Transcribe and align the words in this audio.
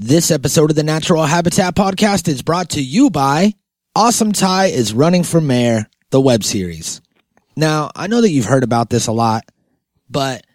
This 0.00 0.30
episode 0.30 0.70
of 0.70 0.76
the 0.76 0.84
Natural 0.84 1.24
Habitat 1.24 1.74
Podcast 1.74 2.28
is 2.28 2.40
brought 2.42 2.70
to 2.70 2.80
you 2.80 3.10
by 3.10 3.54
Awesome 3.96 4.30
Ty 4.30 4.66
is 4.66 4.94
Running 4.94 5.24
for 5.24 5.40
Mayor, 5.40 5.88
the 6.10 6.20
web 6.20 6.44
series. 6.44 7.00
Now, 7.56 7.90
I 7.96 8.06
know 8.06 8.20
that 8.20 8.30
you've 8.30 8.44
heard 8.44 8.62
about 8.62 8.90
this 8.90 9.08
a 9.08 9.12
lot, 9.12 9.42
but 10.08 10.46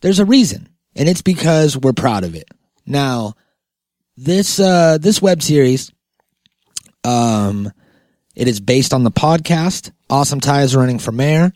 there's 0.00 0.20
a 0.20 0.24
reason, 0.24 0.70
and 0.96 1.06
it's 1.06 1.20
because 1.20 1.76
we're 1.76 1.92
proud 1.92 2.24
of 2.24 2.34
it. 2.34 2.48
Now, 2.86 3.34
this 4.16 4.58
uh 4.58 4.96
this 4.96 5.20
web 5.20 5.42
series 5.42 5.92
um 7.04 7.70
it 8.34 8.48
is 8.48 8.58
based 8.58 8.94
on 8.94 9.04
the 9.04 9.10
podcast 9.10 9.92
Awesome 10.08 10.40
Ty 10.40 10.62
is 10.62 10.74
Running 10.74 10.98
for 10.98 11.12
Mayor. 11.12 11.52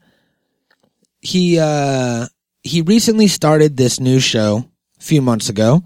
He 1.23 1.59
uh 1.59 2.27
he 2.63 2.83
recently 2.83 3.27
started 3.27 3.79
this 3.79 3.99
new 4.01 4.21
show 4.21 4.69
a 5.01 5.03
few 5.03 5.23
months 5.23 5.49
ago 5.49 5.83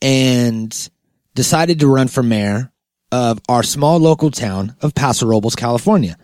and 0.00 0.90
decided 1.34 1.80
to 1.80 1.92
run 1.92 2.08
for 2.08 2.22
mayor 2.22 2.72
of 3.12 3.40
our 3.48 3.62
small 3.62 3.98
local 3.98 4.30
town 4.30 4.76
of 4.82 4.94
Paso 4.94 5.26
Robles, 5.26 5.54
California. 5.54 6.16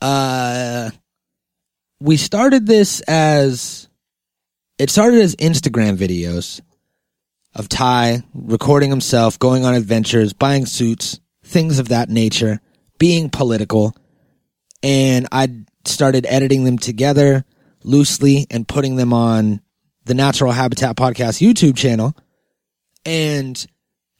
Uh, 0.00 0.90
we 2.00 2.16
started 2.16 2.66
this 2.66 3.00
as 3.02 3.88
it 4.78 4.90
started 4.90 5.20
as 5.20 5.36
Instagram 5.36 5.96
videos 5.96 6.60
of 7.54 7.68
Ty 7.68 8.22
recording 8.34 8.90
himself, 8.90 9.38
going 9.38 9.64
on 9.64 9.74
adventures, 9.74 10.32
buying 10.32 10.66
suits, 10.66 11.20
things 11.44 11.78
of 11.78 11.88
that 11.88 12.08
nature, 12.08 12.60
being 12.98 13.30
political. 13.30 13.94
And 14.82 15.28
I 15.30 15.48
started 15.84 16.26
editing 16.28 16.64
them 16.64 16.78
together 16.78 17.44
loosely 17.84 18.46
and 18.50 18.66
putting 18.66 18.96
them 18.96 19.12
on 19.12 19.60
the 20.04 20.14
Natural 20.14 20.52
Habitat 20.52 20.96
Podcast 20.96 21.40
YouTube 21.40 21.76
channel. 21.76 22.16
And 23.04 23.64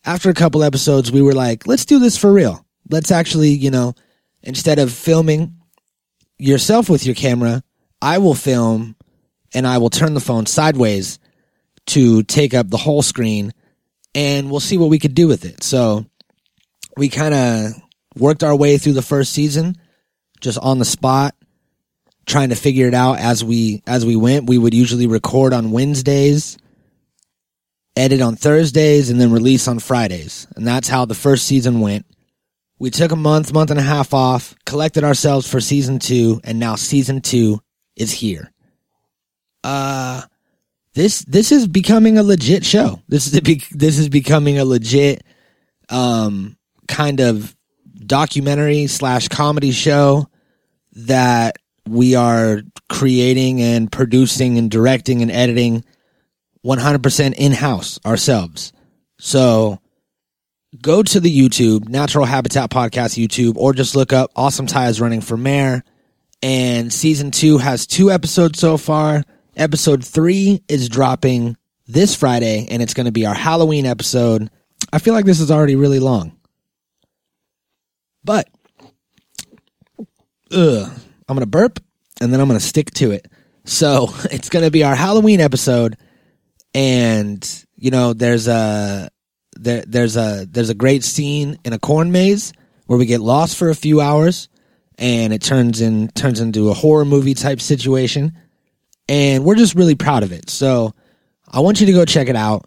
after 0.05 0.31
a 0.31 0.35
couple 0.35 0.63
episodes, 0.63 1.13
we 1.13 1.23
were 1.23 1.35
like, 1.35 1.67
let's 1.67 1.85
do 1.85 1.99
this 1.99 2.17
for 2.17 2.33
real. 2.33 2.65
Let's 2.91 3.11
actually, 3.11 3.51
you 3.51 3.70
know, 3.70 3.95
instead 4.43 4.79
of 4.79 4.93
filming 4.93 5.56
yourself 6.39 6.89
with 6.89 7.06
your 7.06 7.15
camera, 7.15 7.62
I 8.01 8.19
will 8.19 8.34
film 8.34 8.97
and 9.55 9.67
I 9.67 9.79
will 9.79 9.91
turn 9.91 10.15
the 10.15 10.21
phone 10.21 10.47
sideways 10.47 11.19
to 11.87 12.23
take 12.25 12.55
up 12.55 12.69
the 12.69 12.77
whole 12.77 13.03
screen 13.03 13.53
and 14.15 14.51
we'll 14.51 14.61
see 14.61 14.79
what 14.79 14.91
we 14.91 14.99
could 14.99 15.15
do 15.15 15.28
with 15.28 15.45
it. 15.45 15.62
So 15.62 16.05
we 16.97 17.09
kind 17.09 17.34
of 17.34 17.73
worked 18.17 18.43
our 18.43 18.55
way 18.55 18.78
through 18.78 18.93
the 18.93 19.03
first 19.03 19.33
season 19.33 19.77
just 20.41 20.59
on 20.59 20.78
the 20.78 20.84
spot 20.84 21.34
trying 22.27 22.51
to 22.51 22.56
figure 22.56 22.87
it 22.87 22.95
out 22.95 23.19
as 23.19 23.45
we 23.45 23.83
as 23.87 24.06
we 24.06 24.17
went. 24.17 24.49
We 24.49 24.59
would 24.59 24.75
usually 24.75 25.06
record 25.06 25.53
on 25.53 25.71
Wednesdays 25.71 26.59
edit 27.97 28.21
on 28.21 28.37
Thursdays 28.37 29.11
and 29.11 29.21
then 29.21 29.33
release 29.33 29.69
on 29.69 29.79
Fridays. 29.79 30.47
And 30.57 30.67
that's 30.67 30.89
how 30.89 31.05
the 31.05 31.15
first 31.15 31.47
season 31.47 31.81
went. 31.81 32.07
We 32.79 32.91
took 32.91 33.12
a 33.12 33.17
month, 33.17 33.53
month 33.53 33.71
and 33.71 33.79
a 33.79 33.83
half 33.83 34.12
off, 34.12 34.55
collected 34.67 35.05
ourselves 35.05 35.49
for 35.49 35.61
season 35.61 35.99
two, 35.99 36.41
and 36.43 36.59
now 36.59 36.75
season 36.75 37.21
two 37.21 37.61
is 37.95 38.11
here. 38.11 38.51
Uh, 39.62 40.23
this, 40.95 41.21
this 41.21 41.53
is 41.53 41.69
becoming 41.69 42.19
a 42.19 42.23
legit 42.23 42.65
show. 42.65 43.01
This 43.09 43.33
is, 43.33 43.41
this 43.71 43.99
is 43.99 44.09
becoming 44.09 44.59
a 44.59 44.65
legit, 44.65 45.23
um, 45.89 46.56
kind 46.89 47.21
of 47.21 47.55
documentary 48.05 48.89
slash 48.89 49.29
comedy 49.29 49.71
show 49.71 50.27
that 50.93 51.56
we 51.89 52.15
are 52.15 52.62
creating 52.89 53.61
and 53.61 53.91
producing 53.91 54.59
and 54.59 54.71
directing 54.71 55.23
and 55.23 55.31
editing 55.31 55.84
100% 56.65 57.35
in 57.35 57.53
house 57.53 57.99
ourselves. 58.05 58.73
So 59.19 59.81
go 60.81 61.03
to 61.03 61.21
the 61.21 61.37
YouTube, 61.37 61.89
Natural 61.89 62.25
Habitat 62.25 62.71
Podcast 62.71 63.23
YouTube, 63.23 63.57
or 63.57 63.73
just 63.73 63.97
look 63.97 64.13
up 64.13 64.31
Awesome 64.37 64.67
Ty's 64.67 65.01
Running 65.01 65.21
for 65.21 65.37
Mayor. 65.37 65.83
And 66.43 66.93
season 66.93 67.31
two 67.31 67.59
has 67.59 67.87
two 67.87 68.11
episodes 68.11 68.59
so 68.59 68.77
far. 68.77 69.22
Episode 69.56 70.05
three 70.05 70.62
is 70.69 70.89
dropping 70.89 71.56
this 71.87 72.17
Friday, 72.17 72.67
and 72.71 72.83
it's 72.83 72.95
going 72.95 73.06
to 73.06 73.12
be 73.12 73.27
our 73.27 73.34
Halloween 73.34 73.87
episode. 73.87 74.51
I 74.93 74.99
feel 74.99 75.15
like 75.15 75.25
this 75.25 75.41
is 75.41 75.51
already 75.51 75.77
really 75.77 76.01
long. 76.01 76.37
But, 78.25 78.49
ugh, 80.51 80.91
I'm 81.28 81.37
going 81.37 81.41
to 81.41 81.47
burp 81.47 81.81
and 82.21 82.33
then 82.33 82.41
I'm 82.41 82.49
going 82.49 82.59
to 82.59 82.65
stick 82.65 82.91
to 82.93 83.11
it. 83.11 83.27
So 83.65 84.09
it's 84.31 84.49
going 84.49 84.65
to 84.65 84.71
be 84.71 84.84
our 84.84 84.95
Halloween 84.95 85.41
episode 85.41 85.97
and 86.75 87.65
you 87.77 87.91
know 87.91 88.12
there's 88.12 88.49
a 88.49 89.10
there 89.56 89.84
there's 89.87 90.16
a 90.16 90.47
there's 90.50 90.71
a 90.71 90.75
great 90.75 91.05
scene 91.05 91.59
in 91.65 91.72
a 91.72 91.78
corn 91.78 92.12
maze 92.12 92.53
where 92.87 92.99
we 92.99 93.06
get 93.06 93.21
lost 93.21 93.56
for 93.56 93.71
a 93.71 93.75
few 93.75 94.00
hours 94.00 94.49
and 94.99 95.33
it 95.33 95.43
turns 95.43 95.81
in 95.81 96.09
turns 96.09 96.41
into 96.41 96.71
a 96.71 96.75
horror 96.75 97.05
movie 97.05 97.34
type 97.34 97.60
situation. 97.60 98.37
And 99.09 99.44
we're 99.44 99.56
just 99.56 99.75
really 99.75 99.94
proud 99.94 100.22
of 100.22 100.33
it. 100.33 100.49
So 100.49 100.94
i 101.49 101.60
want 101.60 101.81
you 101.81 101.87
to 101.87 101.93
go 101.93 102.05
check 102.05 102.28
it 102.28 102.37
out. 102.37 102.66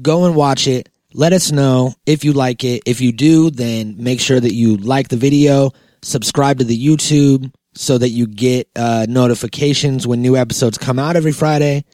Go 0.00 0.24
and 0.24 0.34
watch 0.34 0.66
it. 0.66 0.88
Let 1.12 1.32
us 1.32 1.52
know 1.52 1.94
if 2.06 2.24
you 2.24 2.32
like 2.32 2.64
it. 2.64 2.82
If 2.86 3.00
you 3.00 3.12
do 3.12 3.50
then 3.50 3.96
make 3.98 4.20
sure 4.20 4.40
that 4.40 4.54
you 4.54 4.76
like 4.76 5.08
the 5.08 5.16
video. 5.16 5.72
Subscribe 6.02 6.58
to 6.58 6.64
the 6.64 6.86
youtube 6.86 7.52
so 7.74 7.96
that 7.96 8.10
you 8.10 8.26
get 8.26 8.68
uh, 8.76 9.06
notifications 9.08 10.06
when 10.06 10.20
new 10.20 10.36
episodes 10.36 10.76
come 10.76 10.98
out 10.98 11.16
every 11.16 11.32
friday 11.32 11.84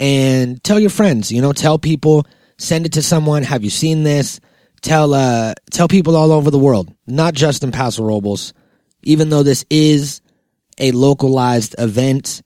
and 0.00 0.62
tell 0.62 0.78
your 0.78 0.90
friends, 0.90 1.32
you 1.32 1.42
know, 1.42 1.52
tell 1.52 1.78
people, 1.78 2.26
send 2.56 2.86
it 2.86 2.92
to 2.94 3.02
someone. 3.02 3.42
Have 3.42 3.64
you 3.64 3.70
seen 3.70 4.02
this? 4.02 4.40
Tell, 4.80 5.12
uh, 5.12 5.54
tell 5.70 5.88
people 5.88 6.16
all 6.16 6.30
over 6.30 6.50
the 6.50 6.58
world, 6.58 6.92
not 7.06 7.34
just 7.34 7.64
in 7.64 7.72
Paso 7.72 8.04
Robles, 8.04 8.52
even 9.02 9.28
though 9.28 9.42
this 9.42 9.64
is 9.70 10.20
a 10.78 10.92
localized 10.92 11.74
event, 11.78 12.42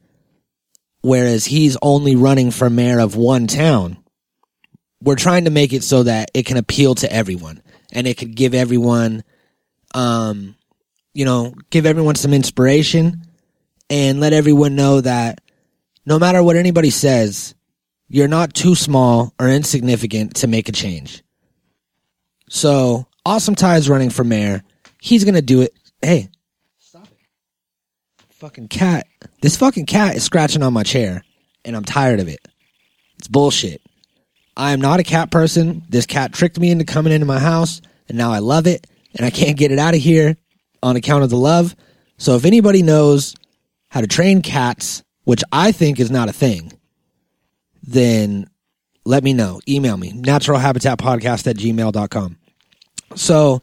whereas 1.02 1.44
he's 1.44 1.76
only 1.82 2.16
running 2.16 2.50
for 2.50 2.70
mayor 2.70 3.00
of 3.00 3.16
one 3.16 3.46
town. 3.46 3.98
We're 5.02 5.16
trying 5.16 5.44
to 5.44 5.50
make 5.50 5.72
it 5.72 5.82
so 5.82 6.04
that 6.04 6.30
it 6.32 6.46
can 6.46 6.56
appeal 6.56 6.94
to 6.96 7.12
everyone 7.12 7.62
and 7.92 8.06
it 8.06 8.16
could 8.16 8.34
give 8.34 8.54
everyone, 8.54 9.24
um, 9.94 10.54
you 11.12 11.24
know, 11.26 11.54
give 11.70 11.84
everyone 11.84 12.14
some 12.14 12.32
inspiration 12.32 13.22
and 13.90 14.20
let 14.20 14.32
everyone 14.32 14.74
know 14.74 15.02
that 15.02 15.41
no 16.04 16.18
matter 16.18 16.42
what 16.42 16.56
anybody 16.56 16.90
says, 16.90 17.54
you're 18.08 18.28
not 18.28 18.54
too 18.54 18.74
small 18.74 19.32
or 19.38 19.48
insignificant 19.48 20.36
to 20.36 20.46
make 20.46 20.68
a 20.68 20.72
change. 20.72 21.22
So, 22.48 23.06
Awesome 23.24 23.54
Ty 23.54 23.76
is 23.76 23.88
running 23.88 24.10
for 24.10 24.24
mayor. 24.24 24.62
He's 25.00 25.24
going 25.24 25.36
to 25.36 25.42
do 25.42 25.62
it. 25.62 25.72
Hey, 26.02 26.28
stop 26.78 27.04
it. 27.04 28.34
Fucking 28.34 28.68
cat. 28.68 29.06
This 29.40 29.56
fucking 29.56 29.86
cat 29.86 30.16
is 30.16 30.24
scratching 30.24 30.62
on 30.62 30.72
my 30.72 30.82
chair, 30.82 31.24
and 31.64 31.76
I'm 31.76 31.84
tired 31.84 32.20
of 32.20 32.28
it. 32.28 32.40
It's 33.18 33.28
bullshit. 33.28 33.80
I 34.56 34.72
am 34.72 34.80
not 34.80 35.00
a 35.00 35.04
cat 35.04 35.30
person. 35.30 35.84
This 35.88 36.04
cat 36.04 36.32
tricked 36.32 36.58
me 36.58 36.70
into 36.70 36.84
coming 36.84 37.12
into 37.12 37.26
my 37.26 37.38
house, 37.38 37.80
and 38.08 38.18
now 38.18 38.32
I 38.32 38.40
love 38.40 38.66
it, 38.66 38.86
and 39.14 39.24
I 39.24 39.30
can't 39.30 39.56
get 39.56 39.70
it 39.70 39.78
out 39.78 39.94
of 39.94 40.00
here 40.00 40.36
on 40.82 40.96
account 40.96 41.24
of 41.24 41.30
the 41.30 41.36
love. 41.36 41.74
So, 42.18 42.34
if 42.34 42.44
anybody 42.44 42.82
knows 42.82 43.36
how 43.88 44.00
to 44.00 44.06
train 44.06 44.42
cats, 44.42 45.02
which 45.24 45.42
I 45.52 45.72
think 45.72 46.00
is 46.00 46.10
not 46.10 46.28
a 46.28 46.32
thing, 46.32 46.72
then 47.82 48.48
let 49.04 49.24
me 49.24 49.32
know. 49.32 49.60
Email 49.68 49.96
me, 49.96 50.12
naturalhabitatpodcast 50.12 51.46
at 51.48 51.56
gmail.com. 51.56 52.38
So 53.16 53.60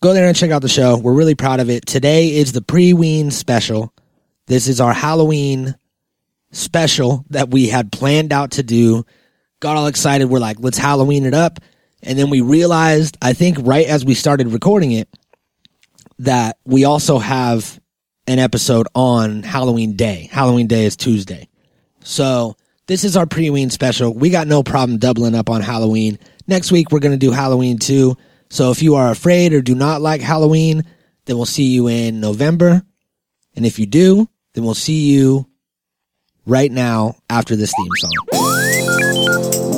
go 0.00 0.12
there 0.14 0.26
and 0.26 0.36
check 0.36 0.50
out 0.50 0.62
the 0.62 0.68
show. 0.68 0.96
We're 0.96 1.14
really 1.14 1.34
proud 1.34 1.60
of 1.60 1.70
it. 1.70 1.86
Today 1.86 2.34
is 2.36 2.52
the 2.52 2.62
pre-ween 2.62 3.30
special. 3.30 3.92
This 4.46 4.68
is 4.68 4.80
our 4.80 4.92
Halloween 4.92 5.74
special 6.52 7.24
that 7.30 7.50
we 7.50 7.68
had 7.68 7.92
planned 7.92 8.32
out 8.32 8.52
to 8.52 8.62
do. 8.62 9.04
Got 9.60 9.76
all 9.76 9.86
excited. 9.86 10.26
We're 10.28 10.38
like, 10.38 10.56
let's 10.60 10.78
Halloween 10.78 11.24
it 11.26 11.34
up. 11.34 11.60
And 12.02 12.18
then 12.18 12.30
we 12.30 12.40
realized, 12.40 13.18
I 13.20 13.34
think 13.34 13.58
right 13.60 13.86
as 13.86 14.04
we 14.04 14.14
started 14.14 14.48
recording 14.48 14.92
it, 14.92 15.08
that 16.20 16.58
we 16.64 16.84
also 16.84 17.18
have 17.18 17.79
an 18.30 18.38
episode 18.38 18.86
on 18.94 19.42
Halloween 19.42 19.96
Day. 19.96 20.28
Halloween 20.30 20.68
Day 20.68 20.84
is 20.84 20.96
Tuesday. 20.96 21.48
So 22.04 22.56
this 22.86 23.02
is 23.02 23.16
our 23.16 23.26
pre-ween 23.26 23.70
special. 23.70 24.14
We 24.14 24.30
got 24.30 24.46
no 24.46 24.62
problem 24.62 24.98
doubling 24.98 25.34
up 25.34 25.50
on 25.50 25.62
Halloween. 25.62 26.16
Next 26.46 26.70
week 26.70 26.92
we're 26.92 27.00
going 27.00 27.10
to 27.10 27.18
do 27.18 27.32
Halloween 27.32 27.78
too. 27.78 28.16
So 28.48 28.70
if 28.70 28.82
you 28.82 28.94
are 28.94 29.10
afraid 29.10 29.52
or 29.52 29.60
do 29.60 29.74
not 29.74 30.00
like 30.00 30.20
Halloween, 30.20 30.84
then 31.24 31.36
we'll 31.36 31.44
see 31.44 31.64
you 31.64 31.88
in 31.88 32.20
November. 32.20 32.82
And 33.56 33.66
if 33.66 33.80
you 33.80 33.86
do, 33.86 34.28
then 34.54 34.62
we'll 34.62 34.74
see 34.74 35.10
you 35.10 35.48
right 36.46 36.70
now 36.70 37.16
after 37.28 37.56
this 37.56 37.72
theme 37.76 37.88
song. 37.98 39.69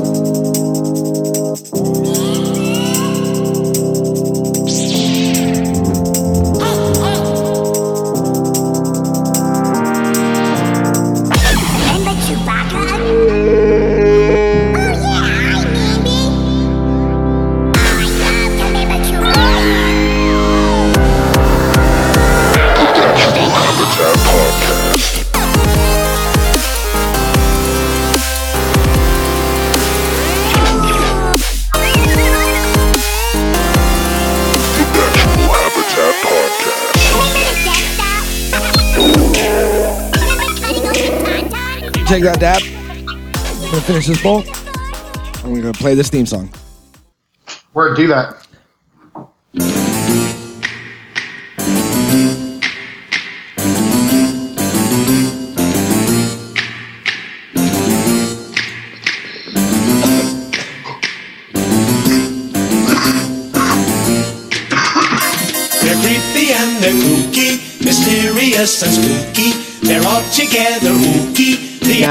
Take 42.12 42.24
that 42.24 42.38
dab. 42.38 42.60
I'm 42.62 43.70
gonna 43.70 43.80
finish 43.80 44.06
this 44.06 44.22
bowl. 44.22 44.44
And 45.44 45.52
we're 45.52 45.62
gonna 45.62 45.72
play 45.72 45.94
this 45.94 46.10
theme 46.10 46.26
song. 46.26 46.52
Where 47.72 47.94
do 47.94 48.06
that? 48.08 48.46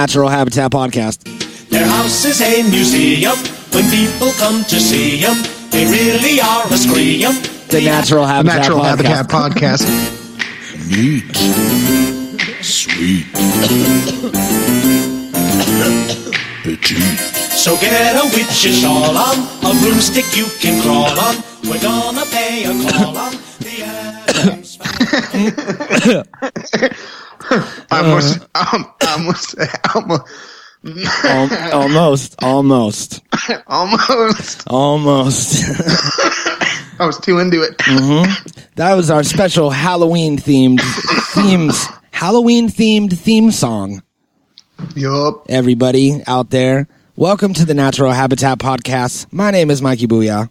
Natural 0.01 0.29
Habitat 0.29 0.71
Podcast. 0.71 1.21
Their 1.69 1.85
house 1.85 2.25
is 2.25 2.41
a 2.41 2.63
museum. 2.63 3.37
When 3.69 3.87
people 3.91 4.31
come 4.39 4.63
to 4.63 4.79
see 4.79 5.21
them, 5.21 5.37
they 5.69 5.85
really 5.85 6.41
are 6.41 6.65
a 6.73 6.75
scream. 6.75 7.29
The 7.69 7.81
Natural 7.85 8.25
Habitat 8.25 8.61
Natural 8.61 8.79
Podcast. 8.79 9.29
Habitat 9.29 9.29
Podcast. 9.29 9.85
Neat. 10.89 11.35
Sweet. 12.65 13.27
Petite. 16.63 17.19
So 17.53 17.77
get 17.77 18.15
a 18.15 18.25
witch's 18.33 18.81
shawl 18.81 19.15
on, 19.15 19.37
a 19.61 19.71
broomstick 19.81 20.35
you 20.35 20.47
can 20.59 20.81
crawl 20.81 21.13
on. 21.19 21.35
We're 21.69 21.79
gonna 21.79 22.25
pay 22.25 22.63
a 22.65 22.73
call 22.89 23.15
on 23.19 23.33
the 23.59 23.83
Addams 23.85 24.77
family. 24.77 26.23
I 26.81 27.30
almost, 27.91 28.39
I 28.55 28.67
almost, 28.71 29.55
almost, 29.93 30.35
almost, 32.43 32.43
almost, 32.43 33.21
almost. 33.67 34.63
almost. 34.67 35.63
I 36.99 37.05
was 37.05 37.19
too 37.19 37.39
into 37.39 37.61
it. 37.61 37.77
Mm-hmm. 37.77 38.61
that 38.75 38.93
was 38.93 39.09
our 39.09 39.23
special 39.23 39.69
Halloween 39.69 40.37
themed 40.37 40.81
themes. 41.33 41.85
Halloween 42.11 42.69
themed 42.69 43.17
theme 43.17 43.51
song. 43.51 44.03
Yup. 44.95 45.45
Everybody 45.49 46.21
out 46.27 46.49
there, 46.49 46.87
welcome 47.15 47.53
to 47.55 47.65
the 47.65 47.73
Natural 47.73 48.11
Habitat 48.11 48.59
Podcast. 48.59 49.31
My 49.31 49.51
name 49.51 49.69
is 49.71 49.81
Mikey 49.81 50.07
Booyah. 50.07 50.49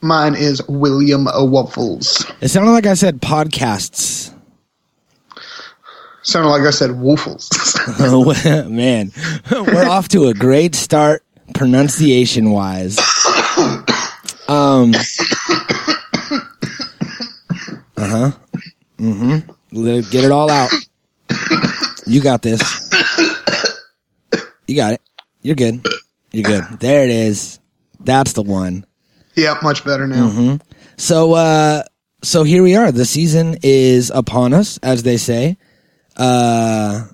Mine 0.00 0.34
is 0.34 0.66
William 0.68 1.26
Waffles. 1.26 2.30
It 2.42 2.48
sounded 2.48 2.72
like 2.72 2.86
I 2.86 2.94
said 2.94 3.22
podcasts. 3.22 4.33
Sounded 6.24 6.48
like 6.48 6.62
I 6.62 6.70
said 6.70 6.90
woofles. 6.90 7.50
Man, 8.70 9.12
we're 9.50 9.88
off 9.88 10.08
to 10.08 10.28
a 10.28 10.34
great 10.34 10.74
start 10.74 11.22
pronunciation 11.54 12.50
wise. 12.50 12.98
Um. 14.48 14.94
Uh 17.96 18.08
huh. 18.08 18.30
Mm 18.98 19.44
hmm. 19.70 20.00
Get 20.10 20.24
it 20.24 20.30
all 20.30 20.50
out. 20.50 20.70
You 22.06 22.22
got 22.22 22.42
this. 22.42 22.60
You 24.66 24.76
got 24.76 24.94
it. 24.94 25.02
You're 25.42 25.56
good. 25.56 25.86
You're 26.32 26.44
good. 26.44 26.64
There 26.80 27.04
it 27.04 27.10
is. 27.10 27.60
That's 28.00 28.32
the 28.32 28.42
one. 28.42 28.86
yep, 29.34 29.62
much 29.62 29.84
better 29.84 30.06
now. 30.06 30.58
So, 30.96 31.34
uh, 31.34 31.82
so 32.22 32.44
here 32.44 32.62
we 32.62 32.76
are. 32.76 32.92
The 32.92 33.04
season 33.04 33.58
is 33.62 34.10
upon 34.10 34.52
us, 34.54 34.78
as 34.82 35.02
they 35.02 35.16
say. 35.16 35.56
Uh, 36.16 37.04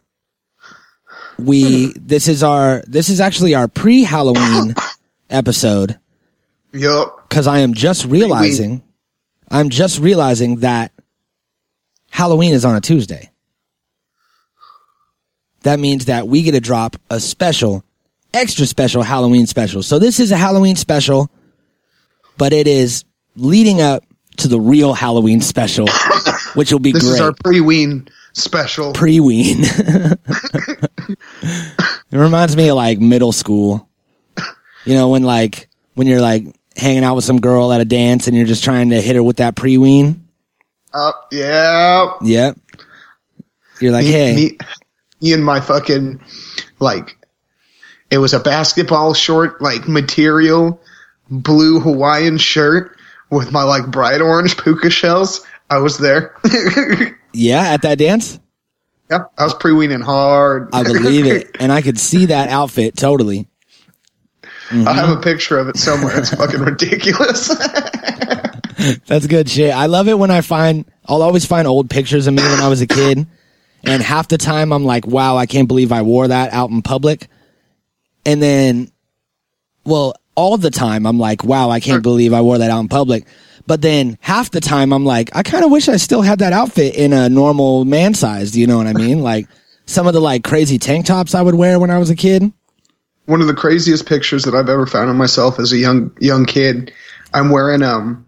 we, 1.39 1.93
this 1.97 2.29
is 2.29 2.43
our, 2.43 2.83
this 2.87 3.09
is 3.09 3.21
actually 3.21 3.55
our 3.55 3.67
pre-Halloween 3.69 4.75
episode 5.31 5.99
Yup. 6.73 7.29
because 7.29 7.47
I 7.47 7.61
am 7.61 7.73
just 7.75 8.05
realizing, 8.05 8.83
I'm 9.51 9.71
just 9.71 9.99
realizing 10.01 10.57
that 10.57 10.93
Halloween 12.11 12.53
is 12.53 12.65
on 12.65 12.77
a 12.77 12.81
Tuesday. 12.81 13.31
That 15.63 15.79
means 15.79 16.07
that 16.07 16.27
we 16.27 16.43
get 16.43 16.53
to 16.53 16.61
drop 16.61 16.97
a 17.11 17.21
special, 17.21 17.85
extra 18.33 18.67
special 18.67 19.03
Halloween 19.03 19.47
special. 19.47 19.83
So 19.83 19.99
this 19.99 20.19
is 20.21 20.33
a 20.33 20.37
Halloween 20.37 20.77
special, 20.77 21.31
but 22.39 22.53
it 22.53 22.67
is 22.67 23.05
leading 23.37 23.81
up 23.81 24.05
to 24.39 24.49
the 24.49 24.59
real 24.61 24.95
Halloween 24.95 25.41
special, 25.41 25.87
which 26.55 26.73
will 26.73 26.79
be 26.79 26.93
This 26.93 27.03
great. 27.05 27.15
is 27.15 27.21
our 27.21 27.35
pre-ween 27.45 28.09
special. 28.33 28.93
pre-ween. 28.93 29.59
it 29.63 30.19
reminds 32.13 32.57
me 32.57 32.69
of 32.69 32.77
like 32.77 32.99
middle 32.99 33.33
school. 33.33 33.89
You 34.85 34.95
know, 34.95 35.11
when 35.11 35.23
like 35.23 35.69
when 35.95 36.07
you're 36.07 36.21
like 36.21 36.45
hanging 36.77 37.05
out 37.05 37.17
with 37.17 37.25
some 37.25 37.41
girl 37.41 37.73
at 37.73 37.81
a 37.81 37.85
dance 37.85 38.27
and 38.27 38.37
you're 38.37 38.47
just 38.47 38.65
trying 38.65 38.91
to 38.91 39.01
hit 39.01 39.17
her 39.17 39.23
with 39.23 39.37
that 39.39 39.57
pre-ween. 39.57 40.27
Uh, 40.93 41.13
yeah. 41.31 42.13
Yep. 42.23 42.59
You're 43.81 43.93
like, 43.93 44.05
Me, 44.05 44.11
hey, 44.11 44.35
me, 44.35 44.59
me 45.21 45.33
and 45.33 45.45
my 45.45 45.61
fucking, 45.61 46.21
like, 46.79 47.17
it 48.11 48.19
was 48.19 48.35
a 48.35 48.41
basketball 48.41 49.15
short, 49.15 49.63
like, 49.63 49.87
material, 49.89 50.81
blue 51.31 51.81
Hawaiian 51.81 52.39
shirt 52.39 52.97
with 53.31 53.53
my, 53.53 53.63
like, 53.63 53.87
bright 53.87 54.21
orange 54.21 54.57
puka 54.57 54.91
shells. 54.91 55.47
I 55.71 55.79
was 55.79 55.99
there. 55.99 56.35
yeah, 57.33 57.73
at 57.73 57.83
that 57.83 57.99
dance, 57.99 58.39
yeah, 59.11 59.25
I 59.37 59.45
was 59.45 59.55
pre-weening 59.55 60.01
hard. 60.01 60.71
I 60.73 60.83
believe 60.85 61.27
it, 61.27 61.57
and 61.61 61.73
I 61.73 61.83
could 61.83 61.99
see 61.99 62.27
that 62.27 62.49
outfit 62.49 62.97
totally. 62.97 63.49
I 64.71 64.75
have 64.75 65.09
a 65.09 65.13
mm-hmm. 65.15 65.23
picture 65.23 65.59
of 65.59 65.69
it 65.69 65.77
somewhere. 65.77 66.17
It's 66.17 66.33
fucking 66.33 66.61
ridiculous. 66.61 67.49
That's 69.07 69.27
good 69.27 69.49
shit. 69.49 69.75
I 69.75 69.87
love 69.87 70.07
it 70.07 70.17
when 70.17 70.31
I 70.31 70.43
find, 70.43 70.85
I'll 71.07 71.23
always 71.23 71.45
find 71.45 71.67
old 71.67 71.91
pictures 71.91 72.29
of 72.29 72.35
me 72.35 72.43
when 72.43 72.61
I 72.61 72.69
was 72.69 72.81
a 72.81 72.87
kid. 72.87 73.27
And 73.83 74.03
half 74.03 74.29
the 74.29 74.39
time 74.39 74.73
I'm 74.73 74.85
like, 74.85 75.07
wow, 75.07 75.37
I 75.37 75.47
can't 75.47 75.67
believe 75.67 75.91
I 75.91 76.03
wore 76.03 76.29
that 76.29 76.53
out 76.53 76.71
in 76.71 76.83
public. 76.83 77.27
And 78.25 78.41
then, 78.41 78.93
well, 79.85 80.15
all 80.37 80.57
the 80.57 80.71
time 80.71 81.07
I'm 81.07 81.19
like, 81.19 81.43
wow, 81.43 81.71
I 81.71 81.81
can't 81.81 82.03
believe 82.03 82.33
I 82.33 82.43
wore 82.43 82.59
that 82.59 82.71
out 82.71 82.81
in 82.81 82.89
public. 82.89 83.27
But 83.71 83.83
then 83.83 84.19
half 84.21 84.51
the 84.51 84.61
time 84.61 84.93
I'm 84.93 85.05
like, 85.05 85.31
I 85.33 85.45
kind 85.45 85.65
of 85.65 85.71
wish 85.71 85.89
I 85.89 85.97
still 85.97 86.23
had 86.23 86.41
that 86.41 86.53
outfit 86.53 86.97
in 86.97 87.13
a 87.13 87.29
normal 87.29 87.85
man 87.85 88.15
size. 88.15 88.51
Do 88.51 88.61
you 88.61 88.67
know 88.67 88.77
what 88.79 88.89
I 88.89 88.95
mean? 88.95 89.21
Like 89.31 89.47
some 89.87 90.09
of 90.09 90.13
the 90.13 90.21
like 90.21 90.43
crazy 90.43 90.77
tank 90.77 91.07
tops 91.07 91.37
I 91.37 91.43
would 91.43 91.55
wear 91.55 91.79
when 91.79 91.89
I 91.89 91.99
was 91.99 92.11
a 92.11 92.17
kid. 92.17 92.53
One 93.27 93.41
of 93.41 93.47
the 93.47 93.55
craziest 93.55 94.07
pictures 94.07 94.43
that 94.43 94.57
I've 94.57 94.69
ever 94.69 94.87
found 94.87 95.09
of 95.09 95.15
myself 95.15 95.61
as 95.61 95.71
a 95.71 95.77
young 95.77 96.11
young 96.19 96.47
kid. 96.47 96.93
I'm 97.33 97.51
wearing 97.51 97.85
um. 97.85 98.27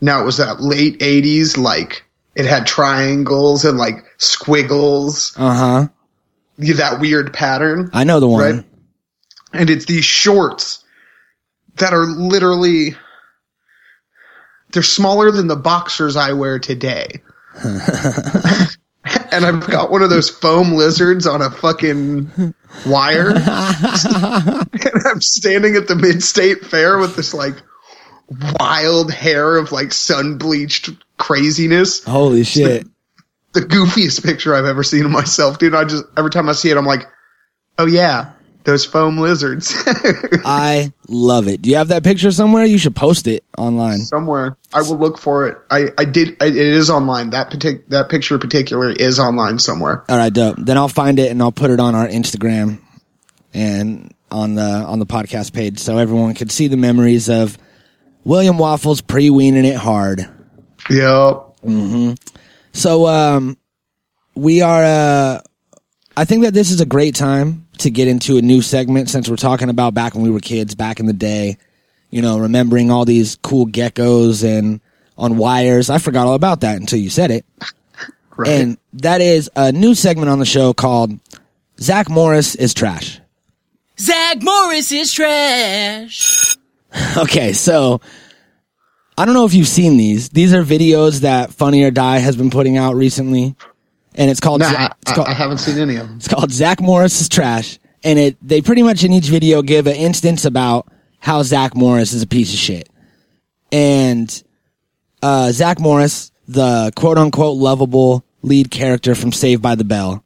Now 0.00 0.22
it 0.22 0.24
was 0.24 0.36
that 0.36 0.60
late 0.60 1.00
'80s, 1.00 1.58
like 1.58 2.04
it 2.36 2.46
had 2.46 2.64
triangles 2.64 3.64
and 3.64 3.78
like 3.78 4.04
squiggles. 4.18 5.34
Uh 5.36 5.54
huh. 5.54 5.88
That 6.76 7.00
weird 7.00 7.34
pattern. 7.34 7.90
I 7.92 8.04
know 8.04 8.20
the 8.20 8.28
one. 8.28 8.40
Right. 8.40 8.64
and 9.54 9.70
it's 9.70 9.86
these 9.86 10.04
shorts 10.04 10.84
that 11.78 11.92
are 11.92 12.06
literally 12.06 12.94
they're 14.72 14.82
smaller 14.82 15.30
than 15.30 15.46
the 15.46 15.56
boxers 15.56 16.16
I 16.16 16.32
wear 16.32 16.58
today. 16.58 17.22
and 19.32 19.44
I've 19.44 19.66
got 19.66 19.90
one 19.90 20.02
of 20.02 20.10
those 20.10 20.28
foam 20.28 20.74
lizards 20.74 21.26
on 21.26 21.42
a 21.42 21.50
fucking 21.50 22.54
wire. 22.86 23.30
and 23.30 25.06
I'm 25.06 25.20
standing 25.20 25.76
at 25.76 25.88
the 25.88 25.96
mid 25.96 26.22
state 26.22 26.64
fair 26.64 26.98
with 26.98 27.16
this 27.16 27.34
like 27.34 27.54
wild 28.60 29.12
hair 29.12 29.56
of 29.56 29.72
like 29.72 29.92
sun 29.92 30.38
bleached 30.38 30.90
craziness. 31.16 32.04
Holy 32.04 32.44
shit. 32.44 32.86
The 33.54 33.60
goofiest 33.60 34.24
picture 34.24 34.54
I've 34.54 34.66
ever 34.66 34.82
seen 34.82 35.06
of 35.06 35.10
myself, 35.10 35.58
dude. 35.58 35.74
I 35.74 35.84
just 35.84 36.04
every 36.16 36.30
time 36.30 36.48
I 36.48 36.52
see 36.52 36.70
it, 36.70 36.76
I'm 36.76 36.84
like, 36.84 37.06
oh 37.78 37.86
yeah, 37.86 38.32
those 38.68 38.84
foam 38.84 39.16
lizards. 39.16 39.72
I 40.44 40.92
love 41.08 41.48
it. 41.48 41.62
Do 41.62 41.70
you 41.70 41.76
have 41.76 41.88
that 41.88 42.04
picture 42.04 42.30
somewhere? 42.30 42.66
You 42.66 42.76
should 42.76 42.94
post 42.94 43.26
it 43.26 43.42
online. 43.56 44.00
somewhere. 44.00 44.58
I 44.74 44.82
will 44.82 44.98
look 44.98 45.16
for 45.18 45.48
it. 45.48 45.56
I, 45.70 45.88
I 45.96 46.04
did. 46.04 46.36
I, 46.40 46.46
it 46.46 46.56
is 46.56 46.90
online. 46.90 47.30
That 47.30 47.50
partic- 47.50 47.88
that 47.88 48.10
picture 48.10 48.34
in 48.34 48.40
particular 48.40 48.90
is 48.90 49.18
online 49.18 49.58
somewhere. 49.58 50.04
All 50.08 50.18
right, 50.18 50.32
dope. 50.32 50.56
Then 50.58 50.76
I'll 50.76 50.88
find 50.88 51.18
it 51.18 51.30
and 51.30 51.40
I'll 51.40 51.50
put 51.50 51.70
it 51.70 51.80
on 51.80 51.94
our 51.94 52.06
Instagram 52.06 52.78
and 53.54 54.12
on 54.30 54.54
the 54.54 54.62
on 54.62 54.98
the 54.98 55.06
podcast 55.06 55.54
page 55.54 55.78
so 55.78 55.96
everyone 55.96 56.34
can 56.34 56.50
see 56.50 56.68
the 56.68 56.76
memories 56.76 57.30
of 57.30 57.56
William 58.24 58.58
Waffles 58.58 59.00
pre-weening 59.00 59.64
it 59.64 59.76
hard. 59.76 60.28
Yep. 60.90 61.44
So 62.74 63.06
um 63.06 63.56
we 64.34 64.60
are 64.60 64.84
uh 64.84 65.40
I 66.18 66.24
think 66.26 66.42
that 66.42 66.52
this 66.52 66.70
is 66.70 66.82
a 66.82 66.86
great 66.86 67.14
time 67.14 67.67
to 67.80 67.90
get 67.90 68.08
into 68.08 68.36
a 68.36 68.42
new 68.42 68.62
segment 68.62 69.10
since 69.10 69.28
we're 69.28 69.36
talking 69.36 69.68
about 69.68 69.94
back 69.94 70.14
when 70.14 70.22
we 70.22 70.30
were 70.30 70.40
kids 70.40 70.74
back 70.74 71.00
in 71.00 71.06
the 71.06 71.12
day. 71.12 71.56
You 72.10 72.22
know, 72.22 72.38
remembering 72.38 72.90
all 72.90 73.04
these 73.04 73.36
cool 73.42 73.66
geckos 73.66 74.42
and 74.42 74.80
on 75.16 75.36
wires. 75.36 75.90
I 75.90 75.98
forgot 75.98 76.26
all 76.26 76.34
about 76.34 76.60
that 76.60 76.76
until 76.76 76.98
you 76.98 77.10
said 77.10 77.30
it. 77.30 77.44
Right. 78.36 78.48
And 78.48 78.78
that 78.94 79.20
is 79.20 79.50
a 79.56 79.72
new 79.72 79.94
segment 79.94 80.30
on 80.30 80.38
the 80.38 80.46
show 80.46 80.72
called 80.72 81.18
Zach 81.80 82.08
Morris 82.08 82.54
is 82.54 82.72
trash. 82.72 83.20
Zach 83.98 84.42
Morris 84.42 84.92
is 84.92 85.12
trash. 85.12 86.56
Okay, 87.18 87.52
so 87.52 88.00
I 89.18 89.26
don't 89.26 89.34
know 89.34 89.44
if 89.44 89.52
you've 89.52 89.68
seen 89.68 89.98
these. 89.98 90.30
These 90.30 90.54
are 90.54 90.64
videos 90.64 91.20
that 91.20 91.52
Funny 91.52 91.82
or 91.82 91.90
Die 91.90 92.18
has 92.18 92.34
been 92.34 92.48
putting 92.48 92.78
out 92.78 92.94
recently, 92.94 93.56
and 94.14 94.30
it's 94.30 94.40
called. 94.40 94.60
Nah, 94.60 94.70
Zach- 94.70 94.90
I, 94.90 94.94
it's 95.02 95.12
called 95.12 95.28
I 95.28 95.32
haven't 95.32 95.58
seen 95.58 95.78
any 95.78 95.96
of 95.96 96.08
them. 96.08 96.16
It's 96.16 96.28
called 96.28 96.50
Zach 96.50 96.80
Morris 96.80 97.20
is 97.20 97.28
trash, 97.28 97.78
and 98.04 98.18
it 98.18 98.36
they 98.42 98.60
pretty 98.62 98.82
much 98.82 99.04
in 99.04 99.12
each 99.12 99.26
video 99.28 99.62
give 99.62 99.86
an 99.86 99.96
instance 99.96 100.44
about 100.44 100.86
how 101.20 101.42
Zach 101.42 101.74
Morris 101.74 102.12
is 102.12 102.22
a 102.22 102.26
piece 102.26 102.52
of 102.52 102.58
shit, 102.58 102.88
and 103.72 104.42
uh, 105.22 105.50
Zach 105.52 105.80
Morris, 105.80 106.30
the 106.46 106.92
quote 106.96 107.18
unquote 107.18 107.56
lovable 107.56 108.24
lead 108.42 108.70
character 108.70 109.14
from 109.14 109.32
Saved 109.32 109.62
by 109.62 109.74
the 109.74 109.84
Bell, 109.84 110.24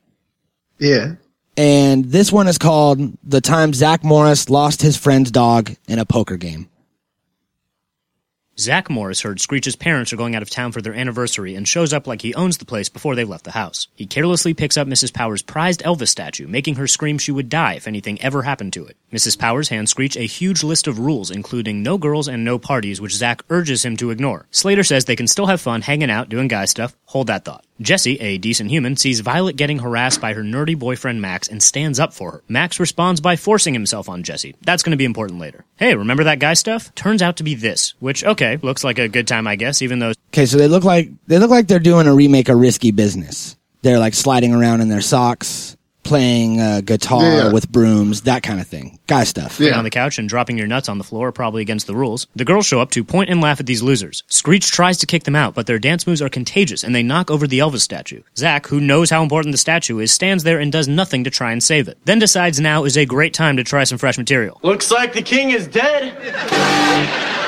Yeah. 0.79 1.15
and 1.57 2.05
this 2.05 2.31
one 2.33 2.47
is 2.49 2.59
called 2.59 3.01
"The 3.25 3.41
Time 3.41 3.73
Zach 3.73 4.05
Morris 4.05 4.51
Lost 4.51 4.83
His 4.83 4.97
Friend's 4.97 5.31
Dog 5.31 5.73
in 5.89 5.99
a 5.99 6.05
Poker 6.05 6.37
Game." 6.37 6.69
Zach 8.59 8.91
Morris 8.91 9.23
heard 9.23 9.41
Screech's 9.41 9.77
parents 9.77 10.13
are 10.13 10.17
going 10.17 10.37
out 10.37 10.43
of 10.43 10.51
town 10.51 10.73
for 10.73 10.83
their 10.83 10.93
anniversary 10.93 11.55
and 11.55 11.67
shows 11.67 11.95
up 11.95 12.07
like 12.07 12.21
he 12.21 12.35
owns 12.35 12.59
the 12.59 12.67
place 12.67 12.91
before 12.91 13.15
they've 13.15 13.29
left 13.29 13.45
the 13.45 13.53
house. 13.53 13.89
He 13.95 14.05
carelessly 14.05 14.53
picks 14.53 14.77
up 14.77 14.87
Mrs. 14.87 15.13
Powers' 15.15 15.41
prized 15.41 15.83
Elvis 15.83 16.09
statue, 16.09 16.47
making 16.47 16.75
her 16.75 16.87
scream 16.87 17.17
she 17.17 17.33
would 17.33 17.49
die 17.49 17.75
if 17.75 17.89
anything 17.89 18.21
ever 18.21 18.43
happened 18.43 18.75
to 18.75 18.85
it. 18.85 18.99
Mrs. 19.11 19.39
Powers 19.39 19.71
hands 19.71 19.91
Screech 19.91 20.17
a 20.17 20.27
huge 20.27 20.63
list 20.63 20.87
of 20.87 20.99
rules, 20.99 21.31
including 21.31 21.83
no 21.83 21.97
girls 21.97 22.29
and 22.29 22.45
no 22.45 22.59
parties, 22.59 23.01
which 23.01 23.15
Zach 23.17 23.43
urges 23.49 23.85
him 23.85 23.97
to 23.97 24.11
ignore. 24.11 24.47
Slater 24.51 24.85
says 24.85 25.07
they 25.07 25.17
can 25.17 25.29
still 25.29 25.47
have 25.47 25.61
fun 25.61 25.81
hanging 25.81 26.11
out, 26.11 26.29
doing 26.29 26.49
guy 26.49 26.67
stuff. 26.67 26.95
Hold 27.07 27.29
that 27.29 27.47
thought. 27.47 27.65
Jesse, 27.83 28.21
a 28.21 28.39
decent 28.39 28.71
human, 28.71 28.97
sees 28.97 29.21
Violet 29.21 29.57
getting 29.57 29.79
harassed 29.79 30.21
by 30.21 30.33
her 30.33 30.43
nerdy 30.43 30.79
boyfriend 30.79 31.21
Max 31.21 31.49
and 31.49 31.63
stands 31.63 32.01
up 32.01 32.13
for 32.13 32.31
her. 32.33 32.43
Max 32.49 32.81
responds 32.81 33.21
by 33.21 33.37
forcing 33.37 33.75
himself 33.75 34.09
on 34.09 34.23
Jesse. 34.23 34.55
That's 34.63 34.83
going 34.83 34.93
to 34.93 34.97
be 34.97 35.05
important 35.05 35.41
later. 35.41 35.65
Hey, 35.77 35.95
remember 35.95 36.25
that 36.25 36.39
guy 36.39 36.55
stuff? 36.55 36.95
Turns 36.95 37.23
out 37.23 37.37
to 37.39 37.45
be 37.45 37.55
this, 37.55 37.95
which, 38.01 38.25
okay, 38.25 38.59
looks 38.63 38.85
like 38.85 38.99
a 38.99 39.09
good 39.09 39.29
time, 39.29 39.47
I 39.47 39.57
guess, 39.57 39.83
even 39.83 39.99
though 39.99 40.13
Okay, 40.33 40.47
so 40.47 40.57
they 40.57 40.69
look 40.69 40.83
like 40.83 41.11
they 41.27 41.39
look 41.39 41.51
like 41.51 41.67
they're 41.67 41.79
doing 41.79 42.07
a 42.07 42.15
remake 42.15 42.49
of 42.49 42.59
Risky 42.59 42.91
Business. 42.91 43.55
They're 43.83 43.99
like 43.99 44.15
sliding 44.15 44.55
around 44.55 44.81
in 44.81 44.89
their 44.89 45.03
socks, 45.03 45.77
playing 46.03 46.61
uh, 46.61 46.81
guitar 46.85 47.23
Yeah. 47.23 47.53
with 47.53 47.71
brooms, 47.71 48.23
that 48.23 48.43
kind 48.43 48.61
of 48.61 48.67
thing. 48.67 48.99
Guy 49.07 49.25
stuff. 49.25 49.59
Yeah. 49.61 49.77
on 49.79 49.85
the 49.85 49.91
couch 49.91 50.19
and 50.19 50.29
dropping 50.29 50.59
your 50.59 50.67
nuts 50.67 50.89
on 50.89 50.99
the 50.99 51.05
floor 51.05 51.29
are 51.29 51.33
probably 51.33 51.63
against 51.63 51.87
the 51.87 51.95
rules. 51.95 52.27
The 52.37 52.45
girls 52.45 52.67
show 52.67 52.81
up 52.81 52.91
to 52.93 53.05
point 53.05 53.31
and 53.31 53.41
laugh 53.41 53.61
at 53.61 53.67
these 53.67 53.83
losers. 53.83 54.23
Screech 54.29 54.71
tries 54.71 54.99
to 54.99 55.07
kick 55.07 55.25
them 55.25 55.37
out, 55.37 55.55
but 55.55 55.67
their 55.67 55.79
dance 55.79 56.07
moves 56.07 56.21
are 56.23 56.29
contagious 56.29 56.83
and 56.85 56.95
they 56.95 57.03
knock 57.03 57.31
over 57.31 57.47
the 57.47 57.59
Elvis 57.61 57.81
statue. 57.81 58.23
Zach, 58.37 58.67
who 58.67 58.81
knows 58.81 59.11
how 59.11 59.23
important 59.23 59.53
the 59.53 59.59
statue 59.59 59.99
is, 60.01 60.13
stands 60.13 60.45
there 60.45 60.59
and 60.59 60.73
does 60.73 60.89
nothing 60.89 61.25
to 61.25 61.31
try 61.31 61.53
and 61.53 61.63
save 61.63 61.89
it. 61.89 61.99
Then 62.05 62.19
decides 62.19 62.61
now 62.61 62.85
is 62.85 62.97
a 62.97 63.07
great 63.07 63.35
time 63.35 63.57
to 63.57 63.65
try 63.65 63.85
some 63.85 63.99
fresh 63.99 64.19
material. 64.19 64.59
Looks 64.63 64.91
like 64.91 65.13
the 65.13 65.23
king 65.23 65.51
is 65.51 65.67
dead. 65.67 67.39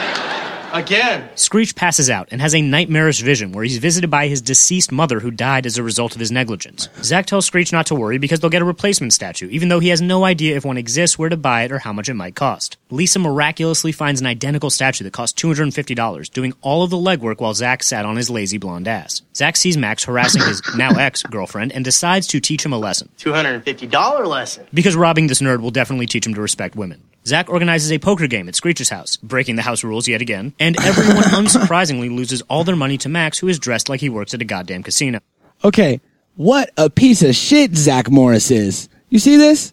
Again. 0.74 1.30
Screech 1.36 1.76
passes 1.76 2.10
out 2.10 2.26
and 2.32 2.40
has 2.40 2.52
a 2.52 2.60
nightmarish 2.60 3.20
vision 3.20 3.52
where 3.52 3.62
he's 3.62 3.78
visited 3.78 4.10
by 4.10 4.26
his 4.26 4.42
deceased 4.42 4.90
mother 4.90 5.20
who 5.20 5.30
died 5.30 5.66
as 5.66 5.78
a 5.78 5.84
result 5.84 6.14
of 6.14 6.18
his 6.18 6.32
negligence. 6.32 6.88
Zach 7.00 7.26
tells 7.26 7.46
Screech 7.46 7.72
not 7.72 7.86
to 7.86 7.94
worry 7.94 8.18
because 8.18 8.40
they'll 8.40 8.50
get 8.50 8.60
a 8.60 8.64
replacement 8.64 9.12
statue, 9.12 9.48
even 9.50 9.68
though 9.68 9.78
he 9.78 9.90
has 9.90 10.02
no 10.02 10.24
idea 10.24 10.56
if 10.56 10.64
one 10.64 10.76
exists, 10.76 11.16
where 11.16 11.28
to 11.28 11.36
buy 11.36 11.62
it, 11.62 11.70
or 11.70 11.78
how 11.78 11.92
much 11.92 12.08
it 12.08 12.14
might 12.14 12.34
cost. 12.34 12.76
Lisa 12.90 13.20
miraculously 13.20 13.92
finds 13.92 14.20
an 14.20 14.26
identical 14.26 14.68
statue 14.68 15.04
that 15.04 15.12
costs 15.12 15.40
$250, 15.40 16.32
doing 16.32 16.52
all 16.60 16.82
of 16.82 16.90
the 16.90 16.96
legwork 16.96 17.40
while 17.40 17.54
Zach 17.54 17.84
sat 17.84 18.04
on 18.04 18.16
his 18.16 18.28
lazy 18.28 18.58
blonde 18.58 18.88
ass. 18.88 19.22
Zach 19.36 19.56
sees 19.56 19.76
Max 19.76 20.02
harassing 20.02 20.42
his 20.42 20.60
now 20.74 20.90
ex 20.98 21.22
girlfriend 21.22 21.70
and 21.70 21.84
decides 21.84 22.26
to 22.26 22.40
teach 22.40 22.64
him 22.64 22.72
a 22.72 22.78
lesson. 22.78 23.08
$250 23.18 24.26
lesson. 24.26 24.66
Because 24.74 24.96
robbing 24.96 25.28
this 25.28 25.40
nerd 25.40 25.60
will 25.60 25.70
definitely 25.70 26.06
teach 26.06 26.26
him 26.26 26.34
to 26.34 26.40
respect 26.40 26.74
women. 26.74 27.00
Zach 27.26 27.48
organizes 27.48 27.90
a 27.90 27.98
poker 27.98 28.26
game 28.26 28.48
at 28.48 28.54
Screech's 28.54 28.88
house, 28.88 29.16
breaking 29.16 29.56
the 29.56 29.62
house 29.62 29.82
rules 29.82 30.06
yet 30.06 30.20
again, 30.20 30.52
and 30.60 30.78
everyone 30.84 31.22
unsurprisingly 31.46 32.14
loses 32.14 32.42
all 32.42 32.64
their 32.64 32.76
money 32.76 32.98
to 32.98 33.08
Max, 33.08 33.38
who 33.38 33.48
is 33.48 33.58
dressed 33.58 33.88
like 33.88 34.00
he 34.00 34.10
works 34.10 34.34
at 34.34 34.42
a 34.42 34.44
goddamn 34.44 34.82
casino. 34.82 35.20
Okay, 35.64 36.00
what 36.36 36.70
a 36.76 36.90
piece 36.90 37.22
of 37.22 37.34
shit 37.34 37.74
Zach 37.74 38.10
Morris 38.10 38.50
is. 38.50 38.88
You 39.08 39.18
see 39.18 39.36
this? 39.36 39.72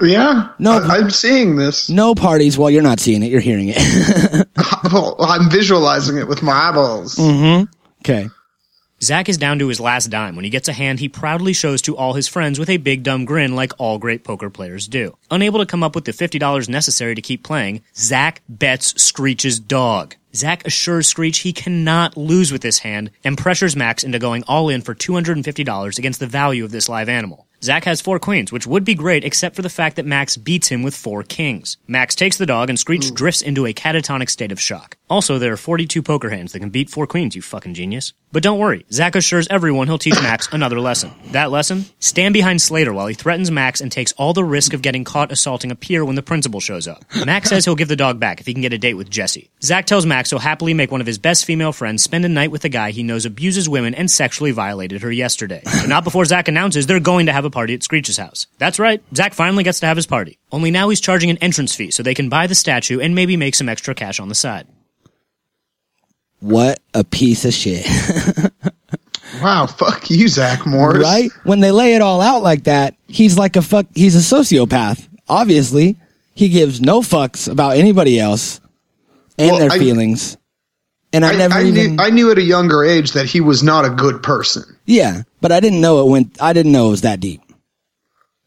Yeah. 0.00 0.48
No. 0.58 0.72
I, 0.72 0.96
I'm 0.96 1.10
seeing 1.10 1.56
this. 1.56 1.88
No 1.88 2.14
parties. 2.14 2.58
Well, 2.58 2.70
you're 2.70 2.82
not 2.82 3.00
seeing 3.00 3.22
it. 3.22 3.30
You're 3.30 3.40
hearing 3.40 3.68
it. 3.74 4.48
Well, 4.92 5.16
I'm 5.20 5.48
visualizing 5.48 6.18
it 6.18 6.28
with 6.28 6.42
my 6.42 6.52
eyeballs. 6.52 7.14
Mm-hmm. 7.14 7.64
okay. 8.00 8.28
Zach 9.02 9.28
is 9.28 9.36
down 9.36 9.58
to 9.58 9.66
his 9.66 9.80
last 9.80 10.10
dime. 10.10 10.36
When 10.36 10.44
he 10.44 10.50
gets 10.50 10.68
a 10.68 10.72
hand, 10.72 11.00
he 11.00 11.08
proudly 11.08 11.52
shows 11.52 11.82
to 11.82 11.96
all 11.96 12.12
his 12.12 12.28
friends 12.28 12.60
with 12.60 12.70
a 12.70 12.76
big 12.76 13.02
dumb 13.02 13.24
grin 13.24 13.56
like 13.56 13.72
all 13.76 13.98
great 13.98 14.22
poker 14.22 14.48
players 14.48 14.86
do. 14.86 15.16
Unable 15.28 15.58
to 15.58 15.66
come 15.66 15.82
up 15.82 15.96
with 15.96 16.04
the 16.04 16.12
$50 16.12 16.68
necessary 16.68 17.16
to 17.16 17.20
keep 17.20 17.42
playing, 17.42 17.82
Zach 17.96 18.42
bets 18.48 19.02
Screech's 19.02 19.58
dog. 19.58 20.14
Zach 20.36 20.64
assures 20.64 21.08
Screech 21.08 21.38
he 21.38 21.52
cannot 21.52 22.16
lose 22.16 22.52
with 22.52 22.62
this 22.62 22.78
hand 22.78 23.10
and 23.24 23.36
pressures 23.36 23.74
Max 23.74 24.04
into 24.04 24.20
going 24.20 24.44
all 24.46 24.68
in 24.68 24.82
for 24.82 24.94
$250 24.94 25.98
against 25.98 26.20
the 26.20 26.26
value 26.28 26.64
of 26.64 26.70
this 26.70 26.88
live 26.88 27.08
animal. 27.08 27.48
Zach 27.62 27.84
has 27.84 28.00
four 28.00 28.18
queens, 28.18 28.50
which 28.50 28.66
would 28.66 28.84
be 28.84 28.94
great 28.94 29.24
except 29.24 29.54
for 29.54 29.62
the 29.62 29.68
fact 29.68 29.96
that 29.96 30.06
Max 30.06 30.36
beats 30.36 30.68
him 30.68 30.82
with 30.82 30.96
four 30.96 31.22
kings. 31.22 31.76
Max 31.86 32.14
takes 32.14 32.36
the 32.36 32.46
dog 32.46 32.70
and 32.70 32.78
Screech 32.78 33.14
drifts 33.14 33.42
into 33.42 33.66
a 33.66 33.74
catatonic 33.74 34.30
state 34.30 34.50
of 34.50 34.60
shock. 34.60 34.96
Also, 35.12 35.38
there 35.38 35.52
are 35.52 35.58
42 35.58 36.02
poker 36.02 36.30
hands 36.30 36.52
that 36.52 36.60
can 36.60 36.70
beat 36.70 36.88
four 36.88 37.06
queens, 37.06 37.36
you 37.36 37.42
fucking 37.42 37.74
genius. 37.74 38.14
But 38.32 38.42
don't 38.42 38.58
worry, 38.58 38.86
Zach 38.90 39.14
assures 39.14 39.46
everyone 39.50 39.86
he'll 39.86 39.98
teach 39.98 40.14
Max 40.22 40.48
another 40.50 40.80
lesson. 40.80 41.10
That 41.32 41.50
lesson? 41.50 41.84
Stand 41.98 42.32
behind 42.32 42.62
Slater 42.62 42.94
while 42.94 43.08
he 43.08 43.12
threatens 43.12 43.50
Max 43.50 43.82
and 43.82 43.92
takes 43.92 44.12
all 44.12 44.32
the 44.32 44.42
risk 44.42 44.72
of 44.72 44.80
getting 44.80 45.04
caught 45.04 45.30
assaulting 45.30 45.70
a 45.70 45.74
peer 45.74 46.02
when 46.02 46.14
the 46.14 46.22
principal 46.22 46.60
shows 46.60 46.88
up. 46.88 47.04
Max 47.26 47.50
says 47.50 47.66
he'll 47.66 47.74
give 47.74 47.88
the 47.88 47.94
dog 47.94 48.20
back 48.20 48.40
if 48.40 48.46
he 48.46 48.54
can 48.54 48.62
get 48.62 48.72
a 48.72 48.78
date 48.78 48.94
with 48.94 49.10
Jesse. 49.10 49.50
Zach 49.62 49.84
tells 49.84 50.06
Max 50.06 50.30
he'll 50.30 50.38
happily 50.38 50.72
make 50.72 50.90
one 50.90 51.02
of 51.02 51.06
his 51.06 51.18
best 51.18 51.44
female 51.44 51.72
friends 51.72 52.02
spend 52.02 52.24
a 52.24 52.28
night 52.30 52.50
with 52.50 52.64
a 52.64 52.70
guy 52.70 52.90
he 52.90 53.02
knows 53.02 53.26
abuses 53.26 53.68
women 53.68 53.94
and 53.94 54.10
sexually 54.10 54.50
violated 54.50 55.02
her 55.02 55.12
yesterday. 55.12 55.60
But 55.62 55.88
not 55.90 56.04
before 56.04 56.24
Zach 56.24 56.48
announces 56.48 56.86
they're 56.86 57.00
going 57.00 57.26
to 57.26 57.34
have 57.34 57.44
a 57.44 57.50
party 57.50 57.74
at 57.74 57.82
Screech's 57.82 58.16
house. 58.16 58.46
That's 58.56 58.78
right, 58.78 59.02
Zach 59.14 59.34
finally 59.34 59.62
gets 59.62 59.80
to 59.80 59.86
have 59.86 59.98
his 59.98 60.06
party. 60.06 60.38
Only 60.50 60.70
now 60.70 60.88
he's 60.88 61.02
charging 61.02 61.28
an 61.28 61.36
entrance 61.42 61.74
fee 61.74 61.90
so 61.90 62.02
they 62.02 62.14
can 62.14 62.30
buy 62.30 62.46
the 62.46 62.54
statue 62.54 62.98
and 62.98 63.14
maybe 63.14 63.36
make 63.36 63.54
some 63.54 63.68
extra 63.68 63.94
cash 63.94 64.18
on 64.18 64.30
the 64.30 64.34
side. 64.34 64.66
What 66.42 66.80
a 66.92 67.04
piece 67.04 67.44
of 67.44 67.54
shit. 67.54 67.86
Wow. 69.40 69.66
Fuck 69.66 70.10
you, 70.10 70.28
Zach 70.28 70.66
Morris. 70.66 71.02
right? 71.02 71.30
When 71.44 71.60
they 71.60 71.70
lay 71.70 71.94
it 71.94 72.02
all 72.02 72.20
out 72.20 72.42
like 72.42 72.64
that, 72.64 72.96
he's 73.08 73.38
like 73.38 73.56
a 73.56 73.62
fuck. 73.62 73.86
He's 73.94 74.14
a 74.14 74.18
sociopath. 74.36 75.08
Obviously, 75.26 75.96
he 76.34 76.50
gives 76.50 76.82
no 76.82 77.00
fucks 77.00 77.50
about 77.50 77.76
anybody 77.76 78.20
else 78.20 78.60
and 79.38 79.50
Well, 79.52 79.60
their 79.60 79.70
I- 79.72 79.78
feelings. 79.78 80.36
And 81.14 81.24
I, 81.24 81.32
I, 81.32 81.36
never 81.36 81.54
I 81.54 81.64
even, 81.64 81.96
knew 81.96 82.02
I 82.02 82.10
knew 82.10 82.30
at 82.30 82.36
a 82.38 82.42
younger 82.42 82.84
age 82.84 83.12
that 83.12 83.24
he 83.26 83.40
was 83.40 83.62
not 83.62 83.84
a 83.86 83.90
good 83.90 84.22
person. 84.22 84.64
yeah, 84.84 85.22
but 85.40 85.50
I 85.50 85.60
didn't 85.60 85.80
know 85.80 86.06
it 86.06 86.10
went. 86.10 86.40
I 86.40 86.52
didn't 86.52 86.72
know 86.72 86.88
it 86.88 86.90
was 86.90 87.00
that 87.02 87.18
deep. 87.20 87.40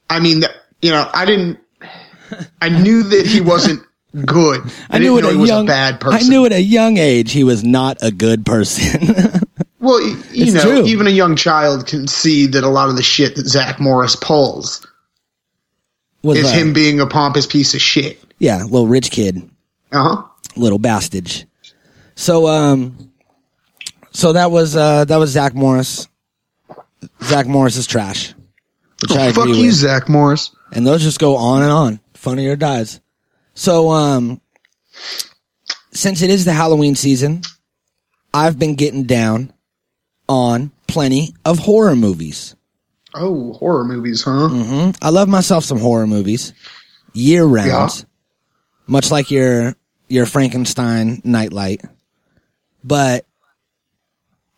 I 0.10 0.20
mean, 0.20 0.44
you 0.84 0.92
know, 0.92 1.10
I 1.14 1.26
didn't. 1.26 1.60
I 2.62 2.70
knew 2.70 3.02
that 3.04 3.26
he 3.26 3.42
wasn't 3.42 3.82
good. 4.26 4.62
I, 4.90 4.96
I 4.96 5.00
knew 5.00 5.18
at 5.18 5.24
he 5.26 5.32
a 5.32 5.38
was 5.38 5.50
young. 5.50 5.66
a 5.66 5.68
bad 5.68 6.00
person. 6.00 6.26
I 6.26 6.30
knew 6.30 6.46
at 6.46 6.54
a 6.54 6.62
young 6.62 6.98
age 6.98 7.32
he 7.32 7.44
was 7.44 7.64
not 7.64 7.98
a 8.02 8.12
good 8.12 8.46
person. 8.46 9.42
Well, 9.78 10.02
you 10.02 10.18
It's 10.32 10.54
know, 10.54 10.62
true. 10.64 10.86
even 10.86 11.06
a 11.06 11.12
young 11.12 11.36
child 11.36 11.86
can 11.86 12.08
see 12.08 12.48
that 12.48 12.64
a 12.64 12.68
lot 12.70 12.90
of 12.90 12.96
the 12.96 13.04
shit 13.04 13.36
that 13.36 13.46
Zach 13.46 13.80
Morris 13.80 14.16
pulls 14.16 14.84
was 16.24 16.40
is 16.40 16.46
uh, 16.48 16.54
him 16.56 16.74
being 16.74 17.00
a 17.00 17.06
pompous 17.06 17.46
piece 17.46 17.76
of 17.76 17.82
shit. 17.82 18.20
Yeah, 18.40 18.64
little 18.64 18.88
rich 18.88 19.12
kid. 19.12 19.48
Uh 19.92 20.16
huh. 20.16 20.24
little 20.56 20.80
bastage. 20.80 21.46
So 22.16 22.48
um 22.48 23.12
so 24.12 24.34
that 24.34 24.50
was 24.50 24.76
uh 24.76 25.06
that 25.06 25.18
was 25.18 25.30
Zach 25.30 25.54
Morris. 25.54 26.08
Zach 27.22 27.46
Morris 27.46 27.76
is 27.76 27.86
trash. 27.86 28.34
I 29.12 29.32
Fuck 29.34 29.50
you, 29.50 29.66
with. 29.68 29.74
Zach 29.74 30.10
Morris. 30.10 30.50
And 30.72 30.88
those 30.88 31.04
just 31.04 31.20
go 31.20 31.36
on 31.36 31.62
and 31.62 31.72
on. 31.72 32.00
Funny 32.16 32.48
or 32.48 32.56
Die's. 32.56 33.02
So 33.56 33.90
um 33.90 34.42
since 35.92 36.22
it 36.22 36.30
is 36.30 36.46
the 36.46 36.54
Halloween 36.54 36.96
season, 36.96 37.42
I've 38.34 38.60
been 38.60 38.76
getting 38.76 39.06
down 39.06 39.54
on 40.28 40.72
plenty 40.88 41.34
of 41.46 41.60
horror 41.60 41.96
movies. 41.96 42.56
Oh, 43.14 43.54
horror 43.54 43.86
movies, 43.86 44.24
huh? 44.24 44.92
I 45.02 45.10
love 45.10 45.30
myself 45.30 45.64
some 45.64 45.80
horror 45.80 46.06
movies 46.06 46.52
year 47.14 47.46
round. 47.46 47.68
Yeah. 47.68 47.90
Much 48.88 49.10
like 49.10 49.32
your 49.32 49.76
your 50.10 50.26
Frankenstein 50.26 51.22
nightlight. 51.24 51.82
But 52.84 53.26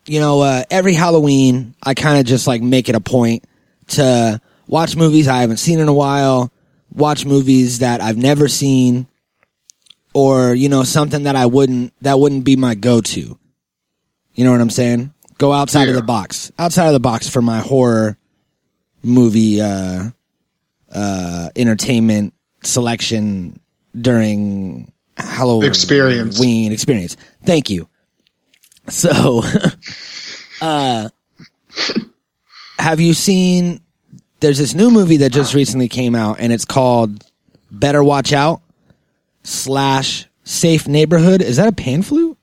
you 0.07 0.19
know, 0.19 0.41
uh, 0.41 0.63
every 0.71 0.93
Halloween 0.93 1.75
I 1.83 1.93
kind 1.93 2.19
of 2.19 2.25
just 2.25 2.47
like 2.47 2.61
make 2.61 2.89
it 2.89 2.95
a 2.95 2.99
point 2.99 3.43
to 3.89 4.41
watch 4.67 4.95
movies 4.95 5.27
I 5.27 5.41
haven't 5.41 5.57
seen 5.57 5.79
in 5.79 5.87
a 5.87 5.93
while, 5.93 6.51
watch 6.97 7.25
movies 7.25 7.79
that 7.79 8.01
I've 8.01 8.17
never 8.17 8.47
seen 8.47 9.07
or 10.13 10.53
you 10.53 10.67
know 10.67 10.83
something 10.83 11.23
that 11.23 11.35
I 11.35 11.45
wouldn't 11.45 11.93
that 12.01 12.19
wouldn't 12.19 12.43
be 12.43 12.55
my 12.55 12.75
go-to. 12.75 13.37
You 14.33 14.43
know 14.43 14.51
what 14.51 14.61
I'm 14.61 14.69
saying? 14.69 15.13
Go 15.37 15.53
outside 15.53 15.87
of 15.87 15.95
the 15.95 16.01
box. 16.01 16.51
Outside 16.59 16.87
of 16.87 16.93
the 16.93 16.99
box 16.99 17.29
for 17.29 17.41
my 17.41 17.59
horror 17.59 18.17
movie 19.03 19.61
uh 19.61 20.09
uh, 20.91 21.49
entertainment 21.55 22.33
selection 22.63 23.59
during 23.99 24.91
Halloween 25.17 25.69
Experience. 25.69 26.39
Ween 26.39 26.71
experience. 26.71 27.17
Thank 27.43 27.69
you. 27.69 27.87
So, 28.89 29.43
uh, 30.61 31.09
have 32.79 32.99
you 32.99 33.13
seen? 33.13 33.81
There's 34.39 34.59
this 34.59 34.75
new 34.75 34.91
movie 34.91 35.17
that 35.17 35.31
just 35.31 35.53
recently 35.53 35.87
came 35.87 36.13
out, 36.13 36.39
and 36.39 36.53
it's 36.53 36.65
called 36.65 37.25
"Better 37.71 38.03
Watch 38.03 38.33
Out" 38.33 38.61
slash 39.43 40.27
Safe 40.43 40.87
Neighborhood. 40.87 41.41
Is 41.41 41.57
that 41.57 41.67
a 41.67 41.71
pan 41.71 42.03
flute? 42.03 42.37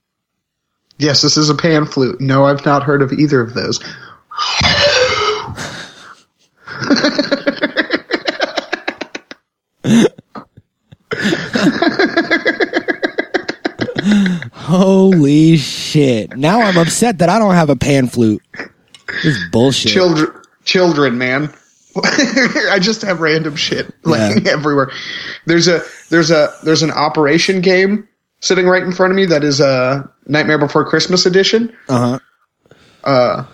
Yes, 0.98 1.22
this 1.22 1.36
is 1.36 1.50
a 1.50 1.54
pan 1.54 1.86
flute. 1.86 2.20
No, 2.20 2.44
I've 2.44 2.64
not 2.64 2.82
heard 2.82 3.02
of 3.02 3.12
either 3.12 3.40
of 3.40 3.54
those. 3.54 3.80
Holy 14.52 15.56
shit! 15.56 16.36
Now 16.36 16.60
I'm 16.60 16.76
upset 16.76 17.18
that 17.18 17.28
I 17.28 17.38
don't 17.38 17.54
have 17.54 17.70
a 17.70 17.76
pan 17.76 18.08
flute. 18.08 18.42
This 19.22 19.36
is 19.36 19.38
bullshit. 19.52 19.92
Children, 19.92 20.32
children, 20.64 21.18
man. 21.18 21.52
I 22.70 22.78
just 22.80 23.02
have 23.02 23.20
random 23.20 23.56
shit 23.56 23.92
like 24.04 24.44
Yeah. 24.44 24.52
everywhere. 24.52 24.90
There's 25.46 25.68
a 25.68 25.82
there's 26.10 26.30
a 26.30 26.52
there's 26.64 26.82
an 26.82 26.90
operation 26.90 27.60
game 27.60 28.08
sitting 28.40 28.66
right 28.66 28.82
in 28.82 28.92
front 28.92 29.12
of 29.12 29.16
me 29.16 29.26
that 29.26 29.44
is 29.44 29.60
a 29.60 30.08
Nightmare 30.26 30.58
Before 30.58 30.84
Christmas 30.84 31.24
edition. 31.26 31.74
Uh 31.88 32.18
huh. 33.04 33.44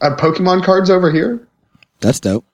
I 0.00 0.08
have 0.08 0.18
Pokemon 0.18 0.64
cards 0.64 0.90
over 0.90 1.10
here. 1.10 1.46
That's 2.00 2.20
dope. 2.20 2.44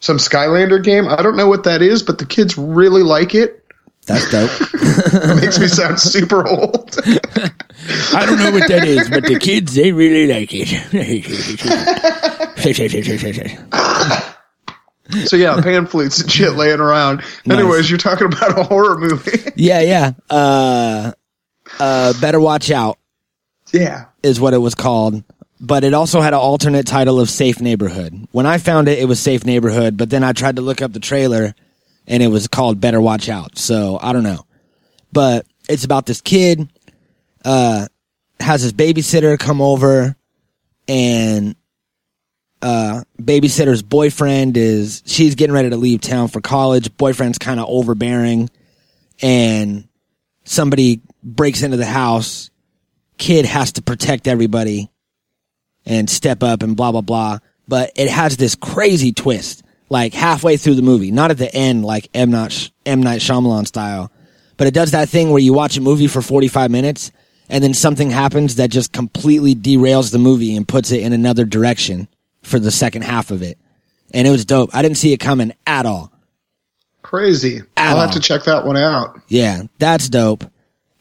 Some 0.00 0.16
Skylander 0.18 0.82
game. 0.82 1.06
I 1.08 1.22
don't 1.22 1.36
know 1.36 1.48
what 1.48 1.64
that 1.64 1.82
is, 1.82 2.02
but 2.02 2.18
the 2.18 2.26
kids 2.26 2.56
really 2.58 3.02
like 3.02 3.34
it. 3.34 3.64
That's 4.06 4.30
dope. 4.30 4.50
It 5.12 5.40
makes 5.40 5.58
me 5.58 5.66
sound 5.66 5.98
super 6.00 6.46
old. 6.46 6.96
I 8.14 8.26
don't 8.26 8.38
know 8.38 8.50
what 8.52 8.68
that 8.68 8.84
is, 8.84 9.08
but 9.08 9.24
the 9.24 9.38
kids 9.38 9.74
they 9.74 9.92
really 9.92 10.26
like 10.26 10.50
it. 10.52 10.68
So 15.26 15.36
yeah, 15.36 15.60
pan 15.60 15.86
flutes 15.86 16.20
and 16.20 16.30
shit 16.30 16.52
laying 16.52 16.80
around. 16.80 17.22
Anyways, 17.48 17.90
you're 17.90 17.98
talking 17.98 18.26
about 18.26 18.58
a 18.58 18.62
horror 18.62 18.98
movie. 18.98 19.52
yeah, 19.56 19.80
yeah. 19.80 20.12
Uh, 20.28 21.12
uh, 21.78 22.12
better 22.20 22.40
watch 22.40 22.70
out 22.70 22.98
yeah. 23.72 24.06
is 24.22 24.40
what 24.40 24.54
it 24.54 24.58
was 24.58 24.74
called. 24.74 25.22
But 25.60 25.84
it 25.84 25.92
also 25.92 26.20
had 26.22 26.32
an 26.32 26.40
alternate 26.40 26.86
title 26.86 27.20
of 27.20 27.28
Safe 27.28 27.60
Neighborhood. 27.60 28.26
When 28.32 28.46
I 28.46 28.56
found 28.58 28.88
it, 28.88 28.98
it 28.98 29.04
was 29.04 29.20
Safe 29.20 29.44
Neighborhood, 29.44 29.96
but 29.96 30.08
then 30.08 30.24
I 30.24 30.32
tried 30.32 30.56
to 30.56 30.62
look 30.62 30.80
up 30.80 30.92
the 30.92 31.00
trailer 31.00 31.54
and 32.06 32.22
it 32.22 32.28
was 32.28 32.48
called 32.48 32.80
Better 32.80 33.00
Watch 33.00 33.28
Out. 33.28 33.58
So 33.58 33.98
I 34.00 34.12
don't 34.12 34.22
know. 34.22 34.46
But 35.12 35.46
it's 35.68 35.84
about 35.84 36.06
this 36.06 36.22
kid, 36.22 36.70
uh, 37.44 37.88
has 38.38 38.62
his 38.62 38.72
babysitter 38.72 39.38
come 39.38 39.60
over 39.60 40.16
and, 40.88 41.56
uh, 42.62 43.02
babysitter's 43.20 43.82
boyfriend 43.82 44.56
is, 44.56 45.02
she's 45.06 45.34
getting 45.34 45.54
ready 45.54 45.70
to 45.70 45.76
leave 45.76 46.00
town 46.00 46.28
for 46.28 46.40
college. 46.40 46.96
Boyfriend's 46.96 47.38
kind 47.38 47.58
of 47.60 47.66
overbearing 47.68 48.50
and 49.22 49.88
somebody 50.44 51.00
breaks 51.22 51.62
into 51.62 51.76
the 51.76 51.86
house. 51.86 52.50
Kid 53.18 53.44
has 53.44 53.72
to 53.72 53.82
protect 53.82 54.26
everybody 54.26 54.90
and 55.86 56.08
step 56.08 56.42
up 56.42 56.62
and 56.62 56.76
blah 56.76 56.92
blah 56.92 57.00
blah. 57.00 57.38
But 57.68 57.92
it 57.96 58.08
has 58.08 58.36
this 58.36 58.54
crazy 58.54 59.12
twist, 59.12 59.62
like 59.88 60.14
halfway 60.14 60.56
through 60.56 60.74
the 60.74 60.82
movie, 60.82 61.10
not 61.10 61.30
at 61.30 61.38
the 61.38 61.54
end, 61.54 61.84
like 61.84 62.08
M 62.14 62.30
Night 62.30 62.70
M 62.86 63.02
Night 63.02 63.20
Shyamalan 63.20 63.66
style, 63.66 64.10
but 64.56 64.66
it 64.66 64.74
does 64.74 64.92
that 64.92 65.08
thing 65.08 65.30
where 65.30 65.42
you 65.42 65.52
watch 65.52 65.76
a 65.76 65.80
movie 65.80 66.06
for 66.06 66.22
forty 66.22 66.48
five 66.48 66.70
minutes 66.70 67.12
and 67.48 67.62
then 67.62 67.74
something 67.74 68.10
happens 68.10 68.56
that 68.56 68.70
just 68.70 68.92
completely 68.92 69.54
derails 69.54 70.12
the 70.12 70.18
movie 70.18 70.56
and 70.56 70.66
puts 70.66 70.92
it 70.92 71.02
in 71.02 71.12
another 71.12 71.44
direction 71.44 72.08
for 72.42 72.58
the 72.58 72.70
second 72.70 73.02
half 73.02 73.30
of 73.30 73.42
it, 73.42 73.58
and 74.12 74.26
it 74.26 74.30
was 74.30 74.44
dope. 74.44 74.70
I 74.74 74.82
didn't 74.82 74.96
see 74.98 75.12
it 75.12 75.18
coming 75.18 75.52
at 75.66 75.86
all. 75.86 76.12
Crazy. 77.02 77.62
At 77.76 77.96
I'll 77.96 78.00
have 78.00 78.12
to 78.12 78.20
check 78.20 78.44
that 78.44 78.64
one 78.64 78.76
out. 78.76 79.20
Yeah, 79.28 79.62
that's 79.78 80.08
dope. 80.08 80.44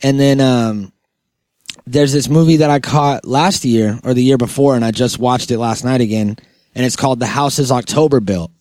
And 0.02 0.20
then 0.20 0.40
um 0.42 0.92
there's 1.86 2.14
this 2.14 2.30
movie 2.30 2.58
that 2.58 2.70
I 2.70 2.80
caught 2.80 3.26
last 3.26 3.66
year 3.66 4.00
or 4.04 4.14
the 4.14 4.24
year 4.24 4.38
before 4.38 4.76
and 4.76 4.86
I 4.86 4.92
just 4.92 5.20
watched 5.20 5.52
it 5.52 5.60
last 5.60 5.84
night 5.84 6.02
again 6.02 6.38
and 6.76 6.86
it's 6.86 6.96
called 6.96 7.20
The 7.20 7.28
Houses 7.28 7.72
October 7.72 8.20
Built. 8.20 8.52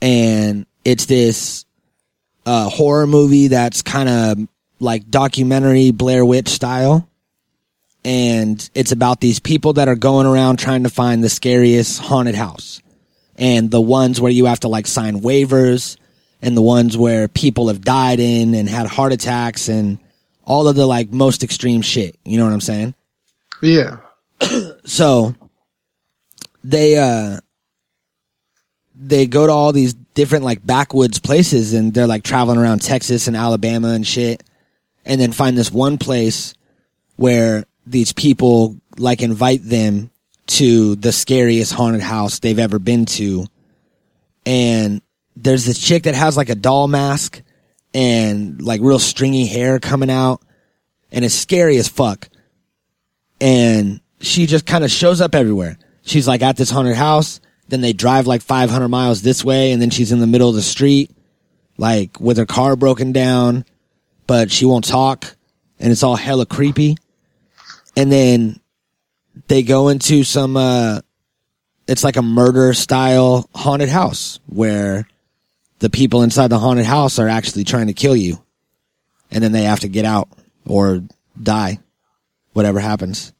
And 0.00 0.66
it's 0.84 1.06
this 1.06 1.64
uh 2.44 2.70
horror 2.70 3.06
movie 3.06 3.48
that's 3.48 3.82
kind 3.82 4.08
of 4.08 4.48
like 4.80 5.08
documentary 5.10 5.90
Blair 5.90 6.24
Witch 6.24 6.48
style. 6.48 7.08
And 8.06 8.70
it's 8.72 8.92
about 8.92 9.20
these 9.20 9.40
people 9.40 9.72
that 9.72 9.88
are 9.88 9.96
going 9.96 10.28
around 10.28 10.60
trying 10.60 10.84
to 10.84 10.88
find 10.88 11.24
the 11.24 11.28
scariest 11.28 11.98
haunted 11.98 12.36
house. 12.36 12.80
And 13.34 13.68
the 13.68 13.80
ones 13.80 14.20
where 14.20 14.30
you 14.30 14.44
have 14.44 14.60
to 14.60 14.68
like 14.68 14.86
sign 14.86 15.22
waivers 15.22 15.96
and 16.40 16.56
the 16.56 16.62
ones 16.62 16.96
where 16.96 17.26
people 17.26 17.66
have 17.66 17.80
died 17.80 18.20
in 18.20 18.54
and 18.54 18.68
had 18.68 18.86
heart 18.86 19.12
attacks 19.12 19.68
and 19.68 19.98
all 20.44 20.68
of 20.68 20.76
the 20.76 20.86
like 20.86 21.10
most 21.10 21.42
extreme 21.42 21.82
shit. 21.82 22.16
You 22.24 22.38
know 22.38 22.44
what 22.44 22.52
I'm 22.52 22.60
saying? 22.60 22.94
Yeah. 23.60 23.98
So 24.84 25.34
they 26.62 26.96
uh 26.96 27.40
they 28.94 29.26
go 29.26 29.48
to 29.48 29.52
all 29.52 29.72
these 29.72 29.94
different 29.94 30.44
like 30.44 30.64
backwoods 30.64 31.18
places 31.18 31.72
and 31.72 31.92
they're 31.92 32.06
like 32.06 32.22
traveling 32.22 32.58
around 32.58 32.82
Texas 32.82 33.26
and 33.26 33.36
Alabama 33.36 33.88
and 33.88 34.06
shit 34.06 34.44
and 35.04 35.20
then 35.20 35.32
find 35.32 35.58
this 35.58 35.72
one 35.72 35.98
place 35.98 36.54
where 37.16 37.64
these 37.86 38.12
people 38.12 38.76
like 38.98 39.22
invite 39.22 39.62
them 39.62 40.10
to 40.46 40.96
the 40.96 41.12
scariest 41.12 41.72
haunted 41.72 42.02
house 42.02 42.38
they've 42.38 42.58
ever 42.58 42.78
been 42.78 43.04
to 43.04 43.46
and 44.44 45.02
there's 45.34 45.64
this 45.66 45.78
chick 45.78 46.04
that 46.04 46.14
has 46.14 46.36
like 46.36 46.48
a 46.48 46.54
doll 46.54 46.88
mask 46.88 47.42
and 47.92 48.62
like 48.62 48.80
real 48.80 48.98
stringy 48.98 49.46
hair 49.46 49.78
coming 49.80 50.10
out 50.10 50.40
and 51.10 51.24
it's 51.24 51.34
scary 51.34 51.76
as 51.76 51.88
fuck 51.88 52.28
and 53.40 54.00
she 54.20 54.46
just 54.46 54.66
kind 54.66 54.84
of 54.84 54.90
shows 54.90 55.20
up 55.20 55.34
everywhere. 55.34 55.78
She's 56.02 56.28
like 56.28 56.42
at 56.42 56.56
this 56.56 56.70
haunted 56.70 56.96
house, 56.96 57.40
then 57.68 57.80
they 57.80 57.92
drive 57.92 58.26
like 58.26 58.42
500 58.42 58.88
miles 58.88 59.22
this 59.22 59.44
way, 59.44 59.72
and 59.72 59.82
then 59.82 59.90
she's 59.90 60.12
in 60.12 60.20
the 60.20 60.26
middle 60.26 60.48
of 60.48 60.54
the 60.54 60.62
street, 60.62 61.10
like 61.76 62.20
with 62.20 62.36
her 62.36 62.46
car 62.46 62.76
broken 62.76 63.12
down, 63.12 63.64
but 64.26 64.50
she 64.50 64.64
won't 64.64 64.86
talk, 64.86 65.36
and 65.78 65.92
it's 65.92 66.02
all 66.02 66.16
hella 66.16 66.46
creepy. 66.46 66.96
And 67.96 68.12
then 68.12 68.60
they 69.48 69.62
go 69.62 69.88
into 69.88 70.22
some, 70.24 70.56
uh, 70.56 71.00
it's 71.88 72.04
like 72.04 72.16
a 72.16 72.22
murder 72.22 72.72
style 72.74 73.48
haunted 73.54 73.88
house 73.88 74.40
where 74.46 75.08
the 75.78 75.90
people 75.90 76.22
inside 76.22 76.48
the 76.48 76.58
haunted 76.58 76.86
house 76.86 77.18
are 77.18 77.28
actually 77.28 77.64
trying 77.64 77.86
to 77.86 77.92
kill 77.92 78.16
you. 78.16 78.42
And 79.30 79.42
then 79.42 79.52
they 79.52 79.64
have 79.64 79.80
to 79.80 79.88
get 79.88 80.04
out 80.04 80.28
or 80.66 81.02
die, 81.40 81.78
whatever 82.52 82.80
happens. 82.80 83.32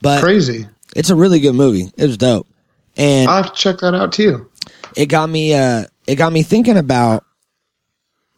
But 0.00 0.22
Crazy. 0.22 0.66
it's 0.94 1.10
a 1.10 1.16
really 1.16 1.40
good 1.40 1.54
movie. 1.54 1.90
It 1.96 2.06
was 2.06 2.18
dope. 2.18 2.46
And 2.96 3.28
I'll 3.28 3.42
have 3.42 3.52
to 3.52 3.58
check 3.58 3.78
that 3.78 3.94
out 3.94 4.12
too. 4.12 4.50
it 4.96 5.06
got 5.06 5.28
me 5.28 5.54
uh 5.54 5.84
it 6.06 6.14
got 6.16 6.32
me 6.32 6.42
thinking 6.42 6.76
about 6.76 7.24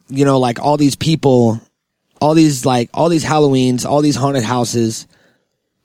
you 0.08 0.24
know 0.24 0.38
like 0.38 0.58
all 0.60 0.76
these 0.76 0.96
people 0.96 1.60
all 2.20 2.34
these 2.34 2.64
like 2.66 2.88
all 2.94 3.08
these 3.08 3.24
halloweens 3.24 3.84
all 3.84 4.02
these 4.02 4.16
haunted 4.16 4.42
houses 4.44 5.06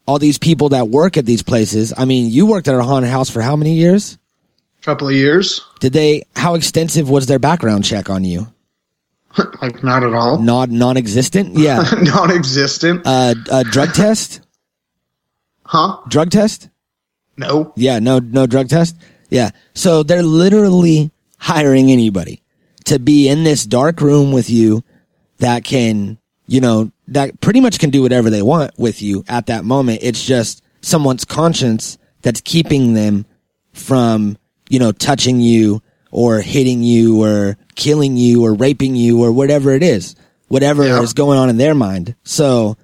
all 0.08 0.20
these 0.20 0.38
people 0.38 0.70
that 0.70 0.88
work 0.90 1.18
at 1.18 1.26
these 1.26 1.44
places 1.44 1.94
i 1.98 2.06
mean 2.06 2.30
you 2.30 2.46
worked 2.46 2.68
at 2.68 2.76
a 2.76 2.84
haunted 2.84 3.12
house 3.12 3.30
for 3.30 3.42
how 3.42 3.56
many 3.56 3.74
years 3.74 4.18
couple 4.82 5.08
of 5.08 5.14
years. 5.14 5.62
did 5.80 5.94
they 5.94 6.24
how 6.36 6.56
extensive 6.56 7.10
was 7.10 7.28
their 7.28 7.38
background 7.40 7.84
check 7.86 8.10
on 8.10 8.24
you 8.24 8.48
like 9.62 9.84
not 9.84 10.04
at 10.04 10.14
all. 10.14 10.40
non 10.40 10.78
non-existent 10.78 11.56
yeah 11.58 11.84
Non-existent. 12.02 13.02
uh, 13.06 13.36
uh 13.52 13.64
drug 13.64 13.94
test 13.94 14.42
huh? 15.64 15.98
drug 16.08 16.30
test 16.32 16.70
No. 17.38 17.74
Yeah, 17.76 18.00
no, 18.00 18.20
no 18.20 18.46
drug 18.46 18.68
test. 18.70 18.96
Yeah. 19.30 19.52
So 19.74 20.04
they're 20.04 20.22
literally 20.22 21.10
hiring 21.40 21.90
anybody 21.92 22.44
to 22.86 23.00
be 23.00 23.30
in 23.30 23.44
this 23.44 23.66
dark 23.66 24.02
room 24.02 24.32
with 24.34 24.50
you 24.50 24.84
that 25.40 25.64
can, 25.64 26.18
you 26.52 26.60
know, 26.60 26.92
that 27.08 27.40
pretty 27.40 27.62
much 27.62 27.80
can 27.80 27.92
do 27.92 28.02
whatever 28.02 28.30
they 28.30 28.42
want 28.42 28.78
with 28.78 29.02
you 29.02 29.24
at 29.30 29.46
that 29.46 29.64
moment. 29.64 30.00
It's 30.02 30.22
just 30.22 30.62
someone's 30.82 31.24
conscience 31.24 31.98
that's 32.24 32.42
keeping 32.42 32.94
them 32.94 33.26
from, 33.72 34.38
you 34.70 34.78
know, 34.78 34.92
touching 34.92 35.40
you 35.40 35.82
or 36.12 36.42
hitting 36.42 36.84
you 36.84 37.24
or 37.24 37.56
killing 37.76 38.18
you 38.18 38.44
or 38.44 38.54
raping 38.54 38.98
you 38.98 39.24
or 39.24 39.32
whatever 39.32 39.72
it 39.72 39.82
is, 39.82 40.18
whatever 40.50 40.86
Yeah. 40.86 41.02
is 41.02 41.14
going 41.14 41.40
on 41.40 41.48
in 41.50 41.56
their 41.56 41.74
mind. 41.74 42.16
So 42.26 42.76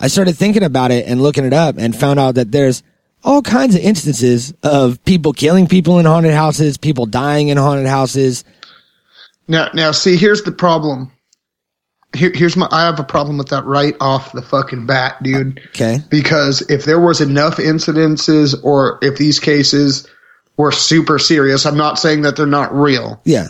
I 0.00 0.08
started 0.08 0.36
thinking 0.36 0.64
about 0.64 0.90
it 0.90 1.06
and 1.06 1.22
looking 1.22 1.44
it 1.44 1.52
up 1.52 1.76
and 1.78 1.94
found 1.94 2.18
out 2.18 2.34
that 2.34 2.50
there's 2.50 2.82
all 3.22 3.42
kinds 3.42 3.76
of 3.76 3.80
instances 3.80 4.52
of 4.64 5.02
people 5.04 5.32
killing 5.32 5.68
people 5.68 6.00
in 6.00 6.04
haunted 6.06 6.34
houses, 6.34 6.78
people 6.78 7.06
dying 7.06 7.46
in 7.46 7.58
haunted 7.58 7.86
houses. 7.86 8.42
Now, 9.46 9.68
now, 9.72 9.92
see, 9.92 10.16
here's 10.16 10.42
the 10.42 10.50
problem. 10.50 11.11
Here, 12.14 12.30
here's 12.34 12.56
my. 12.56 12.68
I 12.70 12.82
have 12.86 12.98
a 13.00 13.04
problem 13.04 13.38
with 13.38 13.48
that 13.48 13.64
right 13.64 13.94
off 14.00 14.32
the 14.32 14.42
fucking 14.42 14.86
bat, 14.86 15.22
dude. 15.22 15.60
Okay. 15.68 15.98
Because 16.10 16.60
if 16.70 16.84
there 16.84 17.00
was 17.00 17.20
enough 17.20 17.56
incidences, 17.56 18.54
or 18.62 18.98
if 19.02 19.16
these 19.16 19.40
cases 19.40 20.06
were 20.56 20.72
super 20.72 21.18
serious, 21.18 21.64
I'm 21.64 21.76
not 21.76 21.98
saying 21.98 22.22
that 22.22 22.36
they're 22.36 22.46
not 22.46 22.74
real. 22.74 23.20
Yeah. 23.24 23.48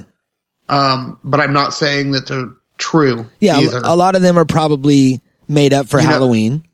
Um, 0.68 1.18
but 1.24 1.40
I'm 1.40 1.52
not 1.52 1.74
saying 1.74 2.12
that 2.12 2.28
they're 2.28 2.50
true. 2.78 3.26
Yeah. 3.40 3.58
either. 3.58 3.80
A, 3.84 3.96
lot 3.96 4.14
of 4.14 4.22
them 4.22 4.38
are 4.38 4.44
probably 4.44 5.20
made 5.48 5.72
up 5.72 5.88
for 5.88 5.98
You 5.98 6.04
know- 6.06 6.10
Halloween. 6.12 6.64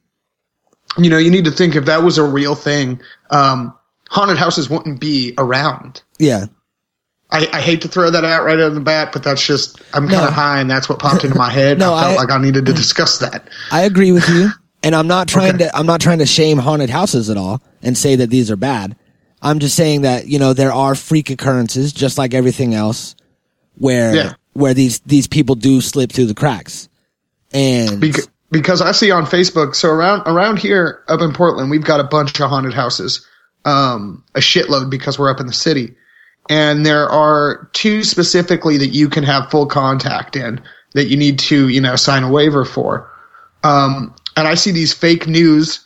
you 0.98 1.10
know, 1.10 1.18
you 1.18 1.30
need 1.30 1.46
to 1.46 1.50
think 1.50 1.74
if 1.74 1.86
that 1.86 2.02
was 2.02 2.18
a 2.18 2.24
real 2.24 2.54
thing, 2.54 3.00
um, 3.30 3.74
haunted 4.10 4.36
houses 4.36 4.68
wouldn't 4.70 5.00
be 5.00 5.34
around. 5.38 6.02
Yeah. 6.18 6.46
I, 7.30 7.46
I 7.52 7.60
hate 7.60 7.82
to 7.82 7.88
throw 7.88 8.10
that 8.10 8.24
out 8.24 8.44
right 8.44 8.54
out 8.58 8.68
of 8.68 8.74
the 8.74 8.80
bat, 8.80 9.10
but 9.12 9.22
that's 9.22 9.44
just 9.44 9.80
I'm 9.92 10.08
kind 10.08 10.22
No. 10.22 10.28
of 10.28 10.32
high, 10.34 10.60
and 10.60 10.70
that's 10.70 10.88
what 10.88 10.98
popped 10.98 11.24
into 11.24 11.36
my 11.36 11.50
head. 11.50 11.78
No, 11.78 11.92
I 11.94 12.04
felt 12.04 12.18
I- 12.18 12.22
like 12.22 12.30
I 12.30 12.38
needed 12.38 12.66
to 12.66 12.72
discuss 12.72 13.18
that. 13.18 13.48
I 13.70 13.82
agree 13.82 14.12
with 14.12 14.28
you. 14.28 14.48
And 14.82 14.94
I'm 14.94 15.08
not 15.08 15.28
trying 15.28 15.58
to 15.58 15.76
I'm 15.76 15.86
not 15.86 16.00
trying 16.00 16.18
to 16.20 16.26
shame 16.26 16.56
haunted 16.58 16.88
houses 16.88 17.28
at 17.30 17.36
all 17.36 17.60
and 17.82 17.98
say 17.98 18.16
that 18.16 18.30
these 18.30 18.50
are 18.50 18.56
bad. 18.56 18.96
I'm 19.42 19.58
just 19.58 19.76
saying 19.76 20.02
that, 20.02 20.26
you 20.28 20.38
know, 20.38 20.52
there 20.52 20.72
are 20.72 20.94
freak 20.94 21.30
occurrences 21.30 21.92
just 21.92 22.16
like 22.16 22.32
everything 22.32 22.74
else 22.74 23.14
where 23.76 24.14
Yeah. 24.14 24.32
where 24.54 24.74
these 24.74 25.00
these 25.00 25.26
people 25.26 25.54
do 25.56 25.80
slip 25.80 26.12
through 26.12 26.26
the 26.26 26.34
cracks. 26.34 26.88
And 27.52 28.00
Bec- 28.00 28.24
because 28.50 28.80
I 28.80 28.92
see 28.92 29.10
on 29.10 29.26
Facebook, 29.26 29.74
so 29.74 29.90
around 29.90 30.22
around 30.26 30.58
here 30.60 31.02
up 31.08 31.20
in 31.20 31.32
Portland, 31.32 31.70
we've 31.70 31.84
got 31.84 32.00
a 32.00 32.04
bunch 32.04 32.38
of 32.40 32.48
haunted 32.48 32.72
houses, 32.74 33.26
um, 33.64 34.24
a 34.34 34.40
shitload 34.40 34.90
because 34.90 35.18
we're 35.18 35.30
up 35.30 35.40
in 35.40 35.46
the 35.46 35.52
city, 35.52 35.94
and 36.48 36.84
there 36.86 37.08
are 37.08 37.68
two 37.72 38.02
specifically 38.04 38.76
that 38.78 38.88
you 38.88 39.08
can 39.08 39.24
have 39.24 39.50
full 39.50 39.66
contact 39.66 40.36
in 40.36 40.60
that 40.94 41.06
you 41.08 41.16
need 41.16 41.38
to 41.38 41.68
you 41.68 41.80
know 41.80 41.96
sign 41.96 42.22
a 42.24 42.30
waiver 42.30 42.64
for. 42.64 43.10
Um, 43.64 44.14
and 44.36 44.46
I 44.48 44.54
see 44.54 44.70
these 44.70 44.94
fake 44.94 45.26
news. 45.26 45.84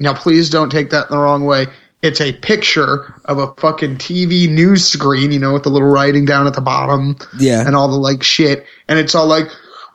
Now, 0.00 0.14
please 0.14 0.48
don't 0.48 0.70
take 0.70 0.90
that 0.90 1.10
in 1.10 1.16
the 1.16 1.22
wrong 1.22 1.44
way. 1.44 1.66
It's 2.02 2.20
a 2.22 2.32
picture 2.32 3.14
of 3.26 3.36
a 3.38 3.52
fucking 3.60 3.96
TV 3.98 4.48
news 4.48 4.86
screen, 4.86 5.30
you 5.32 5.38
know, 5.38 5.52
with 5.52 5.64
the 5.64 5.68
little 5.68 5.90
writing 5.90 6.24
down 6.24 6.46
at 6.46 6.54
the 6.54 6.62
bottom 6.62 7.18
Yeah. 7.38 7.66
and 7.66 7.76
all 7.76 7.88
the 7.88 7.98
like 7.98 8.22
shit. 8.22 8.64
And 8.88 8.98
it's 8.98 9.14
all 9.14 9.26
like, 9.26 9.48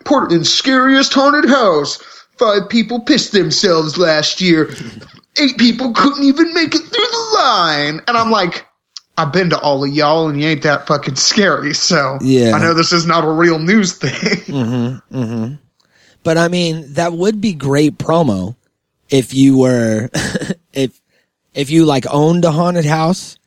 Portland's 0.03 0.53
scariest 0.53 1.15
haunted 1.15 1.49
house. 1.49 1.97
Five 2.37 2.69
people 2.69 2.99
pissed 2.99 3.31
themselves 3.31 3.97
last 3.97 4.39
year. 4.39 4.69
Eight 5.41 5.57
people 5.57 5.93
couldn't 5.93 6.23
even 6.23 6.53
make 6.53 6.75
it 6.75 6.81
through 6.83 7.07
the 7.07 7.31
line. 7.39 8.01
And 8.07 8.15
I'm 8.15 8.29
like, 8.29 8.67
I've 9.17 9.31
been 9.31 9.49
to 9.51 9.59
all 9.59 9.83
of 9.83 9.91
y'all 9.91 10.27
and 10.27 10.41
you 10.41 10.47
ain't 10.47 10.63
that 10.63 10.87
fucking 10.87 11.15
scary. 11.15 11.73
So 11.73 12.17
Yeah. 12.21 12.51
I 12.53 12.59
know 12.59 12.73
this 12.73 12.91
is 12.91 13.05
not 13.05 13.23
a 13.23 13.31
real 13.31 13.59
news 13.59 13.93
thing. 13.93 14.11
Mm-hmm, 14.45 15.17
mm-hmm. 15.17 15.55
But 16.23 16.37
I 16.37 16.47
mean, 16.47 16.93
that 16.93 17.13
would 17.13 17.39
be 17.39 17.53
great 17.53 17.97
promo 17.97 18.55
if 19.09 19.33
you 19.33 19.57
were 19.57 20.09
if 20.73 20.99
if 21.53 21.69
you 21.69 21.85
like 21.85 22.05
owned 22.09 22.45
a 22.45 22.51
haunted 22.51 22.85
house 22.85 23.37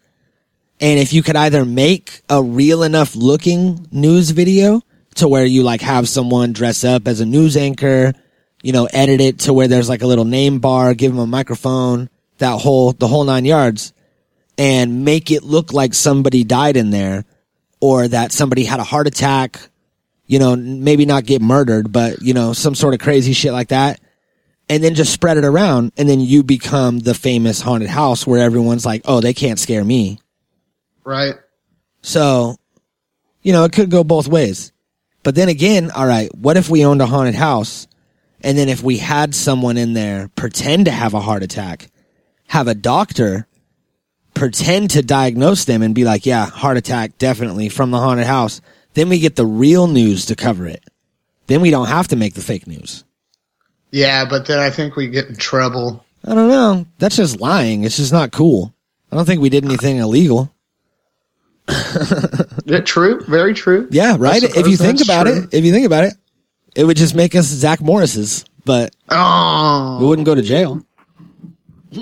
and 0.80 0.98
if 0.98 1.12
you 1.12 1.22
could 1.22 1.36
either 1.36 1.64
make 1.64 2.22
a 2.28 2.42
real 2.42 2.82
enough 2.82 3.16
looking 3.16 3.86
news 3.90 4.30
video 4.30 4.82
to 5.16 5.28
where 5.28 5.44
you 5.44 5.62
like 5.62 5.80
have 5.80 6.08
someone 6.08 6.52
dress 6.52 6.84
up 6.84 7.08
as 7.08 7.20
a 7.20 7.26
news 7.26 7.56
anchor, 7.56 8.12
you 8.62 8.72
know, 8.72 8.88
edit 8.92 9.20
it 9.20 9.40
to 9.40 9.52
where 9.52 9.68
there's 9.68 9.88
like 9.88 10.02
a 10.02 10.06
little 10.06 10.24
name 10.24 10.60
bar, 10.60 10.94
give 10.94 11.12
them 11.12 11.20
a 11.20 11.26
microphone, 11.26 12.08
that 12.38 12.60
whole 12.60 12.92
the 12.92 13.08
whole 13.08 13.24
9 13.24 13.44
yards 13.44 13.92
and 14.58 15.04
make 15.04 15.30
it 15.30 15.42
look 15.44 15.72
like 15.72 15.94
somebody 15.94 16.44
died 16.44 16.76
in 16.76 16.90
there 16.90 17.24
or 17.80 18.08
that 18.08 18.32
somebody 18.32 18.64
had 18.64 18.80
a 18.80 18.84
heart 18.84 19.06
attack 19.06 19.70
you 20.28 20.38
know, 20.38 20.54
maybe 20.54 21.06
not 21.06 21.24
get 21.24 21.42
murdered, 21.42 21.90
but 21.90 22.22
you 22.22 22.34
know, 22.34 22.52
some 22.52 22.74
sort 22.76 22.94
of 22.94 23.00
crazy 23.00 23.32
shit 23.32 23.52
like 23.52 23.68
that. 23.68 23.98
And 24.68 24.84
then 24.84 24.94
just 24.94 25.14
spread 25.14 25.38
it 25.38 25.46
around 25.46 25.92
and 25.96 26.06
then 26.06 26.20
you 26.20 26.42
become 26.42 26.98
the 26.98 27.14
famous 27.14 27.62
haunted 27.62 27.88
house 27.88 28.26
where 28.26 28.42
everyone's 28.42 28.84
like, 28.84 29.00
"Oh, 29.06 29.20
they 29.20 29.32
can't 29.32 29.58
scare 29.58 29.82
me." 29.82 30.20
right? 31.04 31.36
So, 32.02 32.56
you 33.40 33.52
know, 33.52 33.64
it 33.64 33.72
could 33.72 33.90
go 33.90 34.04
both 34.04 34.28
ways. 34.28 34.72
But 35.22 35.34
then 35.34 35.48
again, 35.48 35.90
all 35.90 36.06
right, 36.06 36.32
what 36.34 36.58
if 36.58 36.68
we 36.68 36.84
owned 36.84 37.00
a 37.00 37.06
haunted 37.06 37.34
house 37.34 37.88
and 38.42 38.58
then 38.58 38.68
if 38.68 38.82
we 38.82 38.98
had 38.98 39.34
someone 39.34 39.78
in 39.78 39.94
there 39.94 40.28
pretend 40.36 40.84
to 40.84 40.90
have 40.90 41.14
a 41.14 41.20
heart 41.20 41.42
attack, 41.42 41.90
have 42.46 42.68
a 42.68 42.74
doctor 42.74 43.47
pretend 44.38 44.90
to 44.90 45.02
diagnose 45.02 45.64
them 45.64 45.82
and 45.82 45.94
be 45.94 46.04
like, 46.04 46.24
"Yeah, 46.26 46.46
heart 46.46 46.76
attack 46.76 47.18
definitely 47.18 47.68
from 47.68 47.90
the 47.90 47.98
haunted 47.98 48.26
house." 48.26 48.60
Then 48.94 49.08
we 49.08 49.18
get 49.18 49.36
the 49.36 49.46
real 49.46 49.86
news 49.86 50.26
to 50.26 50.34
cover 50.36 50.66
it. 50.66 50.82
Then 51.46 51.60
we 51.60 51.70
don't 51.70 51.88
have 51.88 52.08
to 52.08 52.16
make 52.16 52.34
the 52.34 52.40
fake 52.42 52.66
news. 52.66 53.04
Yeah, 53.90 54.24
but 54.28 54.46
then 54.46 54.58
I 54.58 54.70
think 54.70 54.96
we 54.96 55.08
get 55.08 55.28
in 55.28 55.36
trouble. 55.36 56.04
I 56.24 56.34
don't 56.34 56.48
know. 56.48 56.86
That's 56.98 57.16
just 57.16 57.40
lying. 57.40 57.84
It's 57.84 57.96
just 57.96 58.12
not 58.12 58.32
cool. 58.32 58.74
I 59.10 59.16
don't 59.16 59.24
think 59.24 59.40
we 59.40 59.48
did 59.48 59.64
anything 59.64 59.96
illegal. 59.98 60.52
Yeah, 62.64 62.80
true. 62.80 63.20
Very 63.26 63.54
true. 63.54 63.88
Yeah, 63.90 64.16
right. 64.18 64.42
If 64.42 64.66
you 64.66 64.76
think 64.76 65.00
about 65.00 65.24
true. 65.26 65.44
it, 65.44 65.54
if 65.54 65.64
you 65.64 65.72
think 65.72 65.86
about 65.86 66.04
it, 66.04 66.12
it 66.76 66.84
would 66.84 66.98
just 66.98 67.14
make 67.14 67.34
us 67.34 67.46
Zach 67.46 67.80
Morris's, 67.80 68.44
but 68.66 68.94
oh. 69.08 69.96
we 69.98 70.04
Oh, 70.04 70.08
wouldn't 70.08 70.26
go 70.26 70.34
to 70.34 70.42
jail. 70.42 70.84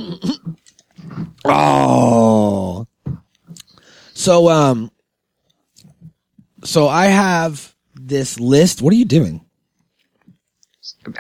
oh. 1.45 2.87
So 4.15 4.49
um 4.49 4.91
so 6.65 6.89
I 6.89 7.07
have 7.07 7.75
this 7.95 8.41
list. 8.41 8.83
What 8.83 8.93
are 8.93 8.97
you 8.97 9.05
doing? 9.05 9.43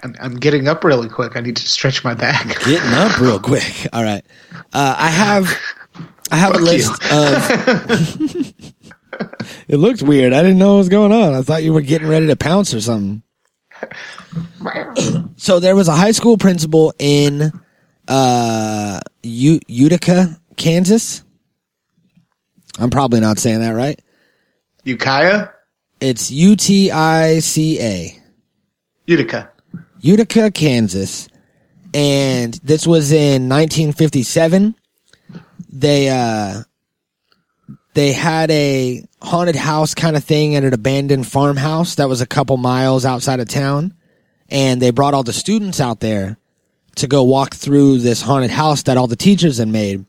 I'm, 0.02 0.14
I'm 0.20 0.34
getting 0.36 0.66
up 0.66 0.82
really 0.82 1.08
quick. 1.08 1.36
I 1.36 1.40
need 1.40 1.56
to 1.56 1.68
stretch 1.68 2.02
my 2.02 2.14
back. 2.14 2.46
Getting 2.64 2.92
up 2.94 3.20
real 3.20 3.38
quick. 3.38 3.86
All 3.92 4.02
right. 4.02 4.24
Uh 4.72 4.94
I 4.98 5.08
have 5.08 5.56
I 6.30 6.36
have 6.36 6.54
a 6.54 6.58
Fuck 6.58 6.60
you. 6.60 6.66
list 6.66 7.12
of 7.12 8.52
It 9.68 9.76
looked 9.78 10.02
weird. 10.02 10.32
I 10.32 10.42
didn't 10.42 10.58
know 10.58 10.72
what 10.72 10.78
was 10.78 10.88
going 10.88 11.12
on. 11.12 11.34
I 11.34 11.42
thought 11.42 11.62
you 11.62 11.72
were 11.72 11.80
getting 11.80 12.08
ready 12.08 12.26
to 12.26 12.36
pounce 12.36 12.74
or 12.74 12.80
something. 12.80 13.22
so 15.36 15.60
there 15.60 15.76
was 15.76 15.88
a 15.88 15.92
high 15.96 16.10
school 16.12 16.36
principal 16.36 16.92
in 16.98 17.52
uh 18.08 19.00
U- 19.22 19.60
Utica, 19.66 20.40
Kansas. 20.56 21.22
I'm 22.78 22.90
probably 22.90 23.20
not 23.20 23.38
saying 23.38 23.60
that 23.60 23.70
right. 23.70 24.00
Ukiah, 24.84 25.48
It's 26.00 26.30
U 26.30 26.56
T 26.56 26.90
I 26.90 27.40
C 27.40 27.80
A. 27.80 28.22
Utica. 29.06 29.50
Utica, 30.00 30.50
Kansas. 30.50 31.28
And 31.94 32.54
this 32.62 32.86
was 32.86 33.10
in 33.12 33.48
1957. 33.48 34.74
They, 35.72 36.08
uh, 36.10 36.62
they 37.94 38.12
had 38.12 38.50
a 38.50 39.04
haunted 39.22 39.56
house 39.56 39.94
kind 39.94 40.16
of 40.16 40.22
thing 40.24 40.54
at 40.54 40.64
an 40.64 40.74
abandoned 40.74 41.26
farmhouse 41.26 41.94
that 41.94 42.08
was 42.08 42.20
a 42.20 42.26
couple 42.26 42.56
miles 42.58 43.04
outside 43.06 43.40
of 43.40 43.48
town. 43.48 43.94
And 44.50 44.80
they 44.82 44.90
brought 44.90 45.14
all 45.14 45.22
the 45.22 45.32
students 45.32 45.80
out 45.80 46.00
there 46.00 46.36
to 46.96 47.06
go 47.06 47.22
walk 47.22 47.54
through 47.54 47.98
this 47.98 48.22
haunted 48.22 48.50
house 48.50 48.82
that 48.84 48.96
all 48.96 49.06
the 49.06 49.16
teachers 49.16 49.58
had 49.58 49.68
made. 49.68 50.04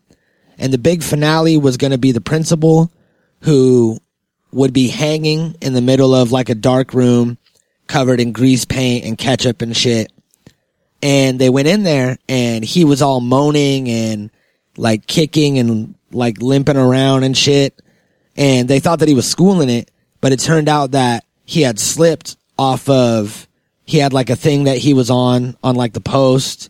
And 0.58 0.73
the 0.73 0.78
big 0.78 1.04
finale 1.04 1.58
was 1.58 1.78
going 1.78 1.91
to 1.91 1.97
be 1.97 2.12
the 2.12 2.21
principal 2.21 2.91
who 3.41 4.00
would 4.52 4.73
be 4.73 4.88
hanging 4.88 5.56
in 5.62 5.73
the 5.73 5.82
middle 5.82 6.15
of 6.15 6.32
like 6.32 6.50
a 6.50 6.56
dark 6.56 6.93
room 6.93 7.38
covered 7.88 8.19
in 8.19 8.32
grease 8.32 8.65
paint 8.65 9.06
and 9.06 9.17
ketchup 9.17 9.62
and 9.62 9.76
shit. 9.76 10.12
And 11.04 11.38
they 11.39 11.50
went 11.50 11.67
in 11.67 11.84
there 11.84 12.17
and 12.28 12.63
he 12.63 12.84
was 12.84 13.02
all 13.02 13.19
moaning 13.19 13.88
and 13.89 14.32
like 14.78 15.06
kicking 15.06 15.60
and 15.60 15.95
like 16.12 16.41
limping 16.41 16.78
around 16.78 17.23
and 17.23 17.38
shit. 17.38 17.80
And 18.36 18.67
they 18.67 18.80
thought 18.80 19.00
that 19.00 19.08
he 19.08 19.13
was 19.13 19.30
schooling 19.30 19.69
it, 19.69 19.91
but 20.21 20.32
it 20.32 20.39
turned 20.39 20.69
out 20.69 20.91
that 20.91 21.26
he 21.43 21.62
had 21.62 21.80
slipped 21.80 22.38
off 22.58 22.89
of, 22.89 23.47
he 23.84 23.97
had 23.97 24.13
like 24.13 24.30
a 24.30 24.36
thing 24.36 24.65
that 24.65 24.78
he 24.78 24.93
was 24.93 25.10
on, 25.10 25.56
on 25.63 25.76
like 25.76 25.93
the 25.93 26.02
post 26.02 26.69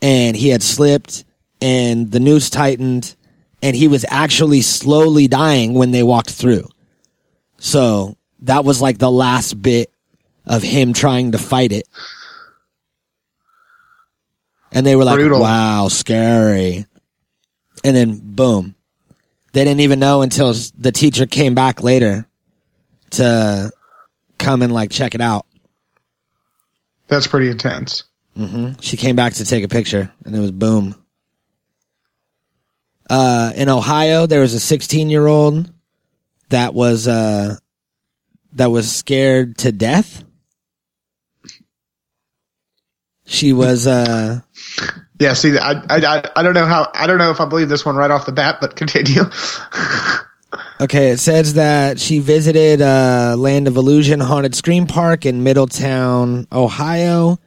and 0.00 0.36
he 0.36 0.48
had 0.48 0.62
slipped 0.62 1.24
and 1.60 2.10
the 2.10 2.20
noose 2.20 2.50
tightened 2.50 3.14
and 3.62 3.74
he 3.74 3.88
was 3.88 4.04
actually 4.08 4.60
slowly 4.62 5.26
dying 5.26 5.74
when 5.74 5.90
they 5.90 6.02
walked 6.02 6.30
through. 6.30 6.68
So 7.58 8.16
that 8.40 8.64
was 8.64 8.80
like 8.80 8.98
the 8.98 9.10
last 9.10 9.60
bit 9.60 9.90
of 10.46 10.62
him 10.62 10.92
trying 10.92 11.32
to 11.32 11.38
fight 11.38 11.72
it. 11.72 11.88
And 14.70 14.86
they 14.86 14.96
were 14.96 15.04
like, 15.04 15.16
Brutal. 15.16 15.40
wow, 15.40 15.88
scary. 15.88 16.86
And 17.82 17.96
then 17.96 18.20
boom. 18.22 18.74
They 19.52 19.64
didn't 19.64 19.80
even 19.80 19.98
know 19.98 20.22
until 20.22 20.54
the 20.76 20.92
teacher 20.92 21.26
came 21.26 21.54
back 21.54 21.82
later 21.82 22.26
to 23.10 23.72
come 24.38 24.62
and 24.62 24.72
like 24.72 24.90
check 24.90 25.14
it 25.14 25.20
out. 25.20 25.46
That's 27.08 27.26
pretty 27.26 27.50
intense. 27.50 28.04
She 28.80 28.96
came 28.96 29.16
back 29.16 29.34
to 29.34 29.44
take 29.44 29.64
a 29.64 29.68
picture 29.68 30.12
and 30.24 30.34
it 30.34 30.38
was 30.38 30.52
boom. 30.52 30.94
Uh, 33.10 33.52
in 33.56 33.68
Ohio, 33.68 34.26
there 34.26 34.40
was 34.40 34.54
a 34.54 34.60
16 34.60 35.10
year 35.10 35.26
old 35.26 35.72
that 36.50 36.74
was 36.74 37.08
uh, 37.08 37.56
that 38.52 38.70
was 38.70 38.94
scared 38.94 39.58
to 39.58 39.72
death. 39.72 40.24
She 43.24 43.52
was 43.52 43.86
uh, 43.86 44.40
Yeah, 45.18 45.32
see, 45.32 45.58
I, 45.58 45.72
I, 45.72 45.96
I, 45.96 46.22
I 46.36 46.42
don't 46.42 46.54
know 46.54 46.64
how, 46.64 46.90
I 46.94 47.06
don't 47.06 47.18
know 47.18 47.30
if 47.30 47.40
I 47.40 47.44
believe 47.44 47.68
this 47.68 47.84
one 47.84 47.96
right 47.96 48.10
off 48.10 48.24
the 48.24 48.32
bat, 48.32 48.58
but 48.60 48.76
continue. 48.76 49.22
Okay, 50.80 51.10
it 51.10 51.18
says 51.18 51.54
that 51.54 51.98
she 51.98 52.20
visited 52.20 52.80
uh, 52.80 53.34
Land 53.36 53.66
of 53.66 53.76
Illusion 53.76 54.20
Haunted 54.20 54.54
Scream 54.54 54.86
Park 54.86 55.26
in 55.26 55.42
Middletown, 55.42 56.46
Ohio. 56.52 57.38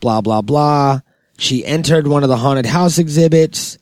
Blah 0.00 0.20
blah 0.20 0.42
blah. 0.42 1.00
She 1.38 1.64
entered 1.64 2.06
one 2.06 2.22
of 2.22 2.28
the 2.28 2.36
haunted 2.36 2.66
house 2.66 2.98
exhibits. 2.98 3.78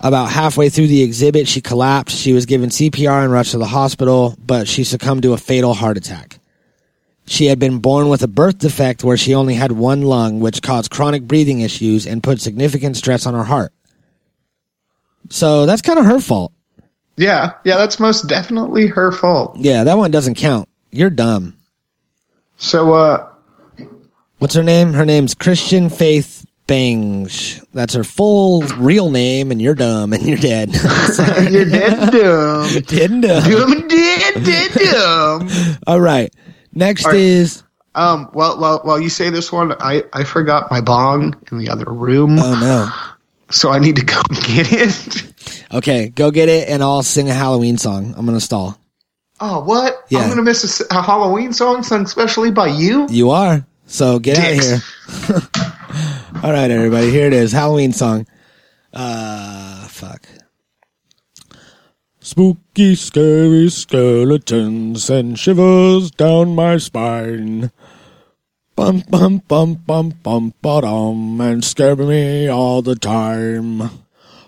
About 0.00 0.30
halfway 0.30 0.68
through 0.68 0.86
the 0.88 1.02
exhibit, 1.02 1.48
she 1.48 1.60
collapsed. 1.60 2.16
She 2.16 2.32
was 2.32 2.46
given 2.46 2.68
CPR 2.70 3.24
and 3.24 3.32
rushed 3.32 3.52
to 3.52 3.58
the 3.58 3.66
hospital, 3.66 4.36
but 4.44 4.68
she 4.68 4.84
succumbed 4.84 5.22
to 5.22 5.32
a 5.32 5.38
fatal 5.38 5.74
heart 5.74 5.96
attack. 5.96 6.38
She 7.26 7.46
had 7.46 7.58
been 7.58 7.78
born 7.78 8.08
with 8.08 8.22
a 8.22 8.28
birth 8.28 8.58
defect 8.58 9.02
where 9.02 9.16
she 9.16 9.34
only 9.34 9.54
had 9.54 9.72
one 9.72 10.02
lung, 10.02 10.40
which 10.40 10.62
caused 10.62 10.90
chronic 10.90 11.22
breathing 11.24 11.60
issues 11.60 12.06
and 12.06 12.22
put 12.22 12.40
significant 12.40 12.96
stress 12.96 13.26
on 13.26 13.34
her 13.34 13.44
heart. 13.44 13.72
So 15.30 15.66
that's 15.66 15.82
kind 15.82 15.98
of 15.98 16.04
her 16.06 16.20
fault. 16.20 16.52
yeah, 17.16 17.52
yeah, 17.64 17.76
that's 17.76 17.98
most 18.00 18.28
definitely 18.28 18.86
her 18.86 19.10
fault. 19.12 19.56
Yeah, 19.58 19.84
that 19.84 19.98
one 19.98 20.10
doesn't 20.10 20.36
count. 20.36 20.68
You're 20.90 21.10
dumb. 21.10 21.56
So, 22.56 22.94
uh, 22.94 23.28
What's 24.38 24.54
her 24.54 24.62
name? 24.62 24.92
Her 24.92 25.04
name's 25.04 25.34
Christian 25.34 25.90
Faith 25.90 26.46
Bangs. 26.68 27.60
That's 27.74 27.94
her 27.94 28.04
full 28.04 28.62
real 28.76 29.10
name, 29.10 29.50
and 29.50 29.60
you're 29.60 29.74
dumb 29.74 30.12
and 30.12 30.22
you're 30.22 30.38
dead. 30.38 30.72
you're 31.50 31.64
dead 31.64 32.12
dumb. 32.12 32.82
dead 32.82 33.20
dumb. 33.20 33.50
Dumb, 33.50 33.88
dead, 33.88 34.44
dead 34.44 34.70
dumb. 34.72 35.48
All 35.88 36.00
right. 36.00 36.32
Next 36.72 37.04
All 37.04 37.12
right. 37.12 37.20
is 37.20 37.64
Um, 37.96 38.30
well, 38.32 38.60
while, 38.60 38.78
while 38.84 39.00
you 39.00 39.08
say 39.08 39.28
this 39.30 39.50
one, 39.50 39.72
I, 39.80 40.04
I 40.12 40.22
forgot 40.22 40.70
my 40.70 40.80
bong 40.82 41.34
in 41.50 41.58
the 41.58 41.68
other 41.68 41.86
room, 41.86 42.38
oh 42.38 42.60
no. 42.60 42.90
so 43.50 43.70
I 43.70 43.80
need 43.80 43.96
to 43.96 44.04
go 44.04 44.22
get 44.46 44.70
it. 44.70 45.64
Okay, 45.74 46.10
go 46.10 46.30
get 46.30 46.48
it, 46.48 46.68
and 46.68 46.82
I'll 46.82 47.02
sing 47.02 47.28
a 47.28 47.34
Halloween 47.34 47.76
song. 47.76 48.14
I'm 48.16 48.24
gonna 48.24 48.40
stall. 48.40 48.78
Oh, 49.40 49.60
what? 49.64 50.04
Yeah. 50.10 50.20
I'm 50.20 50.28
gonna 50.28 50.42
miss 50.42 50.80
a 50.90 51.02
Halloween 51.02 51.52
song 51.52 51.82
sung 51.82 52.06
specially 52.06 52.52
by 52.52 52.68
you? 52.68 53.08
You 53.08 53.30
are. 53.30 53.66
So 53.88 54.18
get 54.18 54.38
out 54.38 54.52
of 54.52 54.62
here. 54.62 54.80
All 56.42 56.52
right, 56.52 56.70
everybody. 56.70 57.10
Here 57.10 57.26
it 57.26 57.32
is. 57.32 57.52
Halloween 57.52 57.92
song. 57.92 58.26
Uh, 58.92 59.88
fuck. 59.88 60.28
Spooky, 62.20 62.94
scary 62.94 63.70
skeletons 63.70 65.04
send 65.04 65.38
shivers 65.38 66.10
down 66.10 66.54
my 66.54 66.76
spine. 66.76 67.72
Bum 68.76 69.02
bum 69.08 69.38
bum 69.48 69.74
bum 69.86 70.10
bum 70.22 70.52
ba-dum 70.60 71.40
and 71.40 71.64
scare 71.64 71.96
me 71.96 72.46
all 72.46 72.82
the 72.82 72.94
time. 72.94 73.90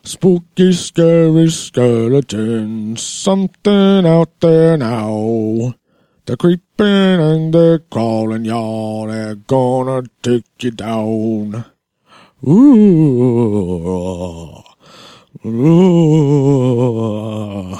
Spooky, 0.03 0.75
scary 0.75 1.49
skeletons, 1.49 3.03
something 3.03 4.05
out 4.07 4.39
there 4.41 4.77
now. 4.77 5.75
They're 6.27 6.37
creeping 6.37 6.87
and 6.87 7.53
they're 7.53 7.79
crawling, 7.81 8.45
y'all. 8.45 9.07
They're 9.07 9.35
gonna 9.35 10.03
take 10.23 10.45
you 10.61 10.71
down. 10.71 11.65
Ooh. 12.47 13.83
Ooh. 15.45 16.97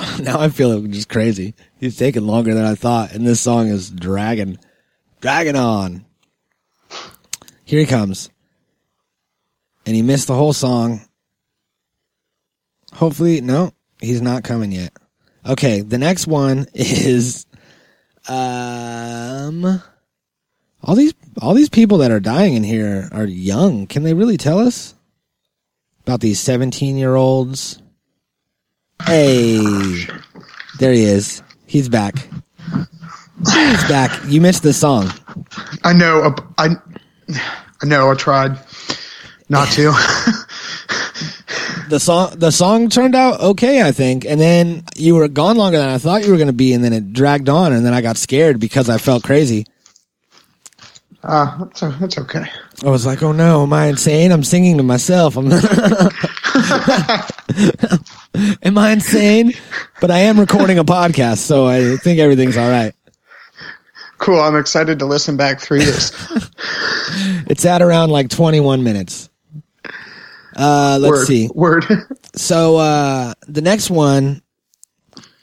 Now 0.21 0.39
I 0.39 0.51
feel 0.51 0.83
just 0.83 1.09
crazy. 1.09 1.55
He's 1.79 1.97
taking 1.97 2.27
longer 2.27 2.53
than 2.53 2.65
I 2.65 2.75
thought, 2.75 3.13
and 3.13 3.27
this 3.27 3.41
song 3.41 3.69
is 3.69 3.91
dragging. 3.91 4.59
Dragging 5.21 5.57
on. 5.57 6.05
Here 7.65 7.81
he 7.81 7.87
comes. 7.87 8.29
And 9.87 9.97
he 9.97 10.03
missed 10.03 10.27
the 10.27 10.35
whole 10.35 10.53
song. 10.53 11.01
Hopefully, 12.93 13.41
no, 13.41 13.73
he's 14.01 14.21
not 14.21 14.45
coming 14.45 14.73
yet. 14.73 14.93
Okay, 15.47 15.81
the 15.81 15.97
next 15.97 16.27
one 16.27 16.67
is 16.75 17.47
um 18.29 19.83
all 20.83 20.95
these 20.95 21.15
all 21.41 21.55
these 21.55 21.69
people 21.69 21.99
that 21.99 22.11
are 22.11 22.21
dying 22.21 22.55
in 22.55 22.65
here 22.65 23.09
are 23.13 23.25
young. 23.25 23.87
Can 23.87 24.03
they 24.03 24.15
really 24.15 24.37
tell 24.37 24.59
us 24.59 24.95
about 26.03 26.21
these 26.21 26.41
17-year-olds? 26.41 27.83
Hey. 29.07 30.05
There 30.79 30.93
he 30.93 31.05
is. 31.05 31.43
He's 31.67 31.89
back. 31.89 32.29
He's 33.39 33.85
back. 33.89 34.21
You 34.27 34.41
missed 34.41 34.63
the 34.63 34.73
song. 34.73 35.11
I 35.85 35.93
know. 35.93 36.35
I, 36.59 36.77
I 37.83 37.87
know. 37.87 38.11
I 38.11 38.15
tried 38.15 38.59
not 39.49 39.69
to. 39.73 39.93
The 41.89 41.99
song 41.99 42.39
the 42.39 42.53
song 42.53 42.89
turned 42.89 43.15
out 43.15 43.41
okay, 43.41 43.83
I 43.83 43.93
think. 43.93 44.25
And 44.25 44.41
then 44.41 44.85
you 44.97 45.15
were 45.17 45.29
gone 45.29 45.57
longer 45.57 45.79
than 45.79 45.89
I 45.89 45.99
thought 45.99 46.25
you 46.25 46.31
were 46.31 46.37
going 46.37 46.47
to 46.47 46.53
be 46.53 46.73
and 46.73 46.85
then 46.85 46.93
it 46.93 47.13
dragged 47.13 47.49
on 47.49 47.73
and 47.73 47.85
then 47.85 47.95
I 47.95 48.01
got 48.01 48.17
scared 48.17 48.61
because 48.61 48.89
I 48.89 48.99
felt 48.99 49.25
crazy. 49.25 49.67
uh, 51.25 51.59
that's, 51.59 51.81
that's 51.99 52.19
okay. 52.19 52.45
I 52.85 52.89
was 52.91 53.05
like, 53.07 53.23
"Oh 53.23 53.33
no, 53.33 53.63
am 53.65 53.73
I 53.73 53.87
insane? 53.87 54.33
I'm 54.33 54.45
singing 54.45 54.77
to 54.79 54.83
myself. 54.83 55.37
I'm 55.37 55.51
Am 58.63 58.79
I 58.79 58.93
insane? 58.93 59.53
But 60.01 60.11
I 60.11 60.21
am 60.21 60.39
recording 60.41 60.79
a 60.79 60.85
podcast, 60.85 61.39
so 61.39 61.67
I 61.67 61.97
think 61.97 62.19
everything's 62.21 62.57
all 62.57 62.71
right. 62.71 62.95
Cool. 64.19 64.41
I'm 64.41 64.57
excited 64.57 64.99
to 65.01 65.07
listen 65.07 65.37
back 65.37 65.61
through 65.61 65.81
this. 65.81 66.13
It's 67.49 67.65
at 67.65 67.83
around 67.83 68.11
like 68.11 68.29
21 68.31 68.85
minutes. 68.85 69.29
Uh, 70.61 70.99
let's 71.01 71.11
Word. 71.21 71.27
see. 71.27 71.49
Word. 71.55 71.87
So 72.37 72.77
uh, 72.77 73.35
the 73.49 73.61
next 73.61 73.91
one, 73.91 74.41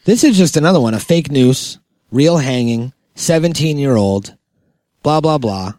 this 0.06 0.24
is 0.24 0.38
just 0.38 0.56
another 0.56 0.80
one, 0.80 0.94
a 0.94 0.98
fake 1.00 1.30
news, 1.30 1.78
real 2.10 2.38
hanging, 2.38 2.94
17 3.16 3.76
year 3.78 3.94
old, 3.94 4.34
blah 5.02 5.20
blah 5.20 5.36
blah. 5.36 5.74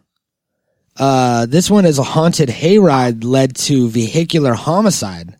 Uh, 0.96 1.46
this 1.46 1.68
one 1.68 1.84
is 1.84 1.98
a 1.98 2.04
haunted 2.04 2.48
hayride 2.48 3.24
led 3.24 3.56
to 3.56 3.88
vehicular 3.88 4.54
homicide, 4.54 5.36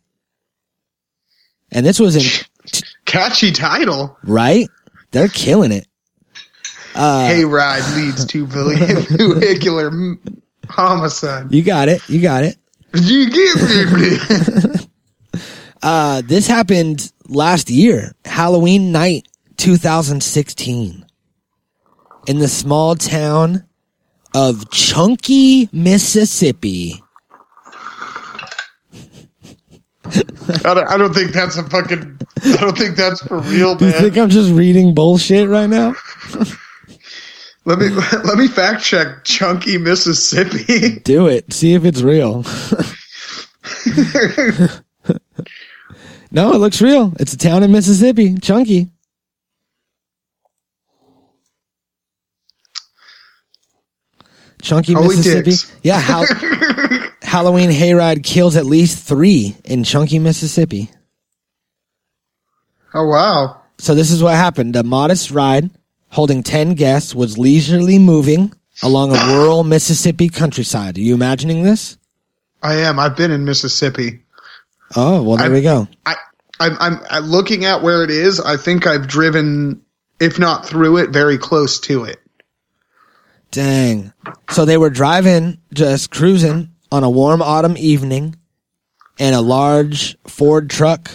and 1.71 1.87
this 1.87 2.01
was 2.01 2.17
in 2.17 2.47
Catchy 3.05 3.53
title. 3.53 4.17
right. 4.25 4.69
They're 5.13 5.29
killing 5.29 5.71
it. 5.73 5.87
Uh, 6.95 7.29
Hayride 7.29 7.97
leads 7.97 8.25
to 8.27 8.47
vehicular 9.41 9.91
homicide. 10.69 11.53
You 11.53 11.63
got 11.63 11.89
it. 11.89 12.07
You 12.09 12.21
got 12.21 12.43
it. 12.45 12.57
You 12.95 13.31
get 13.31 13.93
me? 13.93 14.77
Uh, 15.83 16.21
this 16.27 16.47
happened 16.47 17.11
last 17.27 17.71
year, 17.71 18.13
Halloween 18.27 18.93
night, 18.93 19.27
2016, 19.57 21.07
in 22.27 22.39
the 22.39 22.49
small 22.49 22.95
town 22.95 23.65
of 24.35 24.71
Chunky, 24.71 25.71
Mississippi. 25.73 27.03
I 30.05 30.75
don't, 30.75 30.89
I 30.89 30.97
don't 30.99 31.15
think 31.15 31.33
that's 31.33 31.57
a 31.57 31.63
fucking. 31.65 32.21
I 32.45 32.57
don't 32.57 32.77
think 32.77 32.97
that's 32.97 33.23
for 33.23 33.39
real, 33.41 33.77
Do 33.77 33.87
you 33.87 33.93
think 33.93 34.19
I'm 34.19 34.29
just 34.29 34.53
reading 34.53 34.95
bullshit 34.95 35.49
right 35.49 35.69
now? 35.71 35.95
Let 37.65 37.79
me 37.79 37.89
let 38.25 38.39
me 38.39 38.49
fact 38.49 38.83
check 38.83 39.25
Chunky, 39.25 39.79
Mississippi. 39.79 40.99
Do 41.05 41.27
it. 41.27 41.53
See 41.53 41.75
if 41.75 41.85
it's 41.85 42.03
real. 42.03 42.43
no, 46.31 46.53
it 46.55 46.59
looks 46.59 46.81
real. 46.81 47.13
It's 47.21 47.35
a 47.35 47.39
town 47.39 47.63
in 47.63 47.71
Mississippi. 47.73 48.37
Chunky. 48.37 48.89
Chunky, 54.63 54.93
Holy 54.93 55.17
Mississippi. 55.17 55.51
dicks. 55.53 55.73
Yeah, 55.83 55.99
Hal- 55.99 56.27
Halloween 57.23 57.71
hayride 57.71 58.23
kills 58.23 58.57
at 58.57 58.67
least 58.67 59.07
three 59.07 59.57
in 59.65 59.85
Chunky, 59.85 60.19
Mississippi. 60.19 60.91
Oh 62.93 63.07
wow! 63.07 63.63
So 63.79 63.95
this 63.95 64.11
is 64.11 64.23
what 64.23 64.35
happened. 64.35 64.77
A 64.77 64.83
modest 64.83 65.31
ride 65.31 65.71
holding 66.11 66.43
10 66.43 66.75
guests 66.75 67.15
was 67.15 67.39
leisurely 67.39 67.99
moving 67.99 68.53
along 68.83 69.15
a 69.15 69.27
rural 69.35 69.65
Mississippi 69.65 70.29
countryside. 70.29 70.99
Are 70.99 71.01
you 71.01 71.15
imagining 71.15 71.63
this? 71.63 71.97
I 72.63 72.75
am. 72.77 72.99
I've 72.99 73.17
been 73.17 73.31
in 73.31 73.45
Mississippi. 73.45 74.21
Oh, 74.97 75.23
well, 75.23 75.37
there 75.37 75.47
I'm- 75.47 75.53
we 75.53 75.63
go. 75.63 75.89
I, 76.07 76.17
I'm, 76.59 76.77
I'm 76.79 77.01
I'm 77.11 77.25
looking 77.25 77.65
at 77.65 77.83
where 77.83 78.05
it 78.05 78.11
is. 78.11 78.39
I 78.39 78.57
think 78.59 78.87
I've 78.87 79.07
driven, 79.09 79.81
if 80.21 80.39
not 80.39 80.67
through 80.67 80.99
it, 80.99 81.09
very 81.11 81.39
close 81.39 81.81
to 81.81 82.05
it. 82.05 82.19
Dang. 83.51 84.13
So 84.51 84.65
they 84.65 84.77
were 84.77 84.91
driving, 84.91 85.59
just 85.73 86.11
cruising 86.11 86.71
on 86.93 87.03
a 87.03 87.11
warm 87.11 87.41
autumn 87.43 87.77
evening, 87.79 88.37
and 89.19 89.35
a 89.35 89.41
large 89.41 90.17
Ford 90.27 90.69
truck 90.71 91.11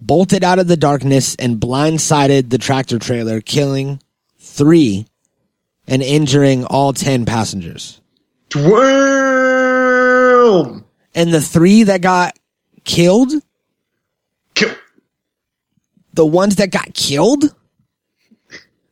bolted 0.00 0.42
out 0.44 0.58
of 0.58 0.66
the 0.68 0.76
darkness 0.76 1.34
and 1.36 1.60
blindsided 1.60 2.50
the 2.50 2.58
tractor 2.58 2.98
trailer, 2.98 3.40
killing 3.40 4.00
three 4.38 5.06
and 5.86 6.02
injuring 6.02 6.64
all 6.64 6.92
10 6.92 7.24
passengers. 7.26 8.00
Damn. 8.50 8.70
And 11.14 11.34
the 11.34 11.40
three 11.40 11.84
that 11.84 12.00
got 12.00 12.38
killed, 12.84 13.32
Kill. 14.54 14.74
the 16.14 16.26
ones 16.26 16.56
that 16.56 16.70
got 16.70 16.94
killed, 16.94 17.54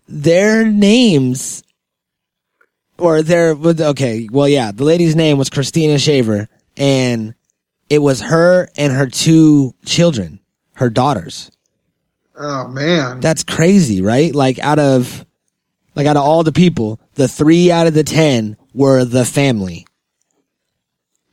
their 0.09 0.65
names 0.65 1.63
or 2.99 3.23
their 3.23 3.53
okay, 3.53 4.29
well 4.31 4.49
yeah, 4.49 4.73
the 4.73 4.85
lady's 4.85 5.15
name 5.15 5.39
was 5.39 5.51
Christina 5.51 5.99
Shaver 5.99 6.49
and 6.77 7.35
it 7.89 8.01
was 8.01 8.21
her 8.21 8.69
and 8.77 8.93
her 8.93 9.07
two 9.07 9.75
children, 9.85 10.38
her 10.79 10.91
daughters. 10.91 11.51
Oh 12.37 12.69
man. 12.69 13.21
That's 13.21 13.43
crazy, 13.45 14.01
right? 14.01 14.35
Like 14.35 14.59
out 14.61 14.79
of 14.79 15.25
like 15.95 16.07
out 16.07 16.17
of 16.17 16.23
all 16.23 16.45
the 16.45 16.53
people, 16.53 17.01
the 17.15 17.27
3 17.29 17.73
out 17.73 17.87
of 17.89 17.95
the 17.95 18.05
10 18.05 18.57
were 18.73 19.05
the 19.05 19.25
family. 19.25 19.87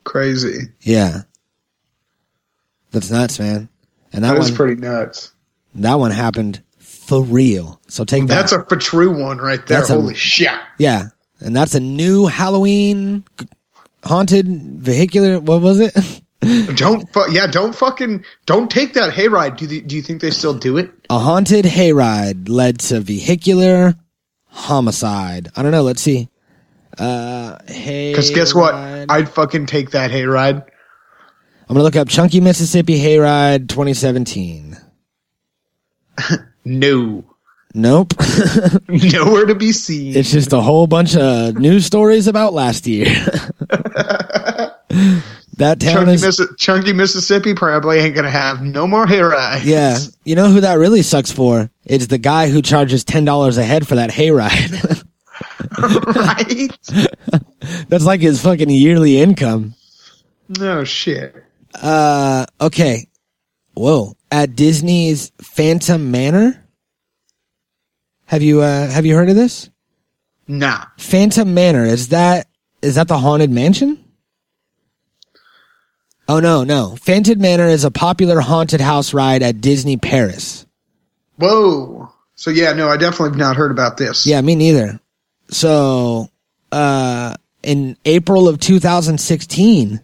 Crazy. 0.04 0.70
Yeah. 0.82 1.22
That's 2.92 3.12
nuts, 3.12 3.40
man. 3.40 3.70
And 4.14 4.24
that, 4.24 4.34
That 4.34 4.40
one 4.40 4.56
pretty 4.56 4.76
nuts. 4.82 5.32
that 5.76 5.96
one 5.96 6.12
happened 6.12 6.64
for 6.80 7.22
real. 7.24 7.80
So 7.88 8.06
take 8.06 8.22
that. 8.28 8.34
That's 8.36 8.52
a 8.54 8.64
for 8.66 8.78
true 8.78 9.20
one 9.22 9.38
right 9.38 9.66
there. 9.68 9.80
That's 9.80 9.90
a- 9.90 9.96
Holy 9.96 10.16
shit. 10.16 10.50
Yeah, 10.80 11.10
and 11.40 11.56
that's 11.56 11.76
a 11.76 11.80
new 11.80 12.26
Halloween 12.26 13.26
haunted 14.04 14.48
vehicular. 14.48 15.40
What 15.40 15.62
was 15.62 15.80
it? 15.82 15.94
Don't 16.76 17.12
fu- 17.12 17.32
yeah, 17.32 17.48
don't 17.48 17.74
fucking 17.76 18.24
don't 18.46 18.70
take 18.70 18.94
that 18.94 19.14
hayride. 19.14 19.58
Do 19.58 19.66
you, 19.66 19.82
do 19.82 19.96
you 19.96 20.02
think 20.02 20.22
they 20.22 20.32
still 20.32 20.54
do 20.54 20.78
it? 20.78 20.92
a 21.10 21.20
haunted 21.20 21.66
hayride 21.66 22.50
led 22.50 22.80
to 22.80 23.00
vehicular 23.00 23.96
homicide. 24.48 25.50
I 25.56 25.62
don't 25.64 25.72
know. 25.72 25.84
Let's 25.84 26.02
see. 26.02 26.30
Uh, 26.98 27.58
hey. 27.68 28.12
Because 28.12 28.32
guess 28.32 28.56
what? 28.56 28.74
I'd 28.76 29.30
fucking 29.30 29.66
take 29.66 29.92
that 29.92 30.12
hayride. 30.12 30.64
I'm 31.68 31.74
gonna 31.74 31.84
look 31.84 31.96
up 31.96 32.08
Chunky 32.08 32.42
Mississippi 32.42 33.00
Hayride 33.00 33.68
2017. 33.70 34.78
No. 36.68 37.24
Nope. 37.76 38.14
Nowhere 38.88 39.46
to 39.46 39.54
be 39.54 39.72
seen. 39.72 40.16
it's 40.16 40.32
just 40.32 40.52
a 40.52 40.62
whole 40.62 40.88
bunch 40.88 41.16
of 41.16 41.58
news 41.60 41.86
stories 41.86 42.26
about 42.28 42.54
last 42.54 42.88
year. 42.88 43.06
That 45.58 45.80
town 45.80 45.94
Chunky, 45.94 46.12
is. 46.14 46.24
Missi- 46.24 46.56
Chunky 46.58 46.94
Mississippi 46.94 47.54
probably 47.54 48.00
ain't 48.00 48.16
gonna 48.16 48.30
have 48.30 48.62
no 48.62 48.88
more 48.88 49.06
hayrides. 49.06 49.66
yeah, 49.66 49.98
you 50.24 50.36
know 50.36 50.50
who 50.50 50.62
that 50.62 50.76
really 50.76 51.02
sucks 51.02 51.32
for? 51.32 51.70
It's 51.86 52.08
the 52.08 52.18
guy 52.18 52.50
who 52.50 52.62
charges 52.62 53.04
ten 53.04 53.26
dollars 53.26 53.58
a 53.58 53.64
head 53.64 53.88
for 53.88 53.96
that 53.96 54.10
hayride. 54.10 55.04
right? 56.16 56.70
That's 57.90 58.06
like 58.06 58.22
his 58.22 58.42
fucking 58.42 58.70
yearly 58.70 59.20
income. 59.20 59.76
No 60.60 60.84
shit. 60.84 61.36
Uh, 61.74 62.46
okay. 62.62 63.08
Whoa. 63.74 64.16
At 64.32 64.56
Disney's 64.56 65.32
Phantom 65.42 66.12
Manor. 66.12 66.64
Have 68.26 68.42
you, 68.44 68.62
uh, 68.62 68.88
have 68.90 69.06
you 69.06 69.16
heard 69.16 69.30
of 69.30 69.36
this? 69.36 69.70
Nah. 70.48 70.86
Phantom 70.98 71.54
Manor. 71.54 71.84
Is 71.86 72.10
that, 72.10 72.48
is 72.82 72.96
that 72.96 73.08
the 73.08 73.18
haunted 73.18 73.50
mansion? 73.50 74.04
Oh 76.28 76.40
no, 76.40 76.64
no. 76.64 76.96
Phantom 76.96 77.40
Manor 77.40 77.68
is 77.68 77.84
a 77.84 77.92
popular 77.92 78.40
haunted 78.40 78.82
house 78.82 79.14
ride 79.14 79.44
at 79.44 79.62
Disney 79.62 79.98
Paris. 79.98 80.66
Whoa. 81.38 82.12
So 82.36 82.50
yeah, 82.50 82.74
no, 82.74 82.90
I 82.90 82.98
definitely 82.98 83.30
have 83.30 83.38
not 83.38 83.56
heard 83.56 83.72
about 83.72 83.98
this. 83.98 84.26
Yeah, 84.26 84.42
me 84.42 84.56
neither. 84.56 85.00
So, 85.50 86.30
uh, 86.72 87.36
in 87.62 87.98
April 88.06 88.48
of 88.48 88.60
2016, 88.60 90.02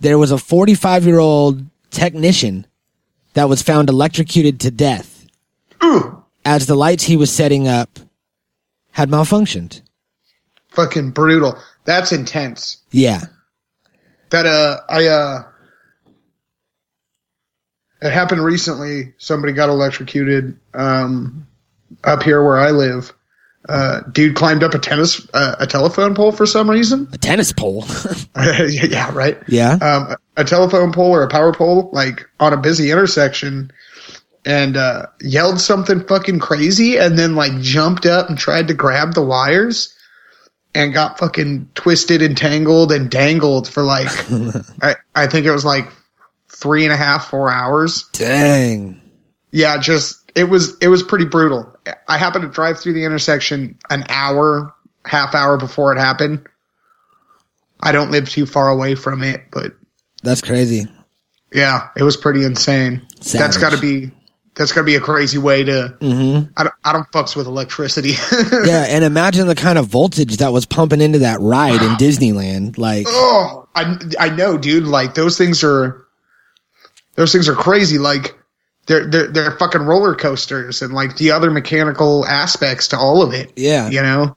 there 0.00 0.18
was 0.18 0.30
a 0.30 0.38
45 0.38 1.06
year 1.06 1.18
old 1.18 1.64
technician 1.90 2.66
that 3.34 3.48
was 3.48 3.62
found 3.62 3.88
electrocuted 3.88 4.60
to 4.60 4.70
death 4.70 5.26
as 6.44 6.66
the 6.66 6.74
lights 6.74 7.04
he 7.04 7.16
was 7.16 7.30
setting 7.32 7.68
up 7.68 7.98
had 8.90 9.08
malfunctioned. 9.08 9.80
Fucking 10.70 11.10
brutal. 11.10 11.58
That's 11.84 12.12
intense. 12.12 12.78
Yeah. 12.90 13.22
That 14.32 14.46
uh 14.46 14.80
I 14.88 15.06
uh 15.06 15.42
it 18.00 18.12
happened 18.12 18.44
recently. 18.44 19.14
Somebody 19.18 19.52
got 19.52 19.68
electrocuted 19.68 20.58
um 20.74 21.46
up 22.02 22.22
here 22.22 22.42
where 22.42 22.58
I 22.58 22.70
live. 22.70 23.12
Uh 23.68 24.00
dude 24.10 24.34
climbed 24.34 24.64
up 24.64 24.74
a 24.74 24.78
tennis 24.78 25.26
uh, 25.32 25.56
a 25.60 25.66
telephone 25.66 26.14
pole 26.14 26.32
for 26.32 26.46
some 26.46 26.68
reason. 26.68 27.08
A 27.12 27.18
tennis 27.18 27.52
pole. 27.52 27.84
yeah, 28.36 29.12
right. 29.14 29.38
yeah. 29.46 29.74
um, 29.74 30.16
a 30.36 30.44
telephone 30.44 30.92
pole 30.92 31.14
or 31.14 31.22
a 31.22 31.28
power 31.28 31.52
pole, 31.52 31.90
like 31.92 32.28
on 32.40 32.52
a 32.52 32.56
busy 32.56 32.90
intersection, 32.90 33.70
and 34.44 34.76
uh, 34.76 35.06
yelled 35.20 35.60
something 35.60 36.02
fucking 36.06 36.38
crazy, 36.38 36.96
and 36.96 37.18
then 37.18 37.34
like 37.34 37.60
jumped 37.60 38.06
up 38.06 38.28
and 38.28 38.38
tried 38.38 38.68
to 38.68 38.74
grab 38.74 39.14
the 39.14 39.22
wires, 39.22 39.94
and 40.74 40.92
got 40.92 41.18
fucking 41.18 41.70
twisted 41.74 42.22
and 42.22 42.36
tangled 42.36 42.92
and 42.92 43.10
dangled 43.10 43.68
for 43.68 43.82
like, 43.82 44.08
I, 44.82 44.96
I 45.14 45.26
think 45.26 45.46
it 45.46 45.52
was 45.52 45.64
like 45.64 45.88
three 46.48 46.84
and 46.84 46.92
a 46.92 46.96
half, 46.96 47.28
four 47.28 47.50
hours. 47.50 48.08
Dang. 48.12 49.00
Yeah, 49.50 49.78
just 49.78 50.32
it 50.34 50.44
was 50.44 50.78
it 50.78 50.88
was 50.88 51.02
pretty 51.02 51.26
brutal. 51.26 51.76
I 52.08 52.16
happened 52.16 52.42
to 52.42 52.50
drive 52.50 52.80
through 52.80 52.94
the 52.94 53.04
intersection 53.04 53.78
an 53.90 54.04
hour, 54.08 54.74
half 55.04 55.34
hour 55.34 55.58
before 55.58 55.92
it 55.94 55.98
happened. 55.98 56.46
I 57.80 57.92
don't 57.92 58.10
live 58.10 58.28
too 58.30 58.46
far 58.46 58.68
away 58.70 58.94
from 58.94 59.22
it, 59.22 59.42
but 59.50 59.72
That's 60.22 60.40
crazy. 60.40 60.86
yeah, 61.52 61.88
it 61.96 62.02
was 62.04 62.16
pretty 62.16 62.44
insane. 62.44 63.06
That's 63.32 63.58
got 63.58 63.72
to 63.72 63.78
be 63.78 64.12
that's 64.54 64.72
to 64.72 64.82
be 64.82 64.96
a 64.96 65.00
crazy 65.00 65.38
way 65.38 65.64
to. 65.64 65.96
I 66.56 66.62
don't 66.64 66.74
I 66.84 66.92
don't 66.92 67.10
fucks 67.12 67.34
with 67.36 67.46
electricity. 67.46 68.12
Yeah. 68.66 68.84
And 68.88 69.04
imagine 69.04 69.46
the 69.46 69.54
kind 69.54 69.78
of 69.78 69.86
voltage 69.86 70.36
that 70.38 70.52
was 70.52 70.66
pumping 70.66 71.00
into 71.00 71.20
that 71.20 71.40
ride 71.40 71.80
in 71.82 71.90
Disneyland. 71.92 72.76
Like, 72.78 73.06
oh, 73.08 73.66
I 73.74 73.96
I 74.20 74.28
know, 74.30 74.58
dude. 74.58 74.84
Like 74.84 75.14
those 75.14 75.36
things 75.38 75.64
are 75.64 76.04
those 77.14 77.32
things 77.32 77.48
are 77.48 77.54
crazy. 77.54 77.98
Like 77.98 78.38
they're 78.86 79.06
they're 79.08 79.28
they're 79.28 79.58
fucking 79.58 79.82
roller 79.82 80.14
coasters 80.14 80.82
and 80.82 80.92
like 80.92 81.16
the 81.16 81.30
other 81.30 81.50
mechanical 81.50 82.26
aspects 82.26 82.88
to 82.88 82.98
all 82.98 83.22
of 83.22 83.32
it. 83.32 83.52
Yeah. 83.56 83.88
you 83.88 84.02
know. 84.02 84.36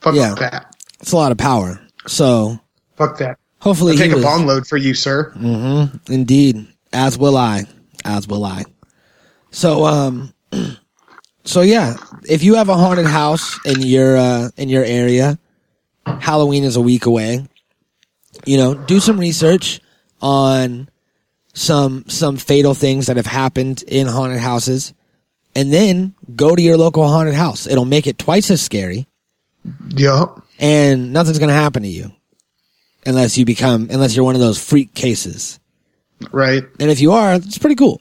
Fuck 0.00 0.14
Yeah. 0.14 0.34
that. 0.34 0.74
it's 1.00 1.12
a 1.12 1.16
lot 1.16 1.32
of 1.32 1.38
power. 1.38 1.80
So 2.06 2.58
Fuck 2.96 3.18
that. 3.18 3.38
hopefully 3.60 3.96
Take 3.96 4.06
he 4.06 4.12
a 4.12 4.16
was, 4.16 4.24
bong 4.24 4.46
load 4.46 4.66
for 4.66 4.76
you, 4.76 4.94
sir. 4.94 5.32
Mm-hmm. 5.36 6.12
Indeed. 6.12 6.66
As 6.92 7.16
will 7.16 7.36
I. 7.36 7.64
As 8.04 8.26
will 8.28 8.44
I. 8.44 8.64
So, 9.52 9.84
um, 9.84 10.34
so 11.44 11.60
yeah, 11.60 11.94
if 12.28 12.42
you 12.42 12.56
have 12.56 12.68
a 12.68 12.74
haunted 12.74 13.06
house 13.06 13.58
in 13.64 13.80
your, 13.82 14.16
uh, 14.16 14.48
in 14.56 14.68
your 14.68 14.84
area, 14.84 15.38
Halloween 16.04 16.64
is 16.64 16.74
a 16.74 16.80
week 16.80 17.06
away. 17.06 17.46
You 18.44 18.56
know, 18.56 18.74
do 18.74 18.98
some 18.98 19.20
research 19.20 19.80
on 20.20 20.88
some, 21.54 22.04
some 22.08 22.38
fatal 22.38 22.74
things 22.74 23.06
that 23.06 23.16
have 23.16 23.26
happened 23.26 23.84
in 23.86 24.06
haunted 24.06 24.40
houses 24.40 24.94
and 25.54 25.72
then 25.72 26.14
go 26.34 26.56
to 26.56 26.62
your 26.62 26.76
local 26.78 27.06
haunted 27.06 27.34
house. 27.34 27.66
It'll 27.66 27.84
make 27.84 28.06
it 28.06 28.18
twice 28.18 28.50
as 28.50 28.62
scary 28.62 29.06
Yup. 29.90 30.44
and 30.58 31.12
nothing's 31.12 31.38
going 31.38 31.50
to 31.50 31.54
happen 31.54 31.82
to 31.82 31.88
you 31.88 32.10
unless 33.04 33.36
you 33.36 33.44
become, 33.44 33.88
unless 33.90 34.16
you're 34.16 34.24
one 34.24 34.34
of 34.34 34.40
those 34.40 34.62
freak 34.62 34.94
cases. 34.94 35.60
Right. 36.30 36.62
And 36.80 36.90
if 36.90 37.00
you 37.00 37.12
are, 37.12 37.34
it's 37.34 37.58
pretty 37.58 37.76
cool. 37.76 38.00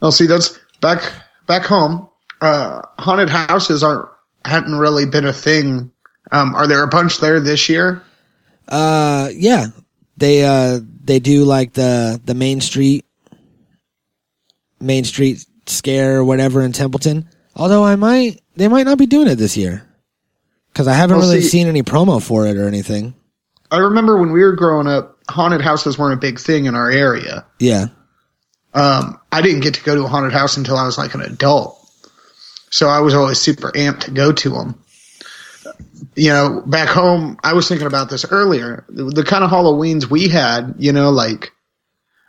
Well, 0.00 0.12
see, 0.12 0.26
that's 0.26 0.58
back 0.80 1.02
back 1.46 1.62
home. 1.64 2.08
Uh, 2.40 2.82
haunted 2.98 3.28
houses 3.28 3.82
aren't 3.82 4.08
hadn't 4.44 4.76
really 4.76 5.06
been 5.06 5.26
a 5.26 5.32
thing. 5.32 5.90
Um, 6.32 6.54
are 6.54 6.66
there 6.66 6.82
a 6.82 6.88
bunch 6.88 7.18
there 7.18 7.40
this 7.40 7.68
year? 7.68 8.02
Uh, 8.68 9.28
yeah, 9.34 9.66
they 10.16 10.44
uh 10.44 10.80
they 11.04 11.18
do 11.18 11.44
like 11.44 11.72
the 11.72 12.20
the 12.24 12.34
Main 12.34 12.60
Street 12.60 13.04
Main 14.80 15.04
Street 15.04 15.44
scare 15.66 16.16
or 16.16 16.24
whatever 16.24 16.62
in 16.62 16.72
Templeton. 16.72 17.28
Although 17.56 17.84
I 17.84 17.96
might 17.96 18.40
they 18.56 18.68
might 18.68 18.86
not 18.86 18.98
be 18.98 19.06
doing 19.06 19.28
it 19.28 19.36
this 19.36 19.56
year 19.56 19.86
because 20.72 20.88
I 20.88 20.94
haven't 20.94 21.18
Well, 21.18 21.28
really 21.28 21.42
see- 21.42 21.48
seen 21.48 21.66
any 21.68 21.82
promo 21.82 22.22
for 22.22 22.46
it 22.46 22.56
or 22.56 22.66
anything. 22.68 23.14
I 23.72 23.78
remember 23.78 24.18
when 24.18 24.32
we 24.32 24.40
were 24.42 24.56
growing 24.56 24.88
up, 24.88 25.18
haunted 25.28 25.60
houses 25.60 25.96
weren't 25.96 26.14
a 26.14 26.20
big 26.20 26.40
thing 26.40 26.64
in 26.64 26.74
our 26.74 26.90
area. 26.90 27.46
Yeah, 27.60 27.86
Um, 28.72 29.20
I 29.32 29.42
didn't 29.42 29.60
get 29.60 29.74
to 29.74 29.82
go 29.82 29.94
to 29.96 30.04
a 30.04 30.08
haunted 30.08 30.32
house 30.32 30.56
until 30.56 30.76
I 30.76 30.86
was 30.86 30.96
like 30.96 31.14
an 31.14 31.22
adult, 31.22 31.76
so 32.70 32.88
I 32.88 33.00
was 33.00 33.14
always 33.14 33.38
super 33.38 33.70
amped 33.72 34.00
to 34.04 34.10
go 34.10 34.32
to 34.32 34.50
them. 34.50 34.82
You 36.14 36.30
know, 36.30 36.62
back 36.64 36.88
home, 36.88 37.38
I 37.42 37.52
was 37.52 37.68
thinking 37.68 37.86
about 37.86 38.10
this 38.10 38.24
earlier. 38.30 38.84
The, 38.88 39.04
the 39.04 39.24
kind 39.24 39.44
of 39.44 39.50
Halloweens 39.50 40.08
we 40.08 40.28
had, 40.28 40.76
you 40.78 40.92
know, 40.92 41.10
like 41.10 41.52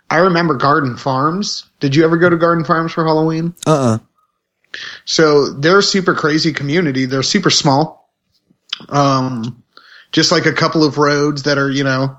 I 0.09 0.17
remember 0.17 0.55
Garden 0.55 0.97
Farms. 0.97 1.65
Did 1.79 1.95
you 1.95 2.03
ever 2.03 2.17
go 2.17 2.29
to 2.29 2.37
Garden 2.37 2.65
Farms 2.65 2.91
for 2.91 3.05
Halloween? 3.05 3.55
Uh 3.65 3.71
uh 3.71 3.97
So 5.05 5.51
they're 5.51 5.79
a 5.79 5.83
super 5.83 6.13
crazy 6.15 6.51
community. 6.53 7.05
They're 7.05 7.23
super 7.23 7.49
small. 7.49 8.09
Um, 8.89 9.63
just 10.11 10.31
like 10.31 10.45
a 10.45 10.53
couple 10.53 10.83
of 10.83 10.97
roads 10.97 11.43
that 11.43 11.57
are, 11.57 11.69
you 11.69 11.83
know, 11.83 12.17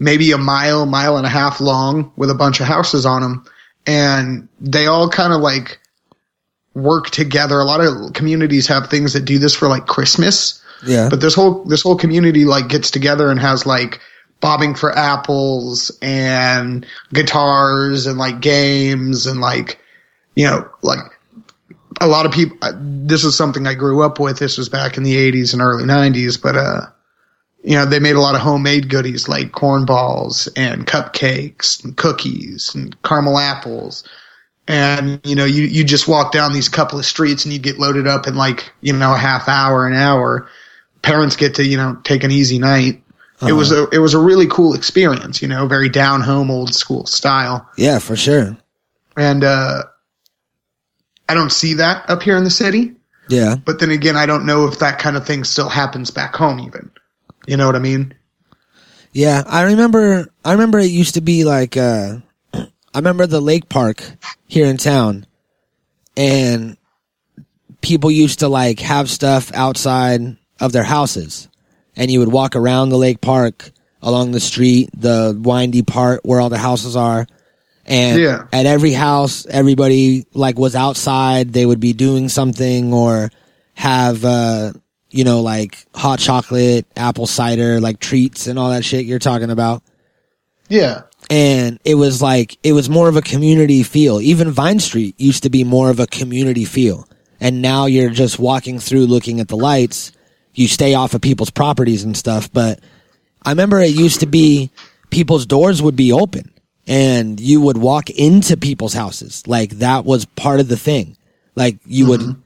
maybe 0.00 0.32
a 0.32 0.38
mile, 0.38 0.86
mile 0.86 1.16
and 1.18 1.26
a 1.26 1.28
half 1.28 1.60
long 1.60 2.10
with 2.16 2.30
a 2.30 2.34
bunch 2.34 2.58
of 2.58 2.66
houses 2.66 3.06
on 3.06 3.22
them. 3.22 3.44
And 3.86 4.48
they 4.60 4.86
all 4.86 5.08
kind 5.08 5.32
of 5.32 5.40
like 5.40 5.78
work 6.74 7.10
together. 7.10 7.60
A 7.60 7.64
lot 7.64 7.80
of 7.80 8.14
communities 8.14 8.66
have 8.66 8.88
things 8.88 9.12
that 9.12 9.26
do 9.26 9.38
this 9.38 9.54
for 9.54 9.68
like 9.68 9.86
Christmas. 9.86 10.62
Yeah. 10.84 11.08
But 11.10 11.20
this 11.20 11.34
whole, 11.34 11.64
this 11.64 11.82
whole 11.82 11.96
community 11.96 12.46
like 12.46 12.68
gets 12.68 12.90
together 12.90 13.30
and 13.30 13.38
has 13.38 13.66
like 13.66 14.00
bobbing 14.40 14.74
for 14.74 14.96
apples 14.96 15.96
and 16.00 16.86
guitars 17.12 18.06
and 18.06 18.18
like 18.18 18.40
games 18.40 19.26
and 19.26 19.40
like, 19.40 19.78
you 20.34 20.46
know, 20.46 20.66
like 20.82 21.00
a 22.00 22.06
lot 22.06 22.24
of 22.24 22.32
people, 22.32 22.56
uh, 22.62 22.72
this 22.74 23.24
is 23.24 23.36
something 23.36 23.66
I 23.66 23.74
grew 23.74 24.02
up 24.02 24.18
with. 24.18 24.38
This 24.38 24.56
was 24.56 24.70
back 24.70 24.96
in 24.96 25.02
the 25.02 25.16
80s 25.16 25.52
and 25.52 25.60
early 25.60 25.84
90s, 25.84 26.40
but, 26.40 26.56
uh, 26.56 26.86
you 27.62 27.74
know, 27.74 27.84
they 27.84 27.98
made 27.98 28.16
a 28.16 28.20
lot 28.20 28.34
of 28.34 28.40
homemade 28.40 28.88
goodies 28.88 29.28
like 29.28 29.52
corn 29.52 29.84
balls 29.84 30.48
and 30.56 30.86
cupcakes 30.86 31.84
and 31.84 31.96
cookies 31.96 32.74
and 32.74 33.00
caramel 33.02 33.38
apples. 33.38 34.02
And, 34.66 35.20
you 35.24 35.34
know, 35.34 35.44
you, 35.44 35.64
you 35.64 35.84
just 35.84 36.08
walk 36.08 36.32
down 36.32 36.52
these 36.52 36.68
couple 36.68 36.98
of 36.98 37.04
streets 37.04 37.44
and 37.44 37.52
you 37.52 37.58
get 37.58 37.78
loaded 37.78 38.06
up 38.06 38.26
in 38.26 38.34
like, 38.34 38.72
you 38.80 38.92
know, 38.92 39.14
a 39.14 39.18
half 39.18 39.48
hour, 39.48 39.86
an 39.86 39.94
hour. 39.94 40.48
Parents 41.02 41.36
get 41.36 41.56
to, 41.56 41.64
you 41.64 41.76
know, 41.76 41.98
take 42.04 42.24
an 42.24 42.30
easy 42.30 42.58
night. 42.58 43.02
It 43.46 43.52
was 43.52 43.72
a, 43.72 43.88
it 43.88 43.98
was 43.98 44.12
a 44.12 44.18
really 44.18 44.46
cool 44.46 44.74
experience, 44.74 45.40
you 45.40 45.48
know, 45.48 45.66
very 45.66 45.88
down 45.88 46.20
home, 46.20 46.50
old 46.50 46.74
school 46.74 47.06
style. 47.06 47.66
Yeah, 47.78 47.98
for 47.98 48.14
sure. 48.14 48.56
And, 49.16 49.42
uh, 49.42 49.84
I 51.26 51.34
don't 51.34 51.50
see 51.50 51.74
that 51.74 52.08
up 52.10 52.22
here 52.22 52.36
in 52.36 52.44
the 52.44 52.50
city. 52.50 52.94
Yeah. 53.30 53.56
But 53.56 53.80
then 53.80 53.90
again, 53.90 54.16
I 54.16 54.26
don't 54.26 54.44
know 54.44 54.66
if 54.66 54.80
that 54.80 54.98
kind 54.98 55.16
of 55.16 55.26
thing 55.26 55.44
still 55.44 55.68
happens 55.68 56.10
back 56.10 56.34
home 56.34 56.60
even. 56.60 56.90
You 57.50 57.56
know 57.56 57.66
what 57.66 57.74
I 57.74 57.80
mean? 57.80 58.14
Yeah, 59.12 59.42
I 59.44 59.62
remember. 59.62 60.28
I 60.44 60.52
remember 60.52 60.78
it 60.78 60.92
used 60.92 61.14
to 61.14 61.20
be 61.20 61.42
like. 61.42 61.76
uh 61.76 62.18
I 62.54 62.68
remember 62.94 63.26
the 63.26 63.40
lake 63.40 63.68
park 63.68 64.04
here 64.46 64.66
in 64.66 64.76
town, 64.76 65.26
and 66.16 66.76
people 67.80 68.08
used 68.08 68.38
to 68.38 68.48
like 68.48 68.78
have 68.78 69.10
stuff 69.10 69.50
outside 69.52 70.36
of 70.60 70.70
their 70.70 70.84
houses, 70.84 71.48
and 71.96 72.08
you 72.08 72.20
would 72.20 72.30
walk 72.30 72.54
around 72.54 72.90
the 72.90 72.98
lake 72.98 73.20
park 73.20 73.72
along 74.00 74.30
the 74.30 74.38
street, 74.38 74.90
the 74.96 75.36
windy 75.36 75.82
part 75.82 76.20
where 76.24 76.40
all 76.40 76.50
the 76.50 76.56
houses 76.56 76.94
are, 76.94 77.26
and 77.84 78.20
Yeah. 78.20 78.44
at 78.52 78.66
every 78.66 78.92
house, 78.92 79.44
everybody 79.46 80.24
like 80.34 80.56
was 80.56 80.76
outside. 80.76 81.52
They 81.52 81.66
would 81.66 81.80
be 81.80 81.94
doing 81.94 82.28
something 82.28 82.92
or 82.94 83.32
have. 83.74 84.24
uh 84.24 84.72
you 85.10 85.24
know, 85.24 85.40
like 85.40 85.86
hot 85.94 86.18
chocolate, 86.18 86.86
apple 86.96 87.26
cider, 87.26 87.80
like 87.80 88.00
treats 88.00 88.46
and 88.46 88.58
all 88.58 88.70
that 88.70 88.84
shit 88.84 89.06
you're 89.06 89.18
talking 89.18 89.50
about. 89.50 89.82
Yeah. 90.68 91.02
And 91.28 91.78
it 91.84 91.96
was 91.96 92.22
like, 92.22 92.58
it 92.62 92.72
was 92.72 92.88
more 92.88 93.08
of 93.08 93.16
a 93.16 93.22
community 93.22 93.82
feel. 93.82 94.20
Even 94.20 94.50
Vine 94.50 94.80
Street 94.80 95.14
used 95.20 95.42
to 95.42 95.50
be 95.50 95.64
more 95.64 95.90
of 95.90 96.00
a 96.00 96.06
community 96.06 96.64
feel. 96.64 97.08
And 97.40 97.62
now 97.62 97.86
you're 97.86 98.10
just 98.10 98.38
walking 98.38 98.78
through 98.78 99.06
looking 99.06 99.40
at 99.40 99.48
the 99.48 99.56
lights. 99.56 100.12
You 100.54 100.68
stay 100.68 100.94
off 100.94 101.14
of 101.14 101.20
people's 101.20 101.50
properties 101.50 102.04
and 102.04 102.16
stuff. 102.16 102.52
But 102.52 102.80
I 103.42 103.50
remember 103.50 103.80
it 103.80 103.94
used 103.94 104.20
to 104.20 104.26
be 104.26 104.70
people's 105.10 105.46
doors 105.46 105.82
would 105.82 105.96
be 105.96 106.12
open 106.12 106.52
and 106.86 107.38
you 107.40 107.60
would 107.60 107.78
walk 107.78 108.10
into 108.10 108.56
people's 108.56 108.94
houses. 108.94 109.46
Like 109.46 109.70
that 109.78 110.04
was 110.04 110.24
part 110.24 110.60
of 110.60 110.68
the 110.68 110.76
thing. 110.76 111.16
Like 111.54 111.78
you 111.84 112.06
would, 112.06 112.20
mm-hmm. 112.20 112.40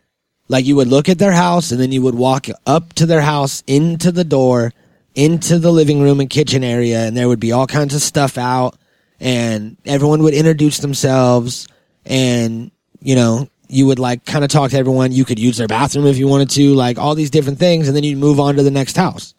Like 0.49 0.65
you 0.65 0.77
would 0.77 0.89
look 0.89 1.09
at 1.09 1.19
their 1.19 1.33
house 1.33 1.71
and 1.71 1.81
then 1.81 1.93
you 1.93 2.03
would 2.03 2.15
walk 2.15 2.47
up 2.67 2.93
to 2.95 3.07
their 3.07 3.23
house 3.23 3.63
into 3.67 4.13
the 4.13 4.25
door, 4.25 4.73
into 5.15 5.59
the 5.59 5.73
living 5.73 6.03
room 6.03 6.21
and 6.21 6.29
kitchen 6.31 6.65
area, 6.65 7.07
and 7.07 7.17
there 7.17 7.29
would 7.29 7.41
be 7.41 7.53
all 7.53 7.67
kinds 7.67 7.95
of 7.95 8.03
stuff 8.03 8.37
out, 8.37 8.77
and 9.21 9.77
everyone 9.85 10.23
would 10.23 10.35
introduce 10.35 10.79
themselves, 10.79 11.69
and 12.05 12.71
you 13.01 13.15
know, 13.15 13.49
you 13.69 13.87
would 13.87 13.99
like 13.99 14.25
kind 14.25 14.45
of 14.45 14.51
talk 14.51 14.71
to 14.71 14.79
everyone. 14.79 15.13
You 15.13 15.25
could 15.25 15.39
use 15.39 15.57
their 15.57 15.69
bathroom 15.69 16.07
if 16.07 16.17
you 16.17 16.29
wanted 16.29 16.51
to, 16.51 16.75
like 16.75 16.99
all 16.99 17.15
these 17.15 17.31
different 17.31 17.59
things, 17.59 17.89
and 17.89 17.97
then 17.97 18.05
you'd 18.05 18.19
move 18.19 18.41
on 18.41 18.57
to 18.57 18.63
the 18.63 18.71
next 18.71 18.97
house. 18.97 19.35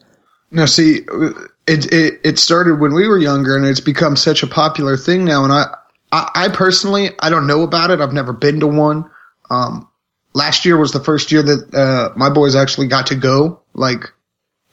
Now, 0.51 0.65
see, 0.65 1.01
it, 1.67 1.91
it 1.91 2.19
it 2.23 2.39
started 2.39 2.79
when 2.79 2.93
we 2.93 3.07
were 3.07 3.17
younger, 3.17 3.55
and 3.55 3.65
it's 3.65 3.79
become 3.79 4.15
such 4.15 4.43
a 4.43 4.47
popular 4.47 4.97
thing 4.97 5.25
now. 5.25 5.43
And 5.43 5.51
I, 5.51 5.75
I, 6.11 6.31
I 6.35 6.49
personally, 6.49 7.09
I 7.19 7.29
don't 7.29 7.47
know 7.47 7.63
about 7.63 7.91
it. 7.91 7.99
I've 7.99 8.13
never 8.13 8.33
been 8.33 8.59
to 8.61 8.67
one. 8.67 9.09
Um, 9.49 9.89
last 10.35 10.65
year 10.65 10.77
was 10.77 10.91
the 10.91 10.99
first 10.99 11.31
year 11.31 11.41
that 11.41 11.73
uh, 11.73 12.13
my 12.15 12.29
boys 12.29 12.55
actually 12.55 12.87
got 12.87 13.07
to 13.07 13.15
go 13.15 13.61
like 13.73 14.11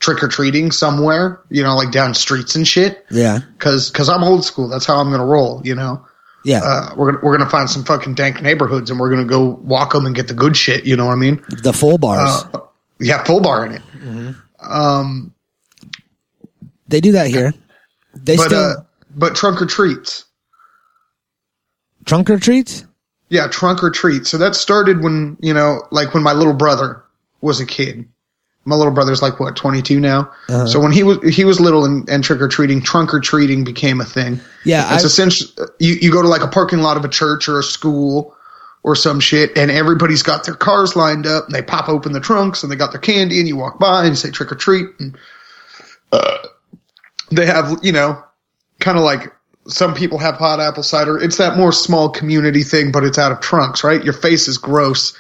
trick 0.01 0.23
or 0.23 0.29
treating 0.29 0.71
somewhere, 0.71 1.41
you 1.49 1.63
know, 1.63 1.75
like 1.75 1.93
down 1.93 2.13
streets 2.13 2.55
and 2.55 2.69
shit. 2.69 3.07
Yeah, 3.11 3.39
Cause, 3.59 3.91
cause 3.91 4.11
I'm 4.11 4.23
old 4.23 4.45
school. 4.45 4.69
That's 4.69 4.85
how 4.85 4.97
I'm 4.97 5.11
gonna 5.11 5.25
roll. 5.25 5.63
You 5.65 5.77
know, 5.77 6.05
yeah. 6.45 6.61
uh, 6.63 6.95
we're 6.97 7.13
gonna 7.13 7.25
we're 7.25 7.39
gonna 7.39 7.49
find 7.49 7.71
some 7.71 7.85
fucking 7.85 8.15
dank 8.15 8.43
neighborhoods, 8.43 8.91
and 8.91 9.01
we're 9.01 9.11
gonna 9.11 9.25
go 9.25 9.61
walk 9.63 9.93
them 9.93 10.05
and 10.05 10.15
get 10.15 10.29
the 10.29 10.35
good 10.35 10.57
shit. 10.57 10.85
You 10.85 10.97
know 10.97 11.07
what 11.07 11.13
I 11.13 11.17
mean? 11.17 11.43
the 11.63 11.73
full 11.73 11.97
bars. 11.97 12.45
Uh, 12.53 12.61
yeah, 13.01 13.25
full 13.25 13.41
bar 13.41 13.65
in 13.65 13.73
it. 13.73 13.83
Um, 14.61 15.33
they 16.89 17.01
do 17.01 17.13
that 17.13 17.29
here. 17.29 17.55
They 18.15 18.37
but 18.37 18.47
still 18.47 18.61
uh, 18.61 18.75
but 19.15 19.35
trunk 19.35 19.63
or 19.63 19.67
treats. 19.67 20.25
trunk 22.05 22.29
or 22.29 22.39
treats. 22.39 22.85
Yeah, 23.33 23.49
trunk 23.49 23.83
or 23.83 23.89
treat. 23.91 24.27
So 24.27 24.37
that 24.37 24.55
started 24.55 25.03
when, 25.03 25.39
you 25.41 25.55
know, 25.55 25.89
like 25.91 26.13
when 26.13 26.23
my 26.23 26.35
little 26.35 26.53
brother 26.53 27.03
was 27.41 27.61
a 27.61 27.67
kid. 27.67 28.07
My 28.67 28.77
little 28.77 28.93
brother's 28.93 29.23
like 29.23 29.41
what, 29.41 29.57
22 29.57 29.99
now? 29.99 30.31
So 30.67 30.79
when 30.81 30.93
he 30.93 31.03
was 31.03 31.35
he 31.35 31.45
was 31.47 31.59
little 31.59 31.87
and, 31.87 32.07
and 32.11 32.23
trick 32.23 32.43
or 32.43 32.47
treating, 32.49 32.83
trunk 32.83 33.15
or 33.15 33.21
treating 33.21 33.65
became 33.65 34.03
a 34.03 34.05
thing. 34.05 34.39
Yeah, 34.67 34.95
It's 34.95 35.03
I- 35.03 35.07
essentially 35.07 35.51
you, 35.81 35.95
you 35.95 36.13
go 36.13 36.21
to 36.21 36.29
like 36.29 36.43
a 36.43 36.47
parking 36.47 36.81
lot 36.81 36.99
of 36.99 37.05
a 37.07 37.09
church 37.09 37.49
or 37.49 37.59
a 37.59 37.63
school 37.63 38.37
or 38.83 38.95
some 38.95 39.19
shit 39.19 39.57
and 39.57 39.71
everybody's 39.71 40.23
got 40.23 40.45
their 40.45 40.55
cars 40.55 40.95
lined 40.95 41.27
up 41.27 41.47
and 41.47 41.55
they 41.55 41.63
pop 41.63 41.89
open 41.89 42.13
the 42.13 42.21
trunks 42.21 42.63
and 42.63 42.71
they 42.71 42.77
got 42.77 42.93
their 42.93 43.01
candy 43.01 43.39
and 43.39 43.49
you 43.49 43.57
walk 43.57 43.79
by 43.81 44.01
and 44.01 44.11
you 44.11 44.17
say 44.17 44.31
trick 44.31 44.53
or 44.53 44.57
treat 44.57 44.87
and 45.01 45.17
uh, 46.13 46.39
they 47.31 47.47
have, 47.47 47.79
you 47.83 47.93
know, 47.93 48.23
kind 48.79 48.99
of 48.99 49.05
like 49.05 49.33
some 49.67 49.95
people 49.95 50.19
have 50.19 50.37
hot 50.37 50.61
apple 50.61 50.83
cider. 50.83 51.19
It's 51.19 51.37
that 51.37 51.57
more 51.57 51.73
small 51.73 52.11
community 52.11 52.63
thing, 52.63 52.93
but 52.93 53.05
it's 53.05 53.19
out 53.19 53.33
of 53.33 53.41
trunks, 53.41 53.85
right? 53.85 54.03
Your 54.03 54.15
face 54.15 54.49
is 54.49 54.59
gross. 54.59 55.19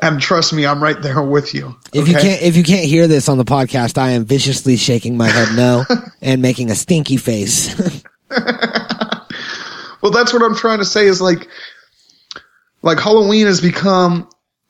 And 0.00 0.20
trust 0.20 0.52
me, 0.52 0.66
I'm 0.66 0.82
right 0.82 1.00
there 1.00 1.22
with 1.22 1.54
you. 1.54 1.76
If 1.92 2.08
you 2.08 2.14
can't 2.14 2.42
if 2.42 2.56
you 2.56 2.64
can't 2.64 2.84
hear 2.84 3.06
this 3.06 3.28
on 3.28 3.38
the 3.38 3.44
podcast, 3.44 3.98
I 3.98 4.10
am 4.10 4.24
viciously 4.24 4.76
shaking 4.76 5.16
my 5.16 5.28
head 5.28 5.56
no 5.56 5.84
and 6.20 6.42
making 6.42 6.70
a 6.70 6.74
stinky 6.74 7.16
face. 7.16 8.02
Well, 10.02 10.10
that's 10.10 10.32
what 10.32 10.42
I'm 10.42 10.56
trying 10.56 10.78
to 10.78 10.84
say 10.84 11.06
is 11.06 11.22
like, 11.22 11.48
like 12.82 12.98
Halloween 12.98 13.46
has 13.46 13.60
become 13.60 14.28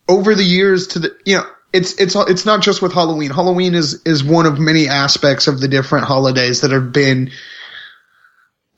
over 0.09 0.35
the 0.35 0.45
years 0.45 0.89
to 0.89 0.99
the, 0.99 1.17
you 1.25 1.39
know, 1.39 1.47
it's, 1.73 1.99
it's, 1.99 2.15
it's 2.15 2.45
not 2.45 2.61
just 2.61 2.83
with 2.83 2.93
Halloween. 2.93 3.31
Halloween 3.31 3.75
is, 3.75 4.03
is 4.05 4.23
one 4.23 4.45
of 4.45 4.61
many 4.61 4.89
aspects 4.89 5.49
of 5.49 5.59
the 5.59 5.69
different 5.69 6.05
holidays 6.05 6.61
that 6.61 6.71
have 6.71 6.93
been, 6.93 7.31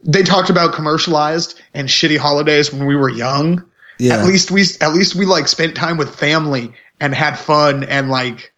they 0.05 0.23
talked 0.23 0.51
about 0.51 0.75
commercialized 0.75 1.61
and 1.73 1.89
shitty 1.89 2.19
holidays 2.19 2.73
when 2.73 2.87
we 2.87 2.95
were 2.97 3.09
young. 3.09 3.65
Yeah. 3.99 4.19
At 4.19 4.27
least 4.27 4.51
we, 4.51 4.63
at 4.81 4.93
least 4.93 5.15
we 5.15 5.25
like 5.25 5.49
spent 5.49 5.75
time 5.75 5.97
with 5.97 6.15
family 6.15 6.73
and 7.01 7.15
had 7.15 7.39
fun 7.39 7.85
and 7.85 8.11
like, 8.11 8.53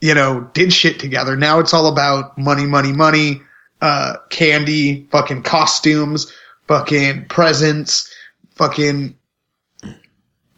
you 0.00 0.14
know, 0.14 0.48
did 0.54 0.72
shit 0.72 0.98
together. 0.98 1.36
Now 1.36 1.60
it's 1.60 1.72
all 1.72 1.86
about 1.86 2.36
money, 2.36 2.66
money, 2.66 2.92
money, 2.92 3.40
uh, 3.80 4.14
candy, 4.30 5.06
fucking 5.10 5.42
costumes, 5.44 6.32
fucking 6.68 7.26
presents, 7.26 8.12
fucking. 8.54 9.16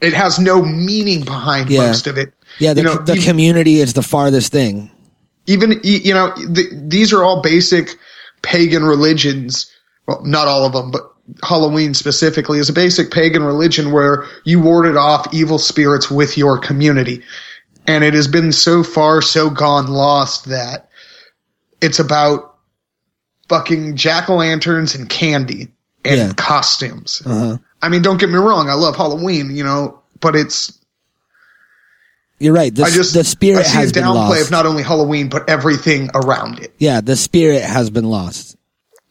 It 0.00 0.12
has 0.12 0.38
no 0.38 0.62
meaning 0.62 1.24
behind 1.24 1.70
Yeah. 1.70 1.86
most 1.86 2.06
of 2.06 2.18
it. 2.18 2.32
Yeah, 2.58 2.74
the, 2.74 2.80
You 2.82 2.86
know, 2.86 2.94
the 2.96 3.12
even- 3.14 3.24
community 3.24 3.80
is 3.80 3.92
the 3.94 4.02
farthest 4.02 4.52
thing. 4.52 4.90
even 5.46 5.78
you 5.82 6.14
know 6.14 6.32
th 6.54 6.68
these 6.72 7.12
are 7.12 7.22
all 7.22 7.42
basic 7.42 7.96
pagan 8.40 8.82
religions 8.82 9.66
well 10.06 10.22
not 10.24 10.48
all 10.48 10.64
of 10.66 10.72
them 10.72 10.90
but 10.90 11.02
halloween 11.42 11.94
specifically 11.94 12.58
is 12.58 12.68
a 12.68 12.72
basic 12.72 13.10
pagan 13.10 13.42
religion 13.42 13.92
where 13.92 14.26
you 14.44 14.60
warded 14.60 14.96
off 14.96 15.32
evil 15.32 15.58
spirits 15.58 16.10
with 16.10 16.36
your 16.36 16.58
community 16.58 17.22
and 17.86 18.04
it 18.04 18.14
has 18.14 18.28
been 18.28 18.52
so 18.52 18.82
far 18.82 19.22
so 19.22 19.48
gone 19.50 19.86
lost 19.86 20.46
that 20.46 20.88
it's 21.80 21.98
about 21.98 22.56
fucking 23.48 23.96
jack-o'-lanterns 23.96 24.94
and 24.94 25.08
candy 25.08 25.68
and 26.04 26.16
Yeah. 26.18 26.32
costumes 26.36 27.22
Uh-huh. 27.24 27.56
i 27.82 27.88
mean 27.88 28.02
don't 28.02 28.18
get 28.20 28.28
me 28.28 28.36
wrong 28.36 28.68
i 28.68 28.74
love 28.74 28.96
halloween 28.96 29.54
you 29.54 29.64
know 29.64 30.00
but 30.20 30.36
it's 30.36 30.78
You're 32.38 32.52
right. 32.54 32.74
The, 32.74 32.82
i 32.84 32.90
just 32.90 33.14
the 33.14 33.20
I 33.20 33.22
spirit 33.22 33.66
see 33.66 33.72
has 33.78 33.90
a 33.90 33.94
been 33.94 34.04
downplay 34.04 34.14
lost. 34.28 34.44
of 34.46 34.50
not 34.50 34.66
only 34.66 34.82
halloween 34.82 35.28
but 35.30 35.48
everything 35.48 36.10
around 36.14 36.58
it 36.60 36.74
yeah, 36.78 37.00
the 37.00 37.16
spirit 37.16 37.62
has 37.62 37.88
been 37.90 38.04
lost. 38.04 38.53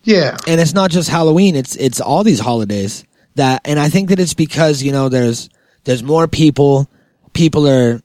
Yeah. 0.04 0.38
and 0.48 0.60
it's 0.60 0.74
not 0.74 0.92
just 0.92 1.10
Halloween. 1.10 1.56
It's 1.56 1.76
it's 1.76 2.02
all 2.02 2.24
these 2.24 2.40
holidays 2.40 3.04
that, 3.36 3.62
and 3.66 3.80
I 3.80 3.90
think 3.90 4.10
that 4.10 4.20
it's 4.20 4.34
because 4.34 4.84
you 4.84 4.92
know 4.92 5.10
there's 5.10 5.50
there's 5.86 6.04
more 6.04 6.28
people. 6.28 6.90
People 7.34 7.68
are, 7.68 8.02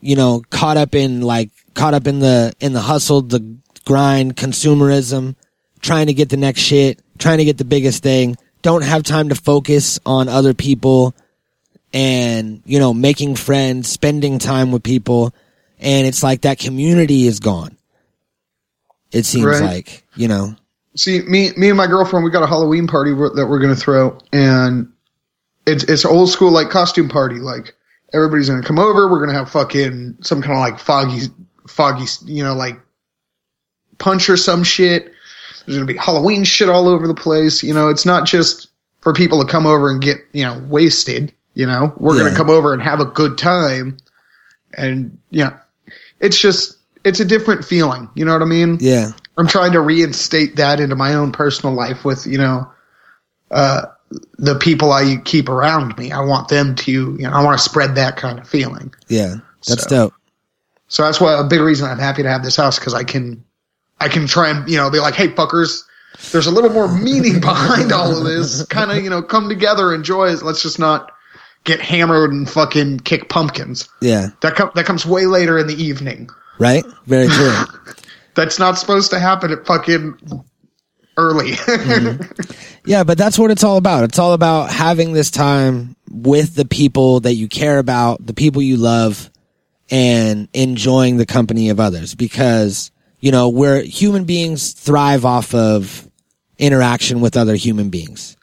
you 0.00 0.16
know, 0.16 0.42
caught 0.50 0.76
up 0.76 0.94
in 0.94 1.22
like 1.22 1.50
caught 1.74 1.94
up 1.94 2.06
in 2.06 2.18
the 2.20 2.52
in 2.60 2.72
the 2.72 2.80
hustle, 2.80 3.22
the 3.22 3.56
grind, 3.84 4.36
consumerism, 4.36 5.34
trying 5.80 6.06
to 6.06 6.12
get 6.14 6.28
the 6.28 6.36
next 6.36 6.60
shit, 6.60 7.00
trying 7.18 7.38
to 7.38 7.44
get 7.44 7.58
the 7.58 7.64
biggest 7.64 8.02
thing. 8.02 8.36
Don't 8.62 8.82
have 8.84 9.02
time 9.02 9.30
to 9.30 9.34
focus 9.34 9.98
on 10.04 10.28
other 10.28 10.52
people, 10.54 11.14
and 11.92 12.62
you 12.66 12.78
know, 12.78 12.92
making 12.94 13.36
friends, 13.36 13.88
spending 13.88 14.38
time 14.38 14.70
with 14.72 14.82
people, 14.82 15.34
and 15.78 16.06
it's 16.06 16.22
like 16.22 16.42
that 16.42 16.58
community 16.58 17.26
is 17.26 17.40
gone. 17.40 17.76
It 19.10 19.24
seems 19.24 19.46
Right. 19.46 19.62
like 19.62 20.04
you 20.14 20.28
know. 20.28 20.54
See, 20.96 21.22
me, 21.22 21.50
me 21.56 21.68
and 21.68 21.76
my 21.76 21.86
girlfriend, 21.86 22.24
we 22.24 22.30
got 22.30 22.42
a 22.42 22.46
Halloween 22.48 22.86
party 22.86 23.12
that 23.12 23.46
we're 23.48 23.60
gonna 23.60 23.76
throw, 23.76 24.18
and 24.32 24.90
it's 25.66 25.84
it's 25.84 26.04
old 26.04 26.30
school 26.30 26.50
like 26.50 26.70
costume 26.70 27.08
party. 27.08 27.36
Like 27.36 27.74
everybody's 28.12 28.48
gonna 28.50 28.62
come 28.64 28.78
over. 28.78 29.08
We're 29.08 29.24
gonna 29.24 29.38
have 29.38 29.50
fucking 29.50 30.16
some 30.20 30.42
kind 30.42 30.54
of 30.54 30.58
like 30.58 30.78
foggy, 30.80 31.26
foggy, 31.68 32.06
you 32.24 32.42
know, 32.42 32.54
like 32.54 32.80
punch 33.98 34.28
or 34.28 34.36
some 34.36 34.64
shit. 34.64 35.12
There's 35.64 35.76
gonna 35.76 35.86
be 35.86 35.96
Halloween 35.96 36.42
shit 36.42 36.68
all 36.68 36.88
over 36.88 37.06
the 37.06 37.14
place. 37.14 37.62
You 37.62 37.72
know, 37.72 37.88
it's 37.88 38.04
not 38.06 38.26
just 38.26 38.68
for 39.00 39.12
people 39.12 39.40
to 39.44 39.50
come 39.50 39.66
over 39.66 39.90
and 39.90 40.00
get 40.02 40.18
you 40.32 40.42
know 40.44 40.58
wasted. 40.68 41.32
You 41.54 41.66
know, 41.66 41.92
we're 41.98 42.16
Yeah. 42.16 42.24
gonna 42.24 42.36
come 42.36 42.50
over 42.50 42.72
and 42.72 42.82
have 42.82 42.98
a 42.98 43.04
good 43.04 43.38
time, 43.38 43.96
and 44.74 45.16
you 45.30 45.44
know, 45.44 45.54
it's 46.18 46.40
just 46.40 46.78
it's 47.04 47.20
a 47.20 47.24
different 47.24 47.64
feeling. 47.64 48.08
You 48.16 48.24
know 48.24 48.32
what 48.32 48.42
I 48.42 48.46
mean? 48.46 48.78
Yeah. 48.80 49.12
I'm 49.36 49.46
trying 49.46 49.72
to 49.72 49.80
reinstate 49.80 50.56
that 50.56 50.80
into 50.80 50.96
my 50.96 51.14
own 51.14 51.32
personal 51.32 51.74
life 51.74 52.04
with, 52.04 52.26
you 52.26 52.38
know, 52.38 52.70
uh, 53.50 53.82
the 54.38 54.56
people 54.56 54.92
I 54.92 55.16
keep 55.24 55.48
around 55.48 55.96
me. 55.96 56.10
I 56.12 56.20
want 56.20 56.48
them 56.48 56.74
to, 56.76 56.90
you 56.92 57.18
know, 57.18 57.30
I 57.30 57.42
want 57.44 57.58
to 57.58 57.64
spread 57.64 57.94
that 57.94 58.16
kind 58.16 58.38
of 58.38 58.48
feeling. 58.48 58.92
Yeah, 59.08 59.36
that's 59.66 59.84
So- 59.84 59.88
dope. 59.88 60.14
So 60.88 61.04
that's 61.04 61.20
why 61.20 61.38
a 61.38 61.44
big 61.44 61.60
reason 61.60 61.88
I'm 61.88 62.00
happy 62.00 62.24
to 62.24 62.28
have 62.28 62.42
this 62.42 62.56
house 62.56 62.76
because 62.78 62.94
I 62.94 63.04
can, 63.04 63.44
I 64.00 64.08
can 64.08 64.26
try 64.26 64.50
and, 64.50 64.68
you 64.68 64.76
know, 64.76 64.90
be 64.90 64.98
like, 64.98 65.14
hey, 65.14 65.28
fuckers, 65.28 65.84
there's 66.32 66.48
a 66.48 66.50
little 66.50 66.70
more 66.70 66.88
meaning 66.92 67.38
behind 67.40 67.92
all 67.92 68.16
of 68.18 68.24
this. 68.24 68.66
Kind 68.66 68.90
of, 68.90 68.96
you 69.02 69.08
know, 69.08 69.22
come 69.22 69.48
together, 69.48 69.94
enjoy 69.94 70.30
it. 70.30 70.42
Let's 70.42 70.62
just 70.62 70.80
not 70.80 71.12
get 71.62 71.80
hammered 71.80 72.32
and 72.32 72.50
fucking 72.50 73.00
kick 73.00 73.28
pumpkins. 73.28 73.88
Yeah, 74.00 74.30
That, 74.42 74.56
com- 74.56 74.72
that 74.74 74.84
comes 74.86 75.06
way 75.06 75.26
later 75.26 75.56
in 75.58 75.68
the 75.68 75.80
evening. 75.80 76.28
right. 76.58 76.84
Very 77.06 77.28
true. 77.28 77.54
That's 78.34 78.58
not 78.58 78.78
supposed 78.78 79.10
to 79.10 79.18
happen 79.18 79.50
at 79.52 79.66
fucking 79.66 80.14
early. 81.16 81.52
Mm-hmm. 81.60 82.88
yeah, 82.90 83.04
but 83.04 83.18
that's 83.18 83.38
what 83.38 83.50
it's 83.50 83.64
all 83.64 83.76
about. 83.76 84.04
It's 84.04 84.18
all 84.18 84.32
about 84.32 84.70
having 84.70 85.12
this 85.12 85.30
time 85.30 85.96
with 86.10 86.54
the 86.54 86.64
people 86.64 87.20
that 87.20 87.34
you 87.34 87.48
care 87.48 87.78
about, 87.78 88.24
the 88.24 88.32
people 88.34 88.62
you 88.62 88.76
love, 88.76 89.30
and 89.90 90.48
enjoying 90.54 91.16
the 91.16 91.26
company 91.26 91.68
of 91.70 91.78
others. 91.80 92.14
Because 92.14 92.90
you 93.20 93.32
know, 93.32 93.50
we're 93.50 93.82
human 93.82 94.24
beings 94.24 94.72
thrive 94.72 95.24
off 95.26 95.54
of 95.54 96.08
interaction 96.58 97.20
with 97.20 97.36
other 97.36 97.54
human 97.54 97.90
beings, 97.90 98.36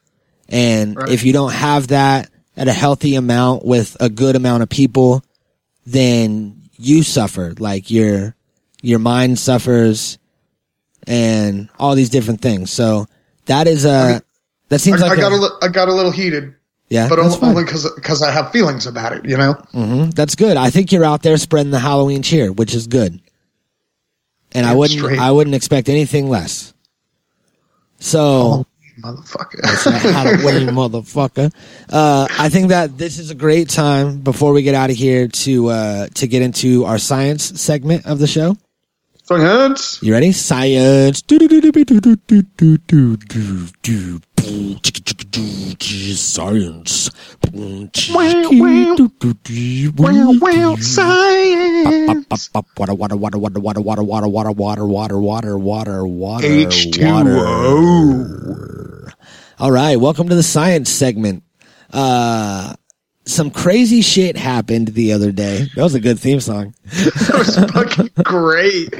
and 0.49 0.95
Right. 0.95 1.09
if 1.09 1.23
you 1.23 1.33
don't 1.33 1.53
have 1.53 1.87
that 1.87 2.29
at 2.55 2.67
a 2.67 2.73
healthy 2.73 3.15
amount 3.15 3.65
with 3.65 3.97
a 3.99 4.09
good 4.09 4.35
amount 4.35 4.63
of 4.63 4.69
people, 4.69 5.23
then 5.85 6.61
you 6.77 7.01
suffer. 7.03 7.53
Like 7.57 7.89
your 7.89 8.35
your 8.81 8.99
mind 8.99 9.39
suffers 9.39 10.17
and 11.05 11.69
all 11.79 11.95
these 11.95 12.09
different 12.09 12.41
things. 12.41 12.71
So 12.71 13.07
that 13.45 13.67
is 13.67 13.85
uh 13.85 14.19
that 14.69 14.79
seems 14.79 15.01
I, 15.01 15.07
like 15.07 15.17
I 15.17 15.21
got 15.21 15.31
a, 15.31 15.35
a 15.35 15.37
li- 15.37 15.57
I 15.61 15.67
got 15.69 15.87
a 15.87 15.93
little 15.93 16.11
heated, 16.11 16.53
yeah, 16.89 17.07
but 17.07 17.19
only 17.19 17.63
because 17.63 17.89
because 17.95 18.21
I 18.21 18.31
have 18.31 18.51
feelings 18.51 18.85
about 18.85 19.13
it. 19.13 19.25
You 19.25 19.37
know, 19.37 19.53
Mhm. 19.73 20.13
That's 20.13 20.35
good. 20.35 20.57
I 20.57 20.69
think 20.69 20.91
you're 20.91 21.05
out 21.05 21.23
there 21.23 21.37
spreading 21.37 21.71
the 21.71 21.79
Halloween 21.79 22.21
cheer, 22.23 22.51
which 22.51 22.75
is 22.75 22.87
good. 22.87 23.19
And 24.53 24.65
I 24.65 24.73
wouldn't 24.75 24.99
straight. 24.99 25.19
I 25.19 25.31
wouldn't 25.31 25.55
expect 25.55 25.89
anything 25.89 26.29
less. 26.29 26.73
So 27.99 28.65
motherfucker. 29.01 29.63
Halloween 30.11 30.67
motherfucker. 30.75 31.53
Uh, 31.89 32.27
I 32.37 32.49
think 32.49 32.69
that 32.69 32.97
this 32.97 33.19
is 33.19 33.29
a 33.31 33.35
great 33.35 33.69
time 33.69 34.19
before 34.19 34.53
we 34.53 34.61
get 34.63 34.75
out 34.75 34.89
of 34.89 34.95
here 34.95 35.27
to 35.27 35.67
uh, 35.69 36.07
to 36.15 36.27
get 36.27 36.41
into 36.41 36.85
our 36.85 36.97
science 36.97 37.59
segment 37.61 38.05
of 38.05 38.19
the 38.19 38.27
show. 38.27 38.57
Science. 39.27 39.99
You 40.01 40.13
ready? 40.13 40.31
Science. 40.31 41.21
Science. 46.15 47.09
Science. 50.79 52.49
Water, 52.77 52.93
water, 52.95 53.15
water, 53.17 53.37
water, 53.37 53.59
water, 53.59 53.81
water, 53.81 54.03
water, 54.03 54.27
water, 54.27 54.51
water, 54.51 54.83
water, 54.85 55.17
water, 55.17 55.57
water, 55.57 56.07
water. 56.07 56.47
H2O. 56.47 57.83
All 59.59 59.71
right, 59.71 59.97
welcome 59.99 60.29
to 60.29 60.35
the 60.35 60.43
science 60.43 60.89
segment. 60.89 61.43
Uh, 61.91 62.75
some 63.27 63.51
crazy 63.51 64.01
shit 64.01 64.37
happened 64.37 64.89
the 64.89 65.13
other 65.13 65.31
day. 65.31 65.67
That 65.75 65.83
was 65.83 65.95
a 65.95 65.99
good 65.99 66.19
theme 66.19 66.39
song. 66.39 66.73
That 66.85 67.37
was 67.37 67.55
fucking 67.73 68.09
great. 68.23 68.93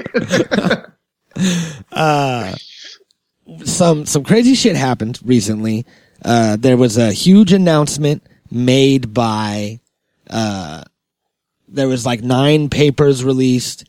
some 3.65 4.05
some 4.05 4.23
crazy 4.23 4.55
shit 4.55 4.75
happened 4.75 5.19
recently. 5.23 5.85
Uh, 6.23 6.57
there 6.57 6.77
was 6.77 6.97
a 6.97 7.11
huge 7.11 7.53
announcement 7.53 8.23
made 8.51 9.13
by. 9.13 9.79
Uh, 10.29 10.83
there 11.67 11.87
was 11.87 12.05
like 12.05 12.21
nine 12.21 12.69
papers 12.69 13.23
released 13.23 13.85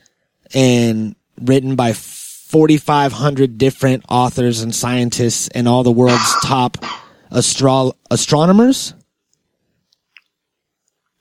and 0.54 1.14
written 1.40 1.76
by 1.76 1.92
4,500 1.92 3.58
different 3.58 4.04
authors 4.08 4.62
and 4.62 4.74
scientists 4.74 5.48
and 5.48 5.68
all 5.68 5.82
the 5.82 5.92
world's 5.92 6.34
top 6.44 6.78
astro- 7.30 7.92
astronomers. 8.10 8.94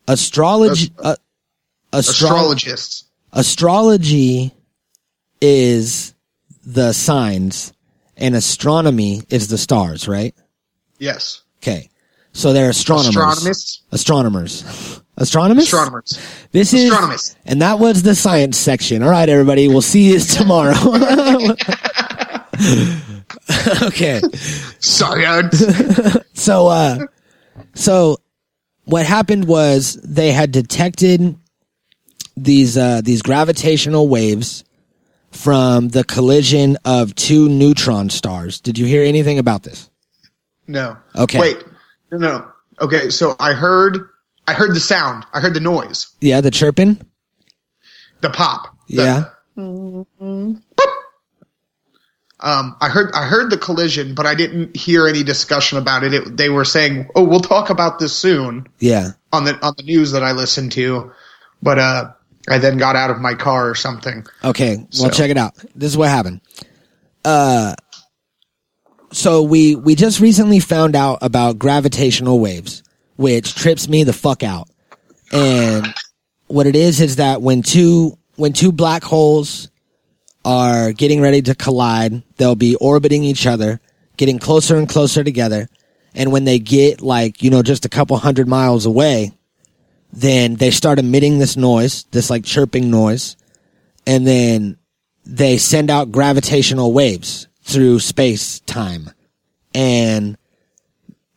Astrology. 0.07 0.91
Uh, 0.97 1.15
astro- 1.93 2.27
Astrologists. 2.29 3.03
astrology 3.33 4.53
is 5.41 6.13
the 6.65 6.93
signs 6.93 7.73
and 8.17 8.35
astronomy 8.35 9.21
is 9.29 9.47
the 9.47 9.57
stars, 9.57 10.07
right? 10.07 10.33
Yes. 10.99 11.41
Okay. 11.61 11.89
So 12.33 12.53
they're 12.53 12.69
astronomers. 12.69 13.15
Astronomists. 13.15 13.81
Astronomers. 13.91 15.01
Astronomers? 15.17 15.63
Astronomers. 15.63 16.19
This 16.51 16.73
is 16.73 16.83
Astronomist. 16.91 17.37
and 17.45 17.61
that 17.63 17.79
was 17.79 18.03
the 18.03 18.13
science 18.13 18.55
section. 18.57 19.01
All 19.01 19.09
right, 19.09 19.27
everybody, 19.27 19.67
we'll 19.67 19.81
see 19.81 20.11
you 20.13 20.19
tomorrow. 20.19 20.75
okay. 23.83 24.21
Science. 24.79 25.63
So 26.33 26.67
uh 26.67 26.99
so 27.73 28.17
what 28.87 29.05
happened 29.05 29.45
was 29.47 29.95
they 30.03 30.31
had 30.31 30.51
detected 30.51 31.35
these 32.35 32.77
uh 32.77 33.01
these 33.03 33.21
gravitational 33.21 34.07
waves 34.07 34.63
from 35.31 35.89
the 35.89 36.03
collision 36.03 36.77
of 36.85 37.13
two 37.15 37.49
neutron 37.49 38.09
stars. 38.09 38.61
Did 38.61 38.77
you 38.77 38.85
hear 38.85 39.03
anything 39.03 39.39
about 39.39 39.63
this? 39.63 39.89
No. 40.67 40.97
Okay. 41.15 41.39
Wait. 41.39 41.63
No, 42.11 42.17
no. 42.17 42.51
Okay, 42.79 43.09
so 43.09 43.35
I 43.39 43.53
heard 43.53 44.07
I 44.47 44.53
heard 44.53 44.73
the 44.73 44.79
sound. 44.79 45.25
I 45.33 45.39
heard 45.41 45.53
the 45.53 45.59
noise. 45.59 46.07
Yeah, 46.21 46.41
the 46.41 46.51
chirping? 46.51 46.99
The 48.21 48.29
pop. 48.29 48.75
The- 48.87 48.95
Yeah. 49.03 49.25
Um, 52.39 52.75
I 52.81 52.89
heard 52.89 53.11
I 53.13 53.25
heard 53.25 53.49
the 53.49 53.57
collision, 53.57 54.13
but 54.13 54.25
I 54.27 54.35
didn't 54.35 54.75
hear 54.75 55.07
any 55.07 55.23
discussion 55.23 55.77
about 55.79 56.03
it. 56.03 56.13
it. 56.13 56.37
They 56.37 56.49
were 56.49 56.65
saying, 56.65 57.09
"Oh, 57.15 57.23
we'll 57.23 57.39
talk 57.39 57.69
about 57.71 57.97
this 57.99 58.13
soon." 58.15 58.67
Yeah. 58.79 59.11
on 59.33 59.43
the 59.45 59.57
on 59.65 59.73
the 59.77 59.83
news 59.83 60.11
that 60.11 60.23
I 60.23 60.31
listened 60.33 60.71
to, 60.73 61.11
but 61.63 61.79
uh, 61.79 62.11
I 62.47 62.59
then 62.59 62.77
got 62.77 62.95
out 62.95 63.09
of 63.09 63.19
my 63.19 63.33
car 63.33 63.67
or 63.69 63.73
something. 63.75 64.25
Okay, 64.43 64.75
well, 64.77 64.87
So- 64.91 65.09
check 65.09 65.31
it 65.31 65.37
out. 65.37 65.55
This 65.75 65.89
is 65.91 65.97
what 65.97 66.09
happened. 66.09 66.41
Uh, 67.25 67.73
so 69.11 69.41
we 69.41 69.75
we 69.75 69.95
just 69.95 70.19
recently 70.19 70.59
found 70.59 70.95
out 70.95 71.19
about 71.21 71.57
gravitational 71.57 72.39
waves, 72.39 72.83
which 73.15 73.55
trips 73.55 73.87
me 73.89 74.03
the 74.03 74.13
fuck 74.13 74.43
out. 74.43 74.69
And 75.31 75.93
what 76.47 76.67
it 76.67 76.75
is 76.75 77.01
is 77.01 77.15
that 77.17 77.41
when 77.41 77.63
two 77.63 78.17
when 78.35 78.53
two 78.53 78.71
black 78.71 79.03
holes 79.03 79.69
are 80.47 80.93
getting 80.93 81.19
ready 81.19 81.41
to 81.41 81.53
collide, 81.53 82.23
they'll 82.37 82.55
be 82.55 82.75
orbiting 82.77 83.23
each 83.23 83.45
other, 83.45 83.81
getting 84.15 84.39
closer 84.39 84.77
and 84.77 84.87
closer 84.87 85.23
together. 85.23 85.67
And 86.15 86.31
when 86.31 86.45
they 86.45 86.59
get 86.59 87.01
like, 87.01 87.43
you 87.43 87.49
know, 87.49 87.61
just 87.61 87.85
a 87.85 87.89
couple 87.89 88.15
hundred 88.17 88.47
miles 88.47 88.85
away, 88.85 89.33
then 90.13 90.55
they 90.55 90.71
start 90.71 90.99
emitting 90.99 91.37
this 91.37 91.57
noise, 91.57 92.05
this 92.11 92.29
like 92.29 92.45
chirping 92.45 92.89
noise 92.89 93.35
and 94.07 94.25
then 94.25 94.77
they 95.25 95.57
send 95.57 95.91
out 95.91 96.11
gravitational 96.11 96.93
waves 96.93 97.47
through 97.61 97.99
space 97.99 98.61
time. 98.61 99.11
And 99.75 100.37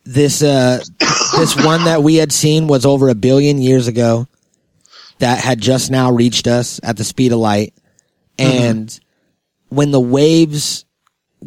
this 0.05 0.41
uh 0.41 0.79
this 1.35 1.55
one 1.63 1.83
that 1.83 2.01
we 2.01 2.15
had 2.15 2.31
seen 2.31 2.67
was 2.67 2.85
over 2.85 3.09
a 3.09 3.15
billion 3.15 3.61
years 3.61 3.87
ago 3.87 4.27
that 5.19 5.39
had 5.39 5.59
just 5.59 5.91
now 5.91 6.11
reached 6.11 6.47
us 6.47 6.79
at 6.81 6.97
the 6.97 7.03
speed 7.03 7.33
of 7.33 7.39
light. 7.39 7.73
And 8.37 8.99
when 9.69 9.91
the 9.91 9.99
waves 9.99 10.85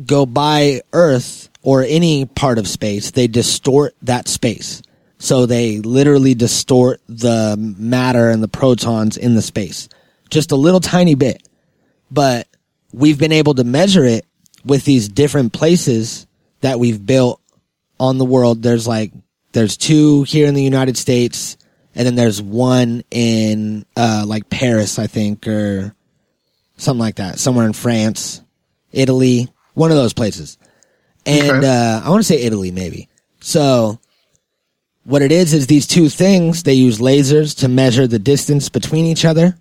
go 0.07 0.27
by 0.27 0.83
Earth 0.93 1.49
or 1.63 1.83
any 1.83 2.27
part 2.27 2.59
of 2.59 2.69
space, 2.69 3.11
they 3.11 3.27
distort 3.27 3.95
that 4.03 4.29
space. 4.29 4.83
So 5.19 5.47
they 5.47 5.79
literally 5.79 6.35
distort 6.35 7.01
the 7.09 7.57
matter 7.59 8.31
and 8.31 8.43
the 8.43 8.49
protons 8.49 9.17
in 9.17 9.35
the 9.35 9.43
space. 9.43 9.89
Just 10.31 10.53
a 10.53 10.57
little 10.57 10.81
tiny 10.81 11.15
bit. 11.15 11.49
But 12.11 12.49
we've 12.93 13.19
been 13.19 13.33
able 13.33 13.55
to 13.55 13.65
measure 13.65 14.05
it 14.05 14.27
with 14.65 14.85
these 14.85 15.09
different 15.09 15.53
places 15.53 16.27
that 16.61 16.79
we've 16.79 17.05
built 17.05 17.41
on 17.99 18.19
the 18.19 18.25
world. 18.25 18.63
There's 18.63 18.87
like, 18.87 19.13
there's 19.53 19.77
two 19.77 20.25
here 20.25 20.47
in 20.47 20.55
the 20.55 20.63
United 20.63 20.97
States, 20.97 21.57
and 21.95 22.07
then 22.07 22.17
there's 22.17 22.43
one 22.43 23.05
in, 23.11 23.87
uh, 23.97 24.25
like 24.27 24.51
Paris, 24.51 24.99
I 24.99 25.07
think, 25.07 25.47
or 25.47 25.95
something 26.77 27.01
like 27.01 27.17
that, 27.17 27.39
somewhere 27.39 27.67
in 27.67 27.73
France, 27.73 28.41
Italy, 28.93 29.49
one 29.75 29.91
of 29.91 29.97
those 29.97 30.13
places. 30.13 30.59
And, 31.27 31.51
Okay. 31.59 31.67
uh, 31.67 32.01
I 32.05 32.11
want 32.11 32.21
to 32.21 32.27
say 32.27 32.41
Italy, 32.43 32.71
maybe. 32.71 33.09
So, 33.41 33.99
what 35.05 35.23
it 35.23 35.33
is, 35.33 35.53
is 35.53 35.67
these 35.67 35.87
two 35.87 36.09
things, 36.09 36.63
they 36.63 36.75
use 36.75 36.99
lasers 36.99 37.57
to 37.59 37.69
measure 37.69 38.07
the 38.07 38.19
distance 38.19 38.69
between 38.69 39.05
each 39.05 39.25
other. 39.25 39.57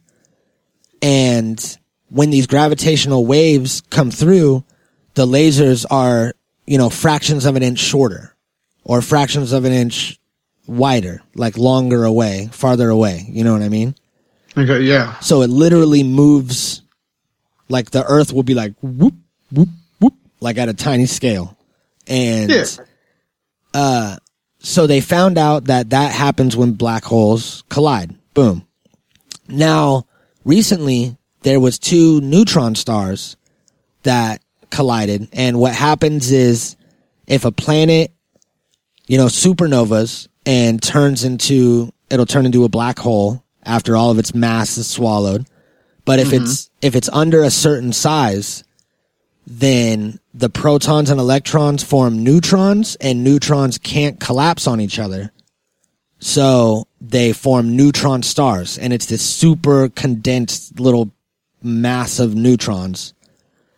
And 1.02 1.78
when 2.10 2.30
these 2.30 2.48
gravitational 2.48 3.26
waves 3.26 3.82
come 3.90 4.10
through, 4.12 4.64
the 5.16 5.26
lasers 5.26 5.86
are, 5.92 6.34
you 6.66 6.78
know, 6.78 6.90
fractions 6.90 7.46
of 7.46 7.56
an 7.56 7.64
inch 7.64 7.80
shorter 7.80 8.34
or 8.86 9.02
fractions 9.02 9.52
of 9.52 9.66
an 9.66 9.74
inch 9.74 10.18
wider, 10.66 11.22
like 11.36 11.58
longer 11.58 12.06
away, 12.06 12.50
farther 12.54 12.90
away. 12.90 13.26
You 13.30 13.44
know 13.44 13.52
what 13.54 13.62
I 13.62 13.70
mean? 13.70 13.96
Okay, 14.58 14.82
yeah. 14.82 15.20
So 15.20 15.42
it 15.42 15.50
literally 15.50 16.04
moves 16.04 16.83
like 17.74 17.92
the 17.92 18.06
earth 18.06 18.32
will 18.32 18.44
be 18.44 18.54
like 18.54 18.74
whoop, 18.82 19.16
whoop, 19.52 19.68
whoop, 20.00 20.14
like 20.40 20.58
at 20.58 20.70
a 20.70 20.74
tiny 20.74 21.06
scale. 21.08 21.58
And 22.08 22.50
Yeah. 22.50 22.66
uh, 23.74 24.18
so 24.60 24.88
they 24.88 25.02
found 25.02 25.38
out 25.38 25.66
that 25.66 25.90
that 25.90 26.14
happens 26.14 26.56
when 26.56 26.74
black 26.74 27.04
holes 27.04 27.64
collide. 27.70 28.16
Boom. 28.34 28.66
Now, 29.50 30.06
recently 30.46 31.18
there 31.42 31.60
was 31.60 31.78
two 31.78 32.22
neutron 32.22 32.76
stars 32.76 33.36
that 34.04 34.42
collided, 34.70 35.28
and 35.34 35.60
what 35.60 35.74
happens 35.74 36.32
is 36.32 36.78
if 37.28 37.44
a 37.46 37.52
planet, 37.52 38.12
you 39.08 39.18
know, 39.18 39.26
supernovas 39.28 40.28
and 40.46 40.82
turns 40.82 41.24
into, 41.24 41.92
it'll 42.10 42.26
turn 42.26 42.46
into 42.46 42.64
a 42.64 42.70
black 42.70 43.00
hole 43.00 43.44
after 43.64 43.96
all 43.96 44.12
of 44.12 44.20
its 44.20 44.34
mass 44.34 44.78
is 44.78 44.88
swallowed. 44.88 45.46
But 46.06 46.20
if 46.20 46.30
mm-hmm. 46.30 46.44
it's, 46.44 46.70
if 46.82 46.96
it's 46.96 47.10
under 47.10 47.44
a 47.44 47.50
certain 47.50 47.94
size, 47.94 48.64
then 49.46 50.20
the 50.34 50.50
protons 50.50 51.10
and 51.10 51.20
electrons 51.20 51.84
form 51.84 52.24
neutrons 52.24 52.96
and 52.96 53.24
neutrons 53.24 53.78
can't 53.78 54.20
collapse 54.20 54.68
on 54.68 54.82
each 54.82 55.00
other. 55.00 55.32
So 56.20 56.88
they 57.02 57.34
form 57.34 57.76
neutron 57.76 58.24
stars 58.24 58.78
and 58.78 58.94
it's 58.94 59.08
this 59.08 59.22
super 59.22 59.90
condensed 59.90 60.80
little 60.80 61.12
mass 61.62 62.20
of 62.20 62.36
neutrons. 62.36 63.14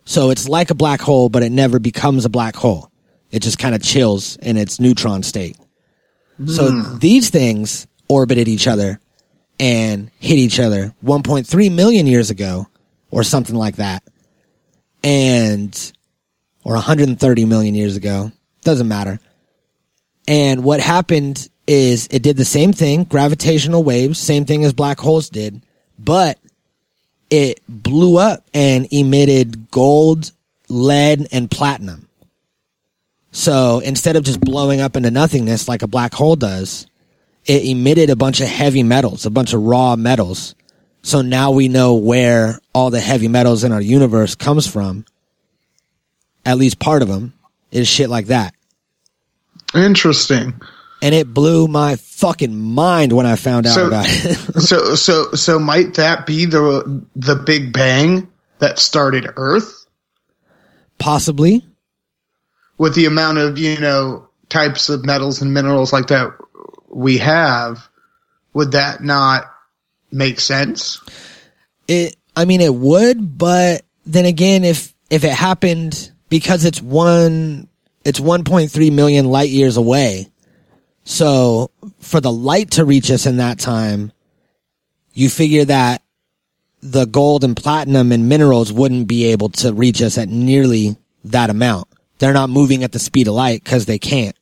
So 0.05 0.29
it's 0.29 0.47
like 0.47 0.69
a 0.69 0.75
black 0.75 1.01
hole, 1.01 1.29
but 1.29 1.41
it 1.41 1.51
never 1.51 1.79
becomes 1.79 2.25
a 2.25 2.29
black 2.29 2.55
hole. 2.55 2.91
It 3.31 3.41
just 3.41 3.57
kind 3.57 3.73
of 3.73 3.81
chills 3.81 4.35
in 4.37 4.57
its 4.57 4.79
neutron 4.79 5.23
state. 5.23 5.57
So 6.45 6.69
hmm. 6.69 6.97
these 6.99 7.29
things 7.29 7.87
orbited 8.07 8.47
each 8.47 8.67
other 8.67 8.99
and 9.59 10.11
hit 10.19 10.37
each 10.37 10.59
other 10.59 10.93
1.3 11.03 11.73
million 11.73 12.07
years 12.07 12.29
ago 12.29 12.67
or 13.11 13.23
something 13.23 13.55
like 13.55 13.77
that. 13.77 14.03
And, 15.03 15.93
or 16.63 16.73
130 16.73 17.45
million 17.45 17.75
years 17.75 17.95
ago. 17.95 18.31
Doesn't 18.63 18.87
matter. 18.87 19.19
And 20.27 20.63
what 20.63 20.79
happened 20.79 21.47
is 21.67 22.07
it 22.11 22.23
did 22.23 22.37
the 22.37 22.45
same 22.45 22.73
thing, 22.73 23.03
gravitational 23.03 23.83
waves, 23.83 24.19
same 24.19 24.45
thing 24.45 24.63
as 24.63 24.73
black 24.73 24.99
holes 24.99 25.29
did, 25.29 25.61
but 25.97 26.39
it 27.29 27.59
blew 27.67 28.17
up 28.17 28.43
and 28.53 28.87
emitted 28.91 29.71
gold, 29.71 30.31
lead, 30.69 31.27
and 31.31 31.49
platinum. 31.49 32.07
So 33.31 33.79
instead 33.79 34.15
of 34.15 34.23
just 34.23 34.39
blowing 34.39 34.79
up 34.79 34.95
into 34.95 35.11
nothingness 35.11 35.67
like 35.67 35.81
a 35.81 35.87
black 35.87 36.13
hole 36.13 36.35
does, 36.35 36.87
it 37.45 37.63
emitted 37.65 38.09
a 38.09 38.15
bunch 38.15 38.41
of 38.41 38.47
heavy 38.47 38.83
metals, 38.83 39.25
a 39.25 39.29
bunch 39.29 39.53
of 39.53 39.61
raw 39.61 39.95
metals. 39.95 40.55
So 41.03 41.21
now 41.21 41.51
we 41.51 41.67
know 41.67 41.93
where 41.95 42.59
all 42.73 42.89
the 42.89 42.99
heavy 42.99 43.27
metals 43.27 43.63
in 43.63 43.71
our 43.71 43.81
universe 43.81 44.33
comes 44.35 44.65
from. 44.67 45.05
At 46.45 46.57
least 46.57 46.79
part 46.79 47.01
of 47.01 47.07
them 47.07 47.33
is 47.71 47.87
shit 47.87 48.09
like 48.09 48.27
that. 48.27 48.53
Interesting. 49.73 50.59
And 51.01 51.13
it 51.13 51.33
blew 51.33 51.67
my 51.67 51.97
fucking 51.97 52.55
mind 52.55 53.11
when 53.13 53.25
I 53.25 53.35
found 53.35 53.67
out 53.67 53.75
So- 53.75 53.87
about 53.87 54.05
it. 54.07 54.37
So 54.61 54.95
so 54.95 55.31
so 55.33 55.59
might 55.59 55.95
that 55.95 56.25
be 56.25 56.45
the 56.45 57.03
the 57.15 57.35
Big 57.35 57.73
Bang 57.73 58.27
that 58.59 58.79
started 58.79 59.27
Earth 59.35 59.85
Possibly. 60.97 61.63
with 62.77 62.95
the 62.95 63.05
amount 63.05 63.37
of, 63.37 63.57
you 63.59 63.77
know, 63.79 64.27
types 64.49 64.87
of 64.89 65.05
metals 65.05 65.41
and 65.41 65.53
minerals 65.53 65.91
like 65.91 66.07
that 66.07 66.31
we 66.95 67.17
have? 67.17 67.89
Would 68.53 68.71
that 68.71 69.03
not 69.03 69.51
make 70.11 70.39
sense? 70.39 71.01
It, 71.87 72.15
I 72.35 72.45
mean, 72.45 72.61
it 72.61 72.73
would, 72.73 73.37
but 73.37 73.83
then 74.05 74.25
again, 74.25 74.63
if, 74.63 74.93
if 75.09 75.23
it 75.25 75.33
happened 75.33 76.11
because 76.29 76.63
it's 76.63 76.81
one, 76.81 77.67
it's 78.05 78.19
1.3 78.19 78.93
million 78.93 79.25
light 79.25 79.49
years 79.49 79.75
away. 79.75 80.29
So 81.03 81.69
for 81.99 82.21
the 82.21 82.31
light 82.31 82.71
to 82.71 82.85
reach 82.85 83.11
us 83.11 83.25
in 83.25 83.37
that 83.37 83.59
time, 83.59 84.13
you 85.13 85.29
figure 85.29 85.65
that 85.65 86.01
the 86.81 87.05
gold 87.05 87.43
and 87.43 87.57
platinum 87.57 88.11
and 88.11 88.29
minerals 88.29 88.71
wouldn't 88.71 89.07
be 89.07 89.25
able 89.25 89.49
to 89.49 89.73
reach 89.73 90.01
us 90.01 90.17
at 90.17 90.29
nearly 90.29 90.95
that 91.25 91.49
amount. 91.49 91.89
They're 92.19 92.33
not 92.33 92.49
moving 92.49 92.83
at 92.83 92.93
the 92.93 92.99
speed 92.99 93.27
of 93.27 93.33
light 93.33 93.63
because 93.63 93.85
they 93.85 93.99
can't. 93.99 94.35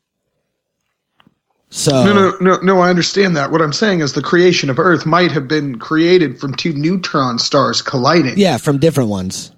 So 1.75 2.03
No, 2.05 2.13
no, 2.13 2.37
no, 2.39 2.57
no. 2.61 2.79
I 2.81 2.91
understand 2.91 3.35
that. 3.35 3.49
What 3.51 3.59
I'm 3.59 3.73
saying 3.73 4.01
is 4.01 4.13
the 4.13 4.21
creation 4.21 4.69
of 4.69 4.77
Earth 4.77 5.07
might 5.07 5.31
have 5.31 5.47
been 5.47 5.79
created 5.79 6.39
from 6.39 6.53
two 6.53 6.71
neutron 6.73 7.39
stars 7.39 7.81
colliding. 7.81 8.37
yeah, 8.37 8.57
from 8.57 8.77
different 8.77 9.09
ones. 9.09 9.51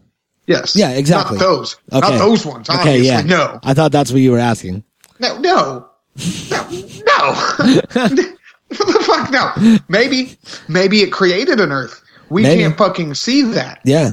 Yes. 0.48 0.78
Yeah, 0.78 0.92
exactly. 0.92 1.38
Not 1.38 1.44
those. 1.44 1.76
Okay. 1.92 2.00
Not 2.10 2.18
those 2.18 2.46
ones. 2.46 2.70
Okay, 2.70 2.80
Obviously. 2.80 3.08
yeah. 3.08 3.22
No. 3.22 3.60
I 3.64 3.74
thought 3.74 3.92
that's 3.92 4.12
what 4.14 4.22
you 4.22 4.32
were 4.32 4.40
asking. 4.40 4.86
No. 5.20 5.38
No. 5.40 5.90
No. 6.50 6.68
No. 6.70 7.34
the 8.70 9.04
fuck 9.06 9.30
no. 9.32 9.78
Maybe. 9.90 10.38
Maybe 10.70 11.02
it 11.02 11.12
created 11.12 11.60
an 11.60 11.74
Earth. 11.74 12.02
We 12.30 12.44
Maybe. 12.44 12.62
can't 12.62 12.78
fucking 12.78 13.16
see 13.16 13.42
that. 13.42 13.82
Yeah. 13.84 14.12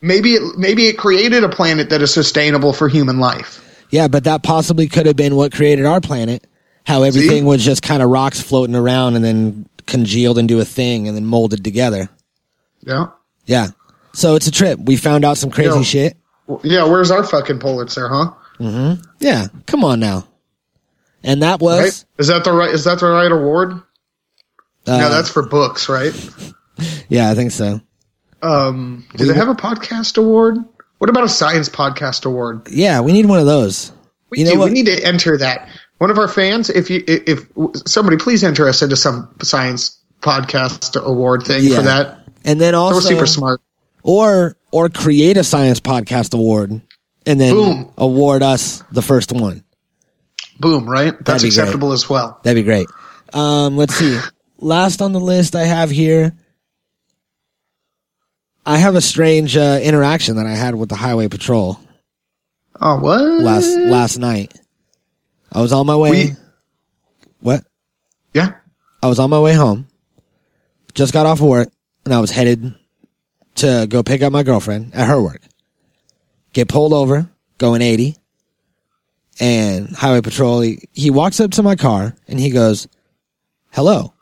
Maybe 0.00 0.32
it. 0.34 0.58
Maybe 0.58 0.86
it 0.88 0.98
created 0.98 1.44
a 1.44 1.48
planet 1.48 1.90
that 1.90 2.02
is 2.02 2.12
sustainable 2.12 2.72
for 2.72 2.88
human 2.88 3.20
life. 3.20 3.64
Yeah, 3.90 4.08
but 4.08 4.24
that 4.24 4.42
possibly 4.42 4.88
could 4.88 5.06
have 5.06 5.16
been 5.16 5.36
what 5.36 5.52
created 5.52 5.86
our 5.86 6.00
planet. 6.00 6.44
How 6.88 7.02
everything 7.02 7.44
was 7.44 7.62
just 7.62 7.82
kind 7.82 8.02
of 8.02 8.08
rocks 8.08 8.40
floating 8.40 8.74
around 8.74 9.14
and 9.16 9.22
then 9.22 9.68
congealed 9.86 10.38
into 10.38 10.58
a 10.58 10.64
thing 10.64 11.06
and 11.06 11.14
then 11.14 11.26
molded 11.26 11.62
together. 11.62 12.08
Yeah. 12.80 13.08
Yeah. 13.44 13.68
So 14.14 14.36
it's 14.36 14.46
a 14.46 14.50
trip. 14.50 14.78
We 14.80 14.96
found 14.96 15.22
out 15.22 15.36
some 15.36 15.50
crazy 15.50 15.68
Yo. 15.76 15.82
shit. 15.82 16.16
Yeah. 16.64 16.84
Where's 16.84 17.10
our 17.10 17.22
fucking 17.24 17.58
Pulitzer, 17.58 18.08
huh? 18.08 18.96
Yeah. 19.20 19.48
Come 19.66 19.84
on 19.84 20.00
now. 20.00 20.26
And 21.22 21.42
that 21.42 21.60
was 21.60 21.80
Right? 21.80 22.04
Is 22.18 22.28
that 22.28 22.44
the 22.44 22.52
right? 22.52 22.70
Is 22.70 22.84
that 22.84 23.00
the 23.00 23.06
right 23.06 23.30
award? 23.30 23.72
uh, 24.86 24.96
no, 24.96 25.10
that's 25.10 25.28
for 25.28 25.42
books, 25.46 25.90
right? 25.90 26.14
yeah, 27.10 27.28
I 27.30 27.34
think 27.34 27.50
so. 27.52 27.82
Um, 28.40 29.06
do 29.16 29.26
they 29.26 29.34
have 29.34 29.48
a 29.48 29.54
podcast 29.54 30.16
award? 30.16 30.56
What 30.98 31.10
about 31.10 31.24
a 31.24 31.28
science 31.28 31.68
podcast 31.68 32.24
award? 32.24 32.68
Yeah, 32.70 33.00
we 33.02 33.12
need 33.12 33.26
one 33.26 33.40
of 33.40 33.46
those. 33.46 33.92
We 34.30 34.38
You 34.38 34.44
know 34.46 34.52
do. 34.52 34.58
what? 34.60 34.68
We 34.70 34.74
need 34.74 34.86
to 34.86 35.04
enter 35.04 35.36
that. 35.38 35.68
One 35.98 36.10
of 36.10 36.18
our 36.18 36.28
fans, 36.28 36.70
if 36.70 36.90
you, 36.90 37.02
if 37.06 37.46
somebody, 37.86 38.16
please 38.16 38.44
enter 38.44 38.68
us 38.68 38.82
into 38.82 38.96
some 38.96 39.34
science 39.42 39.98
podcast 40.20 41.00
award 41.00 41.42
thing 41.44 41.64
Yeah. 41.64 41.76
for 41.76 41.82
that. 41.82 42.18
And 42.44 42.60
then 42.60 42.74
also 42.74 43.00
super 43.00 43.26
smart. 43.26 43.60
or 44.02 44.56
or 44.70 44.88
create 44.88 45.36
a 45.36 45.44
science 45.44 45.80
podcast 45.80 46.34
award 46.34 46.80
and 47.26 47.40
then 47.40 47.52
Boom. 47.54 47.92
award 47.98 48.42
us 48.42 48.82
the 48.92 49.02
first 49.02 49.32
one. 49.32 49.64
Boom, 50.60 50.88
right? 50.88 51.14
That's 51.24 51.42
be 51.42 51.50
great. 51.50 51.58
acceptable 51.58 51.92
as 51.92 52.08
well. 52.08 52.40
That'd 52.42 52.56
be 52.62 52.66
great. 52.66 52.86
Um, 53.32 53.76
let's 53.76 53.94
see. 53.94 54.18
Last 54.58 55.02
on 55.02 55.12
the 55.12 55.20
list 55.20 55.54
I 55.56 55.64
have 55.64 55.90
here. 55.90 56.32
I 58.66 58.76
have 58.78 58.94
a 58.96 59.00
strange 59.00 59.56
uh, 59.56 59.80
interaction 59.82 60.36
that 60.36 60.46
I 60.46 60.54
had 60.54 60.74
with 60.74 60.88
the 60.90 60.96
highway 60.96 61.28
patrol. 61.28 61.78
Oh, 62.80 62.98
what? 62.98 63.20
last 63.20 63.76
last 63.78 64.18
night. 64.18 64.54
I 65.52 65.60
was 65.60 65.72
on 65.72 65.86
my 65.86 65.96
way. 65.96 66.10
We- 66.10 66.32
what? 67.40 67.64
Yeah. 68.34 68.54
I 69.02 69.06
was 69.06 69.18
on 69.18 69.30
my 69.30 69.40
way 69.40 69.54
home. 69.54 69.86
Just 70.94 71.12
got 71.12 71.26
off 71.26 71.40
of 71.40 71.46
work 71.46 71.70
and 72.04 72.12
I 72.12 72.20
was 72.20 72.30
headed 72.30 72.74
to 73.56 73.86
go 73.88 74.02
pick 74.02 74.22
up 74.22 74.32
my 74.32 74.42
girlfriend 74.42 74.94
at 74.94 75.08
her 75.08 75.20
work. 75.22 75.42
Get 76.52 76.68
pulled 76.68 76.92
over, 76.92 77.30
going 77.58 77.82
80. 77.82 78.16
And 79.40 79.94
highway 79.94 80.20
patrol, 80.20 80.60
he, 80.60 80.88
he 80.92 81.10
walks 81.10 81.38
up 81.38 81.52
to 81.52 81.62
my 81.62 81.76
car 81.76 82.16
and 82.26 82.40
he 82.40 82.50
goes, 82.50 82.88
hello, 83.70 84.12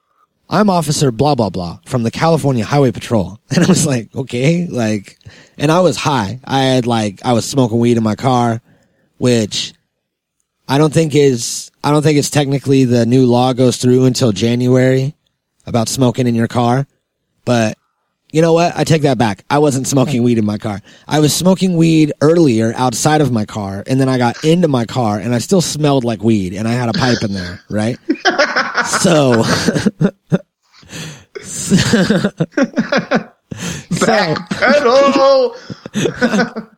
I'm 0.50 0.68
officer 0.68 1.10
blah, 1.10 1.34
blah, 1.34 1.48
blah 1.48 1.78
from 1.86 2.02
the 2.02 2.10
California 2.10 2.64
highway 2.64 2.92
patrol. 2.92 3.40
And 3.54 3.64
I 3.64 3.68
was 3.68 3.86
like, 3.86 4.14
okay, 4.14 4.66
like, 4.66 5.18
and 5.56 5.72
I 5.72 5.80
was 5.80 5.96
high. 5.96 6.40
I 6.44 6.64
had 6.64 6.86
like, 6.86 7.24
I 7.24 7.32
was 7.32 7.48
smoking 7.48 7.78
weed 7.78 7.96
in 7.96 8.02
my 8.02 8.16
car, 8.16 8.60
which 9.16 9.72
I 10.68 10.78
don't 10.78 10.92
think 10.92 11.14
is 11.14 11.70
I 11.84 11.90
don't 11.90 12.02
think 12.02 12.18
it's 12.18 12.30
technically 12.30 12.84
the 12.84 13.06
new 13.06 13.26
law 13.26 13.52
goes 13.52 13.76
through 13.76 14.04
until 14.06 14.32
January 14.32 15.14
about 15.66 15.88
smoking 15.88 16.26
in 16.26 16.34
your 16.34 16.48
car. 16.48 16.86
But 17.44 17.78
you 18.32 18.42
know 18.42 18.52
what? 18.52 18.76
I 18.76 18.84
take 18.84 19.02
that 19.02 19.18
back. 19.18 19.44
I 19.48 19.58
wasn't 19.58 19.86
smoking 19.86 20.24
weed 20.24 20.38
in 20.38 20.44
my 20.44 20.58
car. 20.58 20.82
I 21.06 21.20
was 21.20 21.34
smoking 21.34 21.76
weed 21.76 22.12
earlier 22.20 22.72
outside 22.74 23.20
of 23.20 23.30
my 23.30 23.44
car 23.44 23.84
and 23.86 24.00
then 24.00 24.08
I 24.08 24.18
got 24.18 24.44
into 24.44 24.66
my 24.66 24.84
car 24.84 25.18
and 25.18 25.34
I 25.34 25.38
still 25.38 25.60
smelled 25.60 26.02
like 26.04 26.22
weed 26.22 26.52
and 26.52 26.66
I 26.66 26.72
had 26.72 26.88
a 26.88 26.92
pipe 26.92 27.22
in 27.22 27.32
there, 27.32 27.60
right? 27.70 27.98
so 28.86 29.44
Hello. 34.58 35.54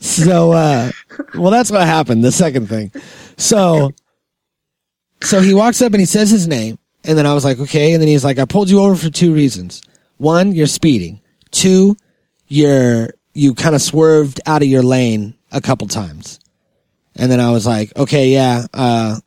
so 0.00 0.52
uh 0.52 0.90
well 1.34 1.50
that's 1.50 1.70
what 1.70 1.82
happened 1.82 2.24
the 2.24 2.32
second 2.32 2.68
thing. 2.68 2.92
So 3.36 3.92
so 5.22 5.40
he 5.40 5.54
walks 5.54 5.82
up 5.82 5.92
and 5.92 6.00
he 6.00 6.06
says 6.06 6.30
his 6.30 6.46
name 6.48 6.78
and 7.04 7.16
then 7.18 7.26
i 7.26 7.34
was 7.34 7.44
like 7.44 7.58
okay 7.58 7.92
and 7.92 8.00
then 8.00 8.08
he's 8.08 8.24
like 8.24 8.38
i 8.38 8.44
pulled 8.44 8.70
you 8.70 8.80
over 8.80 8.94
for 8.94 9.10
two 9.10 9.34
reasons. 9.34 9.82
One 10.18 10.52
you're 10.52 10.66
speeding. 10.66 11.20
Two 11.50 11.96
you're 12.46 13.14
you 13.34 13.54
kind 13.54 13.74
of 13.74 13.82
swerved 13.82 14.40
out 14.46 14.62
of 14.62 14.68
your 14.68 14.82
lane 14.82 15.34
a 15.50 15.60
couple 15.60 15.88
times. 15.88 16.38
And 17.16 17.30
then 17.30 17.40
i 17.40 17.50
was 17.50 17.66
like 17.66 17.96
okay 17.96 18.28
yeah 18.28 18.66
uh 18.72 19.18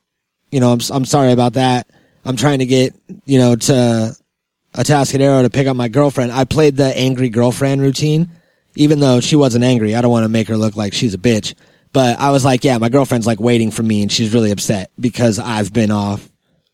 you 0.51 0.59
know 0.59 0.71
i'm, 0.71 0.79
I'm 0.91 1.05
sorry 1.05 1.33
about 1.33 1.53
that. 1.53 1.89
I'm 2.23 2.37
trying 2.37 2.59
to 2.59 2.65
get 2.65 2.95
you 3.25 3.37
know 3.37 3.55
to 3.55 3.73
a 4.73 4.81
Atascadero 4.81 5.43
to 5.43 5.49
pick 5.49 5.67
up 5.67 5.75
my 5.75 5.87
girlfriend. 5.87 6.31
I 6.31 6.43
played 6.45 6.75
the 6.75 6.97
angry 6.97 7.29
girlfriend 7.29 7.81
routine 7.81 8.29
even 8.75 8.99
though 8.99 9.19
she 9.19 9.35
wasn't 9.35 9.63
angry, 9.63 9.95
I 9.95 10.01
don't 10.01 10.11
want 10.11 10.23
to 10.25 10.29
make 10.29 10.47
her 10.47 10.57
look 10.57 10.75
like 10.75 10.93
she's 10.93 11.13
a 11.13 11.17
bitch. 11.19 11.53
But 11.93 12.19
I 12.19 12.31
was 12.31 12.43
like, 12.43 12.63
yeah, 12.63 12.77
my 12.77 12.89
girlfriend's 12.89 13.25
like 13.27 13.39
waiting 13.39 13.71
for 13.71 13.81
me 13.83 14.01
and 14.01 14.11
she's 14.11 14.33
really 14.33 14.51
upset 14.51 14.91
because 14.99 15.39
I've 15.39 15.71
been 15.71 15.91
off 15.91 16.29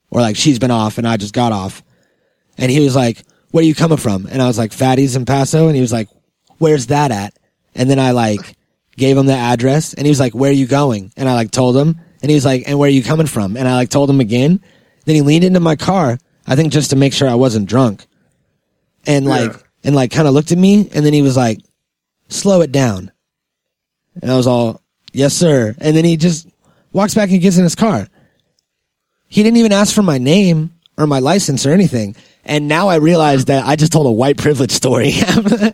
or 0.09 0.19
like 0.21 0.35
she's 0.35 0.57
been 0.57 0.71
off 0.71 0.97
and 0.97 1.07
I 1.07 1.17
just 1.17 1.33
got 1.33 1.51
off. 1.51 1.83
And 2.57 2.71
he 2.71 2.79
was 2.79 2.95
like, 2.95 3.23
where 3.51 3.61
are 3.61 3.65
you 3.65 3.75
coming 3.75 3.97
from? 3.97 4.25
And 4.25 4.41
I 4.41 4.47
was 4.47 4.57
like, 4.57 4.73
Fatty's 4.73 5.15
in 5.15 5.25
Paso. 5.25 5.67
And 5.67 5.75
he 5.75 5.81
was 5.81 5.93
like, 5.93 6.09
where's 6.57 6.87
that 6.87 7.11
at? 7.11 7.37
And 7.75 7.89
then 7.89 7.99
I 7.99 8.11
like 8.11 8.55
gave 8.97 9.15
him 9.17 9.27
the 9.27 9.33
address 9.33 9.93
and 9.93 10.05
he 10.05 10.09
was 10.09 10.19
like, 10.19 10.33
where 10.33 10.49
are 10.49 10.53
you 10.53 10.65
going? 10.67 11.13
And 11.15 11.29
I 11.29 11.33
like 11.35 11.51
told 11.51 11.77
him 11.77 11.99
and 12.21 12.29
he 12.29 12.35
was 12.35 12.45
like, 12.45 12.63
and 12.67 12.79
where 12.79 12.87
are 12.87 12.91
you 12.91 13.03
coming 13.03 13.27
from? 13.27 13.55
And 13.57 13.67
I 13.67 13.75
like 13.75 13.89
told 13.89 14.09
him 14.09 14.19
again. 14.21 14.59
Then 15.05 15.15
he 15.15 15.21
leaned 15.21 15.43
into 15.43 15.59
my 15.59 15.75
car, 15.75 16.17
I 16.47 16.55
think 16.55 16.73
just 16.73 16.89
to 16.89 16.95
make 16.95 17.13
sure 17.13 17.29
I 17.29 17.35
wasn't 17.35 17.69
drunk 17.69 18.05
and 19.05 19.25
like, 19.25 19.51
Yeah. 19.51 19.57
and 19.83 19.95
like 19.95 20.11
kind 20.11 20.27
of 20.27 20.33
looked 20.33 20.51
at 20.51 20.57
me 20.57 20.89
and 20.93 21.05
then 21.05 21.13
he 21.13 21.21
was 21.21 21.37
like, 21.37 21.59
slow 22.31 22.61
it 22.61 22.71
down. 22.71 23.11
And 24.21 24.31
I 24.31 24.35
was 24.35 24.47
all, 24.47 24.81
yes, 25.13 25.33
sir. 25.33 25.75
And 25.79 25.95
then 25.95 26.05
he 26.05 26.17
just 26.17 26.47
walks 26.91 27.13
back 27.13 27.29
and 27.31 27.41
gets 27.41 27.57
in 27.57 27.63
his 27.63 27.75
car. 27.75 28.07
He 29.27 29.43
didn't 29.43 29.57
even 29.57 29.71
ask 29.71 29.93
for 29.95 30.03
my 30.03 30.17
name 30.17 30.73
or 30.97 31.07
my 31.07 31.19
license 31.19 31.65
or 31.65 31.71
anything. 31.71 32.15
And 32.43 32.67
now 32.67 32.87
I 32.89 32.95
realize 32.95 33.45
that 33.45 33.65
I 33.65 33.75
just 33.75 33.91
told 33.91 34.07
a 34.07 34.11
white 34.11 34.37
privilege 34.37 34.71
story. 34.71 35.11
I 35.15 35.73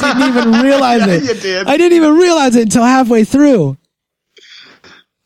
didn't 0.00 0.28
even 0.28 0.52
realize 0.62 1.06
it. 1.06 1.22
you 1.22 1.40
did. 1.40 1.66
I 1.66 1.76
didn't 1.76 1.96
even 1.96 2.16
realize 2.16 2.56
it 2.56 2.62
until 2.62 2.82
halfway 2.82 3.24
through. 3.24 3.76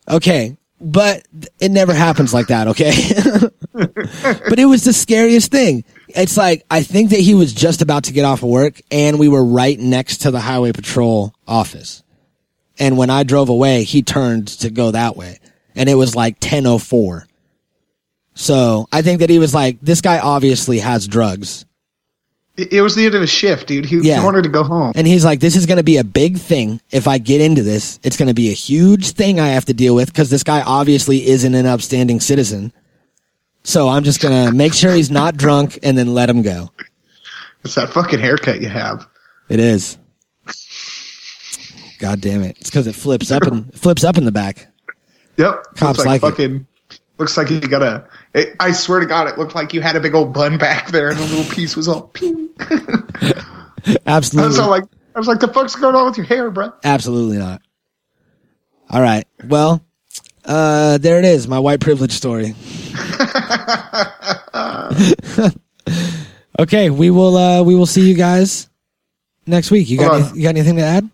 Okay. 0.09 0.57
But 0.81 1.27
it 1.61 1.71
never 1.71 1.95
happens 1.95 2.35
like 2.35 2.49
that. 2.49 2.69
Okay. 2.69 2.93
but 3.73 4.59
it 4.59 4.67
was 4.67 4.85
the 4.85 4.93
scariest 4.93 5.51
thing. 5.51 5.85
It's 6.15 6.37
like, 6.37 6.65
I 6.71 6.83
think 6.83 7.11
that 7.11 7.21
he 7.21 7.35
was 7.35 7.53
just 7.53 7.83
about 7.83 8.05
to 8.05 8.13
get 8.13 8.25
off 8.25 8.43
of 8.43 8.49
work 8.49 8.81
and 8.91 9.19
we 9.19 9.29
were 9.29 9.45
right 9.45 9.79
next 9.79 10.19
to 10.19 10.31
the 10.31 10.41
highway 10.41 10.73
patrol 10.73 11.35
office. 11.47 12.03
And 12.79 12.97
when 12.97 13.11
I 13.11 13.23
drove 13.25 13.49
away, 13.49 13.85
he 13.85 14.03
turned 14.03 14.49
to 14.61 14.71
go 14.71 14.93
that 14.93 15.17
way 15.17 15.39
and 15.75 15.89
it 15.89 15.95
was 15.95 16.15
like 16.15 16.35
1004. 16.35 17.27
So 18.35 18.89
I 18.93 19.03
think 19.03 19.21
that 19.21 19.31
he 19.31 19.39
was 19.39 19.55
like, 19.55 19.81
this 19.81 20.01
guy 20.01 20.19
obviously 20.19 20.79
has 20.81 21.07
drugs. 21.07 21.65
It 22.57 22.83
was 22.83 22.95
the 22.95 23.07
end 23.07 23.17
of 23.17 23.21
his 23.21 23.31
shift, 23.31 23.67
dude. 23.67 23.85
He, 23.85 23.99
Yeah. 23.99 24.21
he 24.21 24.25
wanted 24.25 24.45
to 24.45 24.49
go 24.49 24.63
home. 24.63 24.93
And 24.95 25.09
he's 25.09 25.25
like, 25.25 25.41
this 25.41 25.57
is 25.57 25.67
going 25.67 25.79
to 25.79 25.83
be 25.85 25.97
a 25.97 26.05
big 26.05 26.39
thing. 26.39 26.81
If 26.93 27.09
I 27.09 27.19
get 27.19 27.41
into 27.41 27.65
this, 27.65 27.99
it's 28.05 28.17
going 28.17 28.29
to 28.29 28.35
be 28.35 28.51
a 28.51 28.55
huge 28.55 29.11
thing 29.13 29.41
I 29.41 29.49
have 29.49 29.65
to 29.65 29.75
deal 29.75 29.97
with 29.97 30.07
because 30.13 30.31
this 30.31 30.45
guy 30.45 30.63
obviously 30.63 31.27
isn't 31.27 31.53
an 31.55 31.67
upstanding 31.67 32.21
citizen. 32.21 32.73
So 33.65 33.89
I'm 33.89 34.05
just 34.05 34.21
going 34.21 34.47
to 34.47 34.53
make 34.55 34.75
sure 34.75 34.93
he's 34.93 35.11
not 35.11 35.37
drunk 35.37 35.79
and 35.83 35.97
then 35.97 36.15
let 36.15 36.29
him 36.29 36.43
go. 36.43 36.71
It's 37.65 37.75
that 37.75 37.89
fucking 37.89 38.21
haircut 38.21 38.61
you 38.61 38.69
have. 38.69 39.09
It 39.49 39.59
is. 39.59 39.99
God 41.99 42.21
damn 42.21 42.43
it. 42.43 42.59
It's 42.61 42.69
because 42.69 42.87
it 42.87 42.95
flips 42.95 43.31
up 43.31 43.45
and 43.45 43.73
flips 43.75 44.05
up 44.05 44.19
in 44.19 44.27
the 44.27 44.33
back. 44.33 44.71
Yep. 45.39 45.65
Cops 45.77 45.99
looks 45.99 46.07
like 46.07 46.23
it. 46.23 46.31
fucking. 46.31 46.67
Looks 47.17 47.37
like 47.37 47.49
you 47.49 47.61
got 47.61 47.83
a. 47.83 48.07
It, 48.35 48.57
I 48.61 48.73
swear 48.73 49.01
to 49.01 49.07
God, 49.07 49.29
it 49.29 49.39
looked 49.39 49.55
like 49.55 49.73
you 49.73 49.81
had 49.81 49.97
a 49.97 50.01
big 50.01 50.15
old 50.15 50.35
bun 50.35 50.59
back 50.59 50.89
there, 50.89 51.09
and 51.09 51.19
the 51.19 51.23
little 51.23 51.55
piece 51.55 51.77
was 51.77 51.89
all. 51.89 52.09
Ping. 52.09 52.51
I 54.07 54.17
was 54.17 54.35
like, 54.35 54.85
I 55.15 55.19
was 55.19 55.29
like, 55.29 55.41
the 55.41 55.49
fuck's 55.49 55.77
going 55.77 55.95
on 55.95 56.07
with 56.07 56.17
your 56.17 56.27
hair, 56.27 56.51
bro? 56.51 56.73
Absolutely 56.83 57.39
not. 57.39 57.63
All 58.91 59.01
right. 59.01 59.27
Well, 59.45 59.85
uh, 60.45 60.99
there 60.99 61.19
it 61.19 61.25
is. 61.25 61.49
My 61.49 61.59
white 61.59 61.81
privilege 61.81 62.13
story. 62.13 62.55
okay. 66.59 66.91
We 66.91 67.11
will, 67.11 67.37
uh, 67.37 67.63
we 67.63 67.75
will 67.75 67.87
see 67.87 68.09
you 68.09 68.15
guys 68.15 68.69
next 69.47 69.71
week. 69.71 69.89
You 69.89 69.99
got, 69.99 70.21
any, 70.21 70.39
you 70.39 70.43
got 70.43 70.51
anything 70.51 70.77
to 70.77 70.83
add? 70.83 71.11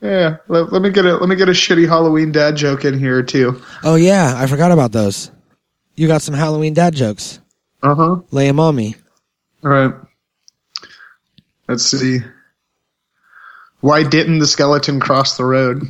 Yeah. 0.00 0.36
Let, 0.48 0.72
let 0.72 0.82
me 0.82 0.90
get 0.90 1.06
a 1.06 1.16
let 1.16 1.28
me 1.28 1.36
get 1.36 1.48
a 1.48 1.52
shitty 1.52 1.88
Halloween 1.88 2.30
dad 2.30 2.56
joke 2.56 2.84
in 2.84 2.98
here 2.98 3.22
too. 3.22 3.62
Oh 3.82 3.94
yeah. 3.94 4.34
I 4.36 4.46
forgot 4.46 4.70
about 4.70 4.92
those. 4.92 5.30
You 5.96 6.08
got 6.08 6.22
some 6.22 6.34
Halloween 6.34 6.74
dad 6.74 6.94
jokes. 6.94 7.40
Uh 7.82 7.94
huh. 7.94 8.16
Lay 8.30 8.48
'em 8.48 8.60
on 8.60 8.76
me. 8.76 8.96
All 9.64 9.70
right. 9.70 9.94
Let's 11.68 11.84
see. 11.84 12.18
Why 13.80 14.02
didn't 14.02 14.38
the 14.38 14.46
skeleton 14.46 15.00
cross 15.00 15.36
the 15.36 15.44
road? 15.44 15.84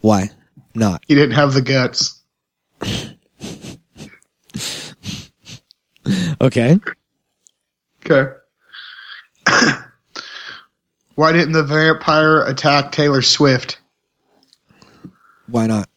Why 0.00 0.30
not? 0.80 1.04
He 1.06 1.14
didn't 1.14 1.36
have 1.36 1.54
the 1.54 1.62
guts. 1.62 2.20
Okay. 6.40 6.80
Okay. 8.04 8.32
Why 11.14 11.32
didn't 11.32 11.52
the 11.52 11.62
vampire 11.62 12.42
attack 12.44 12.92
Taylor 12.92 13.22
Swift? 13.22 13.78
Why 15.46 15.66
not? 15.66 15.88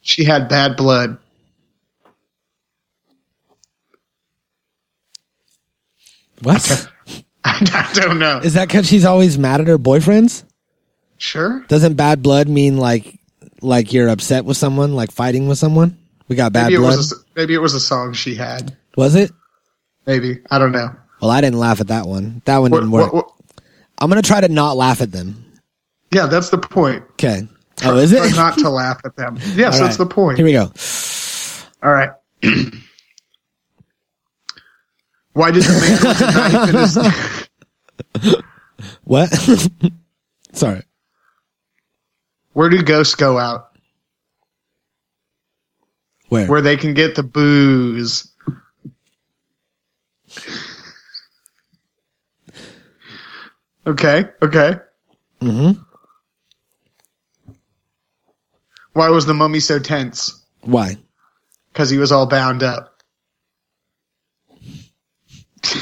She 0.00 0.24
had 0.24 0.48
bad 0.48 0.76
blood. 0.76 1.18
What? 6.42 6.88
I 7.44 7.90
don't 7.94 8.18
know. 8.18 8.38
Is 8.38 8.54
that 8.54 8.68
because 8.68 8.88
she's 8.88 9.04
always 9.04 9.38
mad 9.38 9.60
at 9.60 9.68
her 9.68 9.78
boyfriends? 9.78 10.44
Sure. 11.18 11.64
Doesn't 11.68 11.94
bad 11.94 12.22
blood 12.22 12.48
mean 12.48 12.76
like 12.76 13.20
like 13.64 13.92
you're 13.92 14.08
upset 14.08 14.44
with 14.44 14.56
someone, 14.56 14.94
like 14.94 15.10
fighting 15.10 15.48
with 15.48 15.58
someone? 15.58 15.98
We 16.28 16.36
got 16.36 16.52
bad 16.52 16.64
Maybe 16.64 16.74
it 16.76 16.78
blood. 16.78 16.96
was 16.96 17.12
a, 17.12 17.16
maybe 17.36 17.54
it 17.54 17.58
was 17.58 17.74
a 17.74 17.80
song 17.80 18.12
she 18.12 18.34
had. 18.34 18.76
was 18.96 19.14
it? 19.14 19.30
Maybe 20.06 20.40
I 20.50 20.58
don't 20.58 20.72
know. 20.72 20.94
Well, 21.20 21.30
I 21.30 21.40
didn't 21.40 21.58
laugh 21.58 21.80
at 21.80 21.88
that 21.88 22.06
one. 22.06 22.42
That 22.44 22.58
one 22.58 22.70
What, 22.70 22.78
didn't 22.80 22.90
work. 22.92 23.12
what, 23.12 23.26
what, 23.26 23.34
I'm 23.98 24.08
gonna 24.10 24.22
try 24.22 24.40
to 24.40 24.48
not 24.48 24.76
laugh 24.76 25.00
at 25.00 25.12
them. 25.12 25.44
yeah, 26.12 26.26
that's 26.26 26.50
the 26.50 26.58
point. 26.58 27.02
Okay. 27.12 27.48
Oh, 27.84 27.96
is 27.98 28.10
Try 28.12 28.26
it? 28.28 28.36
not 28.36 28.56
to 28.58 28.70
laugh 28.82 29.00
at 29.04 29.16
them. 29.16 29.36
Yes, 29.54 29.74
All 29.76 29.80
that's 29.84 29.96
the 29.96 30.06
point. 30.06 30.36
Here 30.38 30.46
we 30.46 30.52
go. 30.52 30.70
All 31.82 31.92
right. 31.92 32.10
Why 35.32 35.50
did 35.50 35.64
the 35.64 35.72
man 35.72 35.90
with 36.02 36.18
the 36.18 36.30
knife 36.30 36.68
in 38.22 38.22
his 38.22 38.34
What? 39.04 39.28
Sorry. 40.52 40.82
Where 42.54 42.70
do 42.70 42.82
ghosts 42.82 43.16
go 43.16 43.36
out? 43.36 43.70
Where? 46.28 46.46
Where 46.46 46.62
they 46.62 46.76
can 46.76 46.94
get 46.94 47.16
the 47.16 47.22
booze. 47.22 48.32
Okay, 53.86 54.24
okay. 54.40 54.76
Mm-hmm. 55.42 55.72
Why 58.94 59.10
was 59.10 59.26
the 59.26 59.34
mummy 59.34 59.60
so 59.60 59.78
tense? 59.78 60.42
Why? 60.62 60.96
Because 61.72 61.90
he 61.90 61.98
was 61.98 62.12
all 62.12 62.26
bound 62.26 62.62
up. 62.62 63.02
See, 65.64 65.80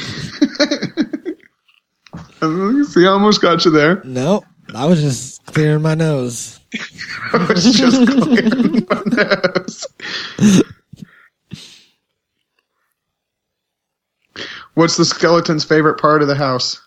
I 3.05 3.07
almost 3.07 3.41
got 3.41 3.63
you 3.63 3.71
there. 3.71 4.03
No, 4.03 4.43
I 4.75 4.85
was 4.85 5.01
just 5.01 5.45
clearing 5.45 5.81
my 5.81 5.95
nose. 5.95 6.59
I 7.33 7.45
was 7.45 7.63
just 7.63 8.07
clearing 8.07 8.87
my 8.89 9.03
nose. 9.05 9.85
What's 14.73 14.97
the 14.97 15.05
skeleton's 15.05 15.63
favorite 15.63 15.99
part 15.99 16.21
of 16.21 16.27
the 16.27 16.35
house? 16.35 16.81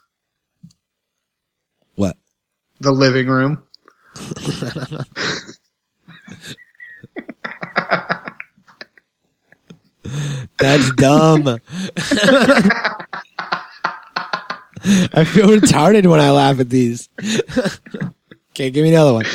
What? 1.95 2.17
The 2.81 2.93
living 2.93 3.29
room. 3.29 3.63
That's 10.59 10.91
dumb. 10.93 11.61
I 14.87 15.25
feel 15.25 15.49
retarded 15.49 16.07
when 16.07 16.21
I 16.21 16.31
laugh 16.31 16.61
at 16.61 16.71
these. 16.71 17.09
okay, 18.51 18.71
give 18.71 18.85
me 18.85 18.95
another 18.95 19.15
one. 19.15 19.27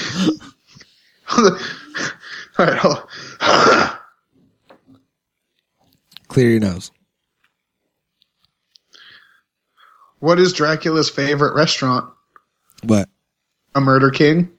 All 2.58 2.66
right, 2.66 2.78
hold 2.78 2.98
on. 3.42 3.98
Clear 6.28 6.52
your 6.52 6.60
nose. 6.62 6.92
What 10.20 10.40
is 10.40 10.54
Dracula's 10.54 11.10
favorite 11.10 11.56
restaurant? 11.56 12.10
What? 12.84 13.10
A 13.76 13.82
Murder 13.82 14.12
King? 14.12 14.50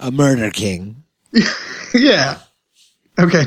A 0.00 0.10
murder 0.10 0.50
king. 0.50 1.04
yeah. 1.94 2.38
Okay. 3.18 3.44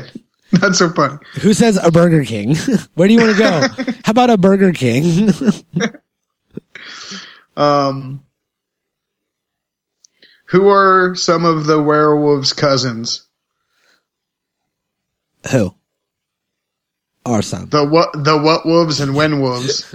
Not 0.62 0.76
so 0.76 0.90
funny. 0.90 1.18
Who 1.40 1.54
says 1.54 1.78
a 1.82 1.90
Burger 1.90 2.24
King? 2.24 2.56
Where 2.94 3.08
do 3.08 3.14
you 3.14 3.20
want 3.20 3.36
to 3.36 3.38
go? 3.38 3.92
How 4.04 4.10
about 4.10 4.30
a 4.30 4.38
Burger 4.38 4.72
King? 4.72 5.30
Um, 7.56 8.24
who 10.46 10.68
are 10.68 11.14
some 11.14 11.44
of 11.44 11.66
the 11.66 11.80
werewolves' 11.80 12.52
cousins? 12.52 13.26
Who? 15.50 15.74
Our 17.24 17.42
son. 17.42 17.68
The 17.70 17.84
what? 17.84 18.12
The 18.12 18.36
what 18.36 18.66
wolves 18.66 19.00
and 19.00 19.14
when 19.14 19.40
wolves? 19.40 19.94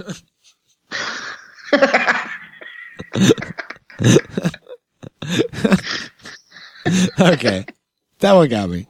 Okay. 7.20 7.64
That 8.18 8.32
one 8.32 8.48
got 8.48 8.68
me. 8.68 8.86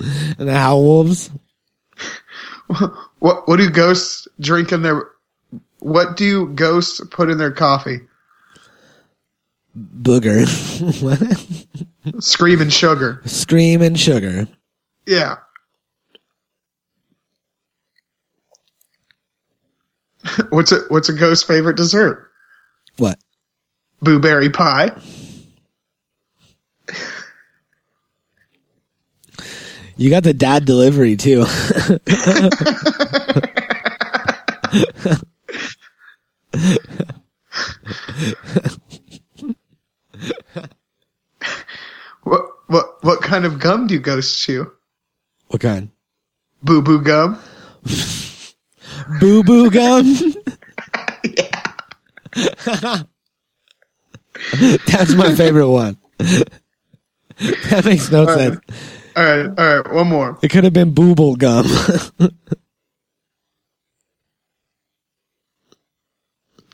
And 0.00 0.48
the 0.48 0.54
Howl 0.54 0.82
Wolves? 0.82 1.30
What? 3.18 3.48
What 3.48 3.56
do 3.56 3.68
ghosts 3.70 4.28
drink 4.38 4.72
in 4.72 4.82
their? 4.82 5.08
What 5.80 6.16
do 6.16 6.48
ghosts 6.48 7.00
put 7.10 7.30
in 7.30 7.38
their 7.38 7.52
coffee? 7.52 8.00
Booger. 9.76 10.46
What? 12.02 12.24
Screaming 12.24 12.70
sugar. 12.70 13.20
Scream 13.26 13.82
and 13.82 13.98
sugar. 13.98 14.48
Yeah. 15.06 15.36
What's 20.50 20.72
a 20.72 20.80
What's 20.88 21.08
a 21.08 21.12
ghost's 21.12 21.44
favorite 21.44 21.76
dessert? 21.76 22.30
What? 22.96 23.18
Blueberry 24.00 24.50
pie. 24.50 24.92
You 30.00 30.08
got 30.08 30.22
the 30.22 30.32
dad 30.32 30.64
delivery 30.64 31.14
too. 31.14 31.40
What 42.22 42.46
What 42.68 43.04
What 43.04 43.20
kind 43.20 43.44
of 43.44 43.58
gum 43.58 43.88
do 43.88 43.98
ghosts 43.98 44.42
chew? 44.42 44.72
what 45.48 45.60
kind? 45.60 45.90
Boo 46.62 46.80
boo 46.80 47.02
gum. 47.02 47.38
Boo 49.20 49.42
boo 49.42 49.70
gum? 49.70 50.14
That's 54.86 55.12
my 55.12 55.34
favorite 55.34 55.68
one. 55.68 55.98
that 56.18 57.82
makes 57.84 58.10
no 58.10 58.24
sense. 58.24 58.60
All 59.16 59.24
right, 59.24 59.46
all 59.46 59.76
right. 59.80 59.92
One 59.92 60.08
more. 60.08 60.38
It 60.42 60.48
could 60.48 60.64
have 60.64 60.72
been 60.72 60.94
booble 60.94 61.36
gum. 61.36 61.66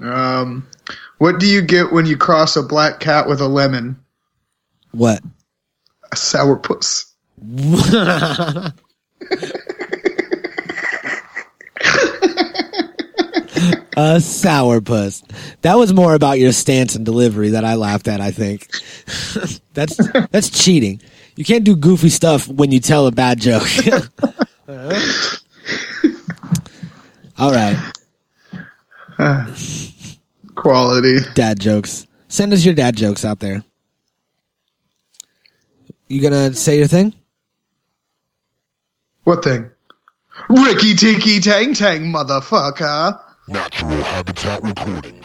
Um, 0.00 0.68
what 1.18 1.40
do 1.40 1.46
you 1.46 1.62
get 1.62 1.92
when 1.92 2.06
you 2.06 2.16
cross 2.16 2.56
a 2.56 2.62
black 2.62 3.00
cat 3.00 3.28
with 3.28 3.40
a 3.40 3.48
lemon? 3.48 3.98
what? 4.92 5.22
A 6.12 6.16
sourpuss. 6.16 7.04
A 13.98 14.16
sourpuss. 14.18 15.22
That 15.62 15.78
was 15.78 15.94
more 15.94 16.14
about 16.14 16.38
your 16.38 16.52
stance 16.52 16.94
and 16.94 17.04
delivery 17.06 17.50
that 17.50 17.64
I 17.64 17.74
laughed 17.76 18.08
at, 18.08 18.20
I 18.20 18.30
think. 18.30 18.68
that's 19.74 19.96
that's 20.28 20.50
cheating. 20.50 21.00
You 21.36 21.44
can't 21.44 21.64
do 21.64 21.76
goofy 21.76 22.08
stuff 22.08 22.48
when 22.48 22.72
you 22.72 22.80
tell 22.80 23.06
a 23.06 23.12
bad 23.12 23.38
joke. 23.40 23.68
All 27.38 27.52
right. 27.52 27.76
Quality. 30.54 31.18
Dad 31.34 31.60
jokes. 31.60 32.06
Send 32.28 32.52
us 32.54 32.64
your 32.64 32.74
dad 32.74 32.96
jokes 32.96 33.24
out 33.24 33.40
there. 33.40 33.62
You 36.08 36.22
gonna 36.22 36.54
say 36.54 36.78
your 36.78 36.86
thing? 36.86 37.12
What 39.24 39.44
thing? 39.44 39.70
Ricky 40.48 40.94
Tinky 40.94 41.40
Tang 41.40 41.74
Tang, 41.74 42.04
motherfucker. 42.12 43.20
Natural 43.48 44.02
Habitat 44.02 44.62
Recordings. 44.62 45.16